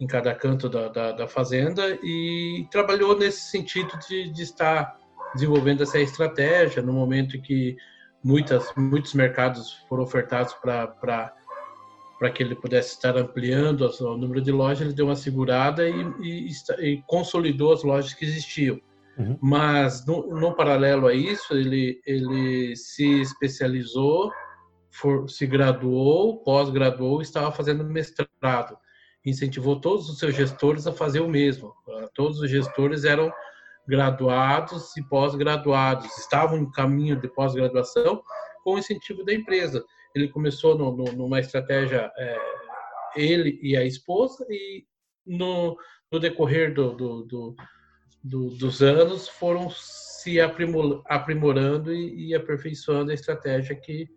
em 0.00 0.06
cada 0.06 0.34
canto 0.34 0.68
da, 0.68 0.88
da, 0.88 1.12
da 1.12 1.28
fazenda 1.28 1.96
e 2.02 2.66
trabalhou 2.72 3.16
nesse 3.16 3.42
sentido 3.42 3.96
de, 4.08 4.32
de 4.32 4.42
estar 4.42 4.96
desenvolvendo 5.32 5.84
essa 5.84 5.98
estratégia 6.00 6.82
no 6.82 6.92
momento 6.92 7.40
que 7.40 7.76
muitas 8.22 8.72
muitos 8.76 9.14
mercados 9.14 9.84
foram 9.88 10.02
ofertados 10.02 10.54
para 10.54 10.88
para 12.18 12.30
que 12.32 12.42
ele 12.42 12.56
pudesse 12.56 12.94
estar 12.94 13.16
ampliando 13.16 13.82
o 13.82 14.16
número 14.16 14.40
de 14.40 14.52
lojas, 14.52 14.80
ele 14.80 14.92
deu 14.92 15.06
uma 15.06 15.16
segurada 15.16 15.88
e, 15.88 15.94
e, 16.20 16.50
e 16.80 17.02
consolidou 17.06 17.72
as 17.72 17.82
lojas 17.82 18.14
que 18.14 18.24
existiam. 18.24 18.80
Uhum. 19.18 19.38
Mas, 19.40 20.06
no, 20.06 20.28
no, 20.28 20.54
paralelo 20.54 21.06
a 21.06 21.14
isso, 21.14 21.54
ele, 21.54 22.00
ele 22.06 22.74
se 22.76 23.20
especializou, 23.20 24.30
for, 24.90 25.28
se 25.28 25.46
graduou, 25.46 26.42
pós-graduou 26.42 27.20
e 27.20 27.22
estava 27.22 27.52
fazendo 27.52 27.84
mestrado. 27.84 28.76
Incentivou 29.24 29.80
todos 29.80 30.08
os 30.08 30.18
seus 30.18 30.34
gestores 30.34 30.86
a 30.86 30.92
fazer 30.92 31.20
o 31.20 31.28
mesmo. 31.28 31.72
Todos 32.14 32.40
os 32.40 32.50
gestores 32.50 33.04
eram 33.04 33.32
graduados 33.86 34.96
e 34.96 35.02
pós-graduados, 35.08 36.06
estavam 36.18 36.60
no 36.60 36.70
caminho 36.70 37.20
de 37.20 37.28
pós-graduação 37.28 38.22
com 38.64 38.78
incentivo 38.78 39.24
da 39.24 39.34
empresa 39.34 39.84
ele 40.14 40.28
começou 40.28 40.76
no, 40.76 40.94
no, 40.94 41.04
numa 41.12 41.40
estratégia 41.40 42.10
é, 42.16 42.36
ele 43.16 43.58
e 43.62 43.76
a 43.76 43.84
esposa 43.84 44.44
e 44.48 44.84
no, 45.26 45.76
no 46.10 46.18
decorrer 46.18 46.74
do, 46.74 46.94
do, 46.94 47.24
do, 47.24 47.56
dos 48.22 48.82
anos 48.82 49.28
foram 49.28 49.68
se 49.70 50.38
aprimorando 50.40 51.92
e, 51.92 52.28
e, 52.28 52.34
aperfeiçoando 52.34 53.10
a 53.10 53.14
estratégia 53.14 53.74
que 53.74 54.08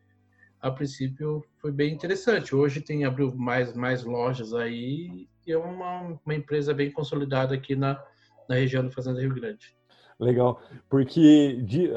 a 0.61 0.69
princípio 0.69 1.43
foi 1.57 1.71
bem 1.71 1.93
interessante. 1.93 2.55
Hoje 2.55 2.81
tem 2.81 3.05
abriu 3.05 3.33
mais 3.35 3.73
mais 3.73 4.03
lojas 4.03 4.53
aí 4.53 5.27
e 5.45 5.51
é 5.51 5.57
uma, 5.57 6.19
uma 6.23 6.35
empresa 6.35 6.73
bem 6.73 6.91
consolidada 6.91 7.55
aqui 7.55 7.75
na, 7.75 7.99
na 8.47 8.55
região 8.55 8.83
do 8.83 8.91
Fazenda 8.91 9.19
Rio 9.19 9.33
Grande. 9.33 9.75
Legal, 10.19 10.61
porque 10.89 11.61
de, 11.63 11.89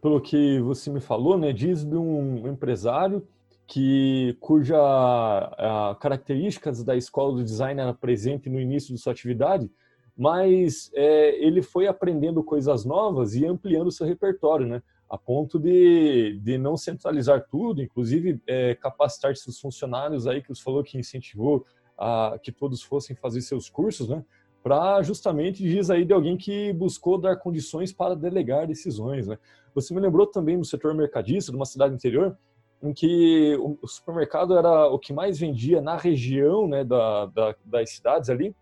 pelo 0.00 0.20
que 0.20 0.60
você 0.60 0.90
me 0.90 1.00
falou, 1.00 1.36
né, 1.36 1.52
diz 1.52 1.84
de 1.84 1.96
um 1.96 2.46
empresário 2.46 3.26
que 3.66 4.36
cuja 4.40 4.76
a, 4.78 5.96
características 6.00 6.84
da 6.84 6.94
escola 6.94 7.36
do 7.36 7.42
design 7.42 7.80
era 7.80 7.92
presente 7.92 8.48
no 8.48 8.60
início 8.60 8.94
de 8.94 9.00
sua 9.00 9.12
atividade, 9.12 9.70
mas 10.16 10.90
é, 10.94 11.44
ele 11.44 11.62
foi 11.62 11.86
aprendendo 11.86 12.42
coisas 12.42 12.84
novas 12.84 13.34
e 13.34 13.44
ampliando 13.44 13.90
seu 13.90 14.06
repertório, 14.06 14.66
né? 14.66 14.82
A 15.08 15.18
ponto 15.18 15.58
de, 15.58 16.38
de 16.42 16.56
não 16.56 16.76
centralizar 16.76 17.46
tudo, 17.50 17.82
inclusive 17.82 18.40
é, 18.46 18.74
capacitar 18.74 19.36
seus 19.36 19.60
funcionários 19.60 20.26
aí 20.26 20.42
que 20.42 20.52
os 20.52 20.60
falou 20.60 20.82
que 20.82 20.98
incentivou 20.98 21.64
a 21.98 22.38
que 22.42 22.50
todos 22.50 22.82
fossem 22.82 23.14
fazer 23.14 23.40
seus 23.40 23.68
cursos, 23.68 24.08
né? 24.08 24.24
Para 24.62 25.02
justamente 25.02 25.62
diz 25.62 25.90
aí 25.90 26.04
de 26.04 26.12
alguém 26.12 26.36
que 26.36 26.72
buscou 26.72 27.18
dar 27.18 27.36
condições 27.36 27.92
para 27.92 28.16
delegar 28.16 28.66
decisões, 28.66 29.26
né? 29.26 29.38
Você 29.74 29.92
me 29.92 30.00
lembrou 30.00 30.26
também 30.26 30.58
do 30.58 30.64
setor 30.64 30.94
mercadista 30.94 31.50
de 31.50 31.56
uma 31.56 31.66
cidade 31.66 31.94
interior 31.94 32.36
em 32.82 32.92
que 32.92 33.56
o 33.82 33.86
supermercado 33.86 34.56
era 34.56 34.88
o 34.88 34.98
que 34.98 35.12
mais 35.12 35.38
vendia 35.38 35.80
na 35.80 35.96
região 35.96 36.68
né, 36.68 36.84
da, 36.84 37.26
da, 37.26 37.54
das 37.64 37.90
cidades 37.90 38.28
ali, 38.28 38.54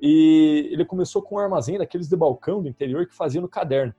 e 0.00 0.70
ele 0.72 0.84
começou 0.84 1.20
com 1.20 1.36
um 1.36 1.38
armazém 1.38 1.78
daqueles 1.78 2.08
de 2.08 2.16
balcão 2.16 2.62
do 2.62 2.68
interior 2.68 3.06
que 3.06 3.14
fazia 3.14 3.40
no 3.40 3.48
caderno. 3.48 3.94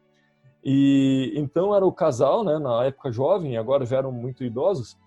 E 0.64 1.34
então 1.36 1.76
era 1.76 1.86
o 1.86 1.92
casal, 1.92 2.44
né, 2.44 2.58
na 2.58 2.86
época 2.86 3.12
jovem, 3.12 3.58
agora 3.58 3.86
já 3.86 3.98
eram 3.98 4.12
muito 4.12 4.44
idosos, 4.44 4.98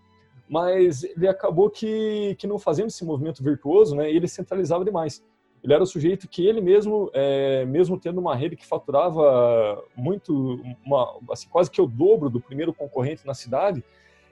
mas 0.49 1.05
ele 1.05 1.27
acabou 1.29 1.71
que, 1.71 2.35
que 2.39 2.47
não 2.47 2.59
fazendo 2.59 2.89
esse 2.89 3.05
movimento 3.05 3.43
virtuoso, 3.43 3.97
né, 3.97 4.11
ele 4.11 4.29
centralizava 4.29 4.85
demais. 4.85 5.25
Ele 5.63 5.73
era 5.73 5.83
o 5.83 5.87
sujeito 5.87 6.29
que 6.29 6.47
ele 6.47 6.61
mesmo, 6.61 7.11
é, 7.15 7.65
mesmo 7.65 7.99
tendo 7.99 8.21
uma 8.21 8.37
rede 8.37 8.55
que 8.55 8.67
faturava 8.67 9.83
muito, 9.97 10.61
uma, 10.85 11.19
assim, 11.31 11.49
quase 11.49 11.71
que 11.71 11.81
o 11.81 11.87
dobro 11.87 12.29
do 12.29 12.39
primeiro 12.39 12.75
concorrente 12.75 13.27
na 13.27 13.33
cidade, 13.33 13.83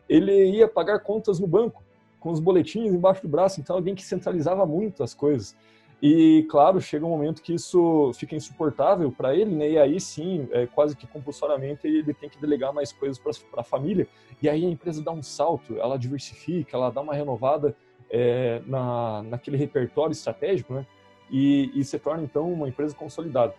ele 0.09 0.51
ia 0.51 0.69
pagar 0.69 0.99
contas 0.99 1.41
no 1.41 1.47
banco, 1.47 1.83
com 2.21 2.31
os 2.31 2.39
boletins 2.39 2.93
embaixo 2.93 3.23
do 3.23 3.29
braço, 3.29 3.61
então 3.61 3.75
alguém 3.75 3.95
que 3.95 4.03
centralizava 4.03 4.67
muito 4.67 5.03
as 5.03 5.15
coisas. 5.15 5.57
E, 6.03 6.45
claro, 6.51 6.81
chega 6.81 7.07
um 7.07 7.11
momento 7.11 7.41
que 7.41 7.55
isso 7.55 8.11
fica 8.15 8.35
insuportável 8.35 9.13
para 9.13 9.37
ele, 9.37 9.55
né? 9.55 9.71
E 9.71 9.79
aí 9.79 10.01
sim, 10.01 10.49
é, 10.51 10.67
quase 10.67 10.97
que 10.97 11.07
compulsoriamente, 11.07 11.87
ele 11.87 12.13
tem 12.13 12.29
que 12.29 12.41
delegar 12.41 12.73
mais 12.73 12.93
coisas 12.93 13.21
para 13.21 13.61
a 13.61 13.63
família. 13.63 14.09
E 14.43 14.49
aí 14.49 14.67
a 14.67 14.69
empresa 14.69 15.01
dá 15.01 15.13
um 15.13 15.23
salto, 15.23 15.79
ela 15.79 15.97
diversifica, 15.97 16.77
ela 16.77 16.91
dá 16.91 17.01
uma 17.01 17.15
renovada 17.15 17.77
é, 18.11 18.61
na, 18.67 19.23
naquele 19.23 19.57
repertório 19.57 20.11
estratégico, 20.11 20.75
né? 20.75 20.85
E, 21.31 21.71
e 21.73 21.85
se 21.85 21.97
torna, 22.01 22.25
então, 22.25 22.53
uma 22.53 22.69
empresa 22.69 22.97
consolidada. 22.97 23.55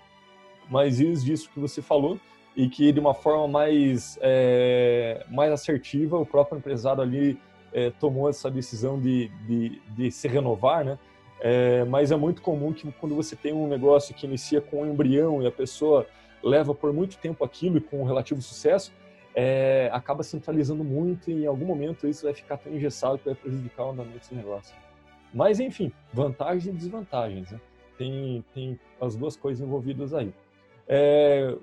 Mas 0.70 1.00
isso 1.00 1.24
disso 1.24 1.50
que 1.50 1.62
você 1.62 1.82
falou, 1.82 2.20
e 2.58 2.68
que 2.68 2.92
de 2.92 3.00
uma 3.00 3.14
forma 3.14 3.48
mais, 3.48 4.20
é, 4.22 5.26
mais 5.32 5.50
assertiva, 5.50 6.20
o 6.20 6.26
próprio 6.26 6.58
empresário 6.58 7.02
ali 7.02 7.40
é, 7.72 7.90
tomou 7.90 8.30
essa 8.30 8.52
decisão 8.52 9.00
de, 9.00 9.30
de, 9.48 9.82
de 9.96 10.12
se 10.12 10.28
renovar, 10.28 10.84
né? 10.84 11.00
É, 11.46 11.84
mas 11.84 12.10
é 12.10 12.16
muito 12.16 12.42
comum 12.42 12.72
que 12.72 12.90
quando 12.94 13.14
você 13.14 13.36
tem 13.36 13.52
um 13.52 13.68
negócio 13.68 14.16
que 14.16 14.26
inicia 14.26 14.62
com 14.62 14.82
um 14.82 14.90
embrião 14.90 15.44
e 15.44 15.46
a 15.46 15.52
pessoa 15.52 16.08
leva 16.42 16.74
por 16.74 16.94
muito 16.94 17.18
tempo 17.18 17.44
aquilo 17.44 17.80
e 17.80 17.82
com 17.82 18.02
um 18.02 18.06
relativo 18.06 18.42
sucesso, 18.42 18.94
é, 19.36 19.90
acaba 19.92 20.24
centralizando 20.24 20.86
muito 20.86 21.30
e 21.30 21.44
em 21.44 21.46
algum 21.46 21.66
momento 21.66 22.08
isso 22.08 22.24
vai 22.24 22.34
ficar 22.34 22.56
tão 22.56 22.74
engessado 22.74 23.18
que 23.18 23.26
vai 23.26 23.36
prejudicar 23.36 23.88
o 23.88 23.92
andamento 23.92 24.20
desse 24.20 24.34
negócio. 24.34 24.74
Mas, 25.34 25.60
enfim, 25.60 25.92
vantagens 26.14 26.66
e 26.66 26.72
desvantagens. 26.72 27.52
Né? 27.52 27.60
Tem, 27.98 28.46
tem 28.54 28.80
as 29.02 29.14
duas 29.14 29.36
coisas 29.36 29.62
envolvidas 29.62 30.14
aí. 30.14 30.34
É, 30.88 31.54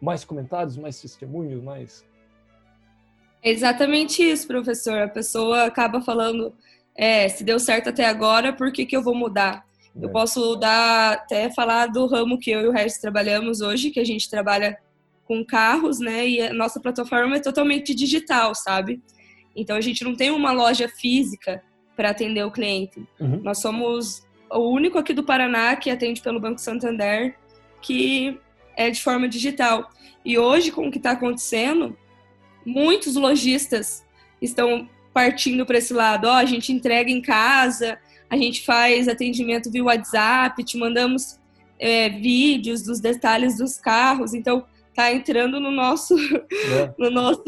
mais 0.00 0.24
comentários, 0.24 0.76
mais 0.76 1.00
testemunhos, 1.00 1.60
mais... 1.60 2.06
É 3.42 3.50
exatamente 3.50 4.22
isso, 4.22 4.46
professor. 4.46 4.98
A 4.98 5.08
pessoa 5.08 5.64
acaba 5.64 6.00
falando 6.00 6.54
é, 6.96 7.28
se 7.28 7.42
deu 7.42 7.58
certo 7.58 7.88
até 7.88 8.06
agora, 8.06 8.52
por 8.52 8.72
que, 8.72 8.86
que 8.86 8.96
eu 8.96 9.02
vou 9.02 9.14
mudar? 9.14 9.64
É. 9.96 10.04
Eu 10.04 10.10
posso 10.10 10.56
dar 10.56 11.14
até 11.14 11.50
falar 11.50 11.86
do 11.86 12.06
ramo 12.06 12.38
que 12.38 12.50
eu 12.50 12.60
e 12.62 12.66
o 12.68 12.72
Regis 12.72 12.98
trabalhamos 12.98 13.60
hoje, 13.60 13.90
que 13.90 14.00
a 14.00 14.04
gente 14.04 14.28
trabalha 14.30 14.78
com 15.24 15.44
carros, 15.44 15.98
né? 15.98 16.28
E 16.28 16.40
a 16.40 16.52
nossa 16.52 16.80
plataforma 16.80 17.36
é 17.36 17.40
totalmente 17.40 17.94
digital, 17.94 18.54
sabe? 18.54 19.02
Então 19.56 19.76
a 19.76 19.80
gente 19.80 20.04
não 20.04 20.14
tem 20.14 20.30
uma 20.30 20.52
loja 20.52 20.88
física 20.88 21.62
para 21.96 22.10
atender 22.10 22.44
o 22.44 22.50
cliente. 22.50 23.06
Uhum. 23.20 23.40
Nós 23.42 23.58
somos 23.58 24.26
o 24.50 24.70
único 24.70 24.98
aqui 24.98 25.12
do 25.12 25.24
Paraná 25.24 25.74
que 25.76 25.90
atende 25.90 26.20
pelo 26.20 26.40
Banco 26.40 26.60
Santander 26.60 27.36
que 27.80 28.38
é 28.76 28.90
de 28.90 29.02
forma 29.02 29.28
digital. 29.28 29.90
E 30.24 30.38
hoje, 30.38 30.72
com 30.72 30.88
o 30.88 30.90
que 30.90 30.96
está 30.96 31.12
acontecendo, 31.12 31.96
muitos 32.64 33.14
lojistas 33.14 34.04
estão 34.40 34.88
partindo 35.14 35.64
para 35.64 35.78
esse 35.78 35.94
lado, 35.94 36.26
ó, 36.26 36.32
a 36.32 36.44
gente 36.44 36.72
entrega 36.72 37.08
em 37.08 37.22
casa, 37.22 37.96
a 38.28 38.36
gente 38.36 38.66
faz 38.66 39.06
atendimento 39.06 39.70
via 39.70 39.84
WhatsApp, 39.84 40.62
te 40.64 40.76
mandamos 40.76 41.38
é, 41.78 42.10
vídeos 42.10 42.82
dos 42.82 42.98
detalhes 42.98 43.56
dos 43.56 43.78
carros, 43.78 44.34
então 44.34 44.64
tá 44.94 45.12
entrando 45.12 45.58
no 45.58 45.70
nosso 45.70 46.14
é. 46.16 46.94
no 46.98 47.10
nosso 47.10 47.42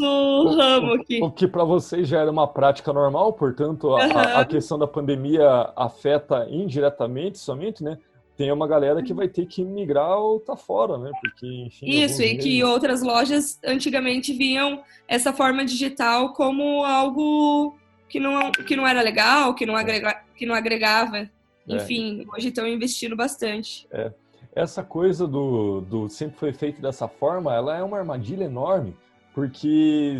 ramo 0.55 0.93
aqui. 0.93 1.21
O, 1.21 1.25
o 1.25 1.31
que 1.31 1.47
para 1.47 1.63
vocês 1.63 2.07
já 2.07 2.21
era 2.21 2.31
uma 2.31 2.47
prática 2.47 2.91
normal, 2.91 3.33
portanto 3.33 3.95
a, 3.95 4.05
uhum. 4.05 4.39
a, 4.39 4.45
questão 4.45 4.77
da 4.77 4.87
pandemia 4.87 5.71
afeta 5.75 6.47
indiretamente 6.49 7.37
somente, 7.37 7.83
né? 7.83 7.97
Tem 8.37 8.51
uma 8.51 8.67
galera 8.67 9.01
que 9.01 9.13
vai 9.13 9.27
ter 9.27 9.47
que 9.47 9.65
migrar 9.65 10.19
ou 10.19 10.39
tá 10.39 10.55
fora, 10.55 10.97
né? 10.99 11.11
Porque, 11.19 11.47
enfim, 11.47 11.89
Isso, 11.89 12.21
e 12.21 12.37
que 12.37 12.63
outras 12.63 13.01
lojas 13.01 13.59
antigamente 13.65 14.31
viam 14.31 14.83
essa 15.07 15.33
forma 15.33 15.65
digital 15.65 16.33
como 16.33 16.85
algo 16.85 17.75
que 18.07 18.19
não, 18.19 18.51
que 18.51 18.75
não 18.75 18.87
era 18.87 19.01
legal, 19.01 19.55
que 19.55 19.65
não, 19.65 19.75
é. 19.75 19.81
agrega, 19.81 20.21
que 20.35 20.45
não 20.45 20.53
agregava. 20.53 21.17
É. 21.17 21.29
Enfim, 21.67 22.21
é. 22.21 22.35
hoje 22.35 22.49
estão 22.49 22.67
investindo 22.67 23.15
bastante. 23.15 23.87
É. 23.91 24.11
Essa 24.53 24.83
coisa 24.83 25.27
do, 25.27 25.81
do 25.81 26.07
sempre 26.07 26.37
foi 26.37 26.53
feito 26.53 26.79
dessa 26.79 27.07
forma, 27.07 27.53
ela 27.53 27.75
é 27.75 27.83
uma 27.83 27.97
armadilha 27.97 28.45
enorme, 28.45 28.95
porque 29.33 30.17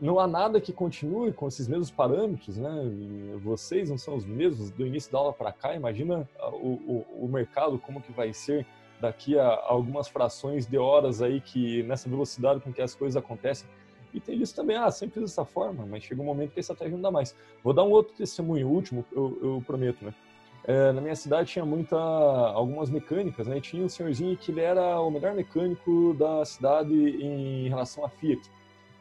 não 0.00 0.20
há 0.20 0.26
nada 0.26 0.60
que 0.60 0.72
continue 0.72 1.32
com 1.32 1.48
esses 1.48 1.66
mesmos 1.66 1.90
parâmetros, 1.90 2.58
né? 2.58 2.70
Vocês 3.42 3.88
não 3.88 3.96
são 3.96 4.14
os 4.14 4.26
mesmos 4.26 4.70
do 4.70 4.86
início 4.86 5.10
da 5.10 5.18
aula 5.18 5.32
para 5.32 5.52
cá. 5.52 5.74
Imagina 5.74 6.28
o, 6.38 6.68
o, 6.68 7.24
o, 7.24 7.28
mercado 7.28 7.78
como 7.78 8.02
que 8.02 8.12
vai 8.12 8.32
ser 8.32 8.66
daqui 9.00 9.38
a 9.38 9.46
algumas 9.64 10.08
frações 10.08 10.66
de 10.66 10.76
horas 10.76 11.22
aí 11.22 11.40
que 11.40 11.82
nessa 11.84 12.08
velocidade 12.08 12.60
com 12.60 12.72
que 12.72 12.82
as 12.82 12.94
coisas 12.94 13.16
acontecem. 13.16 13.68
E 14.12 14.20
tem 14.20 14.40
isso 14.40 14.54
também, 14.54 14.76
ah, 14.76 14.90
sempre 14.90 15.20
fiz 15.20 15.30
dessa 15.30 15.44
forma, 15.44 15.84
mas 15.86 16.02
chega 16.02 16.22
um 16.22 16.24
momento 16.24 16.52
que 16.52 16.58
a 16.58 16.60
estratégia 16.60 16.94
não 16.94 17.02
dá 17.02 17.10
mais. 17.10 17.34
Vou 17.62 17.72
dar 17.72 17.82
um 17.82 17.90
outro 17.90 18.14
testemunho 18.14 18.68
último, 18.68 19.04
eu, 19.12 19.38
eu 19.42 19.62
prometo, 19.66 20.04
né? 20.04 20.14
É, 20.64 20.90
na 20.92 21.00
minha 21.00 21.14
cidade 21.14 21.50
tinha 21.50 21.64
muita 21.64 21.96
algumas 21.96 22.90
mecânicas, 22.90 23.46
né? 23.46 23.58
E 23.58 23.60
tinha 23.60 23.84
um 23.84 23.88
senhorzinho 23.88 24.36
que 24.36 24.50
ele 24.50 24.60
era 24.60 25.00
o 25.00 25.10
melhor 25.10 25.34
mecânico 25.34 26.14
da 26.14 26.44
cidade 26.44 26.94
em 26.94 27.68
relação 27.68 28.04
à 28.04 28.08
Fiat 28.08 28.50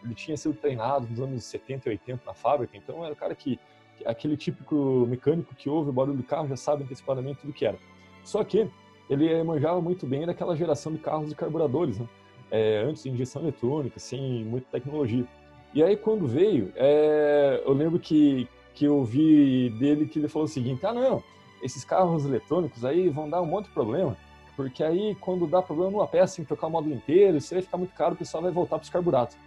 ele 0.05 0.15
tinha 0.15 0.37
sido 0.37 0.53
treinado 0.53 1.07
nos 1.09 1.19
anos 1.19 1.43
70 1.43 1.89
e 1.89 1.91
80 1.93 2.23
na 2.25 2.33
fábrica, 2.33 2.77
então 2.77 3.03
era 3.03 3.13
o 3.13 3.15
cara 3.15 3.33
que, 3.35 3.59
aquele 4.05 4.37
típico 4.37 5.05
mecânico 5.07 5.55
que 5.55 5.69
ouve 5.69 5.89
o 5.89 5.93
barulho 5.93 6.17
do 6.17 6.23
carro 6.23 6.47
já 6.47 6.55
sabe 6.55 6.83
antecipadamente 6.83 7.41
tudo 7.41 7.53
que 7.53 7.65
era. 7.65 7.77
Só 8.23 8.43
que 8.43 8.69
ele 9.09 9.43
manjava 9.43 9.81
muito 9.81 10.05
bem 10.05 10.25
daquela 10.25 10.55
geração 10.55 10.91
de 10.91 10.99
carros 10.99 11.31
e 11.31 11.35
carburadores, 11.35 11.99
né? 11.99 12.07
É, 12.51 12.83
antes 12.87 13.03
de 13.03 13.09
injeção 13.09 13.41
eletrônica, 13.41 13.99
sem 13.99 14.43
muita 14.45 14.67
tecnologia. 14.71 15.25
E 15.73 15.83
aí 15.83 15.97
quando 15.97 16.27
veio, 16.27 16.71
é, 16.75 17.61
eu 17.65 17.73
lembro 17.73 17.99
que, 17.99 18.47
que 18.73 18.85
eu 18.85 19.03
vi 19.03 19.69
dele 19.71 20.05
que 20.05 20.19
ele 20.19 20.27
falou 20.27 20.45
o 20.45 20.49
seguinte, 20.49 20.85
ah 20.85 20.93
não, 20.93 21.23
esses 21.61 21.83
carros 21.83 22.25
eletrônicos 22.25 22.85
aí 22.85 23.09
vão 23.09 23.29
dar 23.29 23.41
um 23.41 23.45
monte 23.45 23.65
de 23.65 23.71
problema, 23.71 24.15
porque 24.55 24.83
aí 24.83 25.15
quando 25.15 25.47
dá 25.47 25.61
problema 25.61 25.91
numa 25.91 26.07
peça 26.07 26.37
tem 26.37 26.45
que 26.45 26.49
trocar 26.49 26.67
o 26.67 26.69
módulo 26.69 26.95
inteiro, 26.95 27.41
se 27.41 27.53
vai 27.53 27.63
ficar 27.63 27.77
muito 27.77 27.93
caro, 27.93 28.13
o 28.13 28.17
pessoal 28.17 28.43
vai 28.43 28.51
voltar 28.51 28.77
para 28.77 28.83
os 28.83 28.89
carburadores 28.89 29.37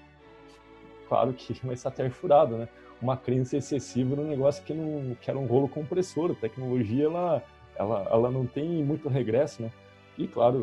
claro 1.09 1.33
que 1.33 1.59
uma 1.65 1.73
estratégia 1.73 2.13
furada, 2.13 2.57
né? 2.57 2.69
Uma 3.01 3.17
crença 3.17 3.57
excessiva 3.57 4.17
no 4.17 4.25
negócio 4.25 4.65
que, 4.65 4.75
não, 4.75 5.15
que 5.15 5.31
era 5.31 5.39
um 5.39 5.47
rolo 5.47 5.69
compressor. 5.69 6.33
A 6.33 6.35
tecnologia, 6.35 7.05
ela, 7.05 7.43
ela, 7.77 8.09
ela 8.11 8.31
não 8.31 8.47
tem 8.47 8.85
muito 8.85 9.09
regresso, 9.09 9.63
né? 9.63 9.73
E, 10.17 10.27
claro, 10.27 10.59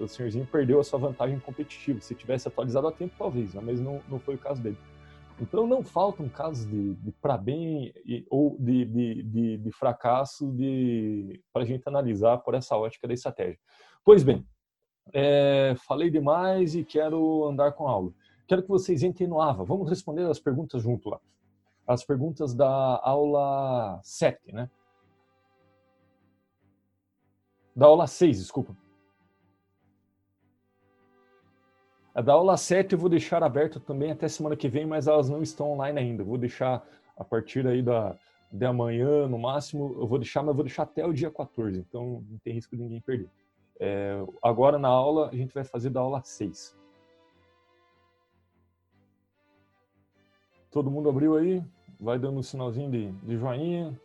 o 0.00 0.06
senhorzinho 0.06 0.46
perdeu 0.46 0.78
a 0.78 0.84
sua 0.84 1.00
vantagem 1.00 1.38
competitiva. 1.40 2.00
Se 2.00 2.14
tivesse 2.14 2.46
atualizado 2.46 2.86
a 2.86 2.92
tempo, 2.92 3.12
talvez, 3.18 3.54
né? 3.54 3.60
mas 3.64 3.80
não, 3.80 4.00
não 4.08 4.20
foi 4.20 4.36
o 4.36 4.38
caso 4.38 4.62
dele. 4.62 4.78
Então, 5.40 5.66
não 5.66 5.82
faltam 5.82 6.28
casos 6.28 6.64
de, 6.64 6.94
de 6.94 7.10
para 7.12 7.36
bem 7.36 7.92
e, 8.06 8.24
ou 8.30 8.56
de, 8.60 8.84
de, 8.84 9.22
de, 9.24 9.56
de 9.56 9.72
fracasso 9.72 10.54
para 11.52 11.62
a 11.62 11.64
gente 11.64 11.82
analisar 11.88 12.38
por 12.38 12.54
essa 12.54 12.76
ótica 12.76 13.08
da 13.08 13.14
estratégia. 13.14 13.58
Pois 14.04 14.22
bem, 14.22 14.46
é, 15.12 15.74
falei 15.88 16.10
demais 16.10 16.76
e 16.76 16.84
quero 16.84 17.44
andar 17.48 17.72
com 17.72 17.88
a 17.88 17.90
aula. 17.90 18.12
Quero 18.50 18.64
que 18.64 18.68
vocês 18.68 19.04
entrem 19.04 19.28
no 19.28 19.40
AVA. 19.40 19.62
Vamos 19.62 19.88
responder 19.88 20.28
as 20.28 20.40
perguntas 20.40 20.82
junto 20.82 21.08
lá. 21.08 21.20
As 21.86 22.04
perguntas 22.04 22.52
da 22.52 23.00
aula 23.00 24.00
7, 24.02 24.52
né? 24.52 24.68
Da 27.76 27.86
aula 27.86 28.08
6, 28.08 28.38
desculpa. 28.40 28.76
A 32.12 32.20
da 32.20 32.32
aula 32.32 32.56
7 32.56 32.92
eu 32.92 32.98
vou 32.98 33.08
deixar 33.08 33.40
aberta 33.44 33.78
também 33.78 34.10
até 34.10 34.26
semana 34.26 34.56
que 34.56 34.68
vem, 34.68 34.84
mas 34.84 35.06
elas 35.06 35.30
não 35.30 35.44
estão 35.44 35.70
online 35.70 36.00
ainda. 36.00 36.24
Vou 36.24 36.36
deixar 36.36 36.84
a 37.16 37.22
partir 37.22 37.64
aí 37.68 37.80
da, 37.80 38.18
de 38.50 38.66
amanhã, 38.66 39.28
no 39.28 39.38
máximo, 39.38 39.96
eu 39.96 40.08
vou 40.08 40.18
deixar, 40.18 40.42
mas 40.42 40.48
eu 40.48 40.54
vou 40.56 40.64
deixar 40.64 40.82
até 40.82 41.06
o 41.06 41.12
dia 41.12 41.30
14, 41.30 41.78
então 41.78 42.24
não 42.28 42.38
tem 42.38 42.54
risco 42.54 42.76
de 42.76 42.82
ninguém 42.82 43.00
perder. 43.00 43.30
É, 43.78 44.20
agora 44.42 44.76
na 44.76 44.88
aula, 44.88 45.28
a 45.28 45.36
gente 45.36 45.54
vai 45.54 45.62
fazer 45.62 45.90
da 45.90 46.00
aula 46.00 46.20
6. 46.24 46.79
Todo 50.70 50.90
mundo 50.90 51.08
abriu 51.08 51.36
aí? 51.36 51.62
Vai 51.98 52.18
dando 52.18 52.38
um 52.38 52.42
sinalzinho 52.42 52.90
de, 52.90 53.10
de 53.10 53.36
joinha. 53.36 53.98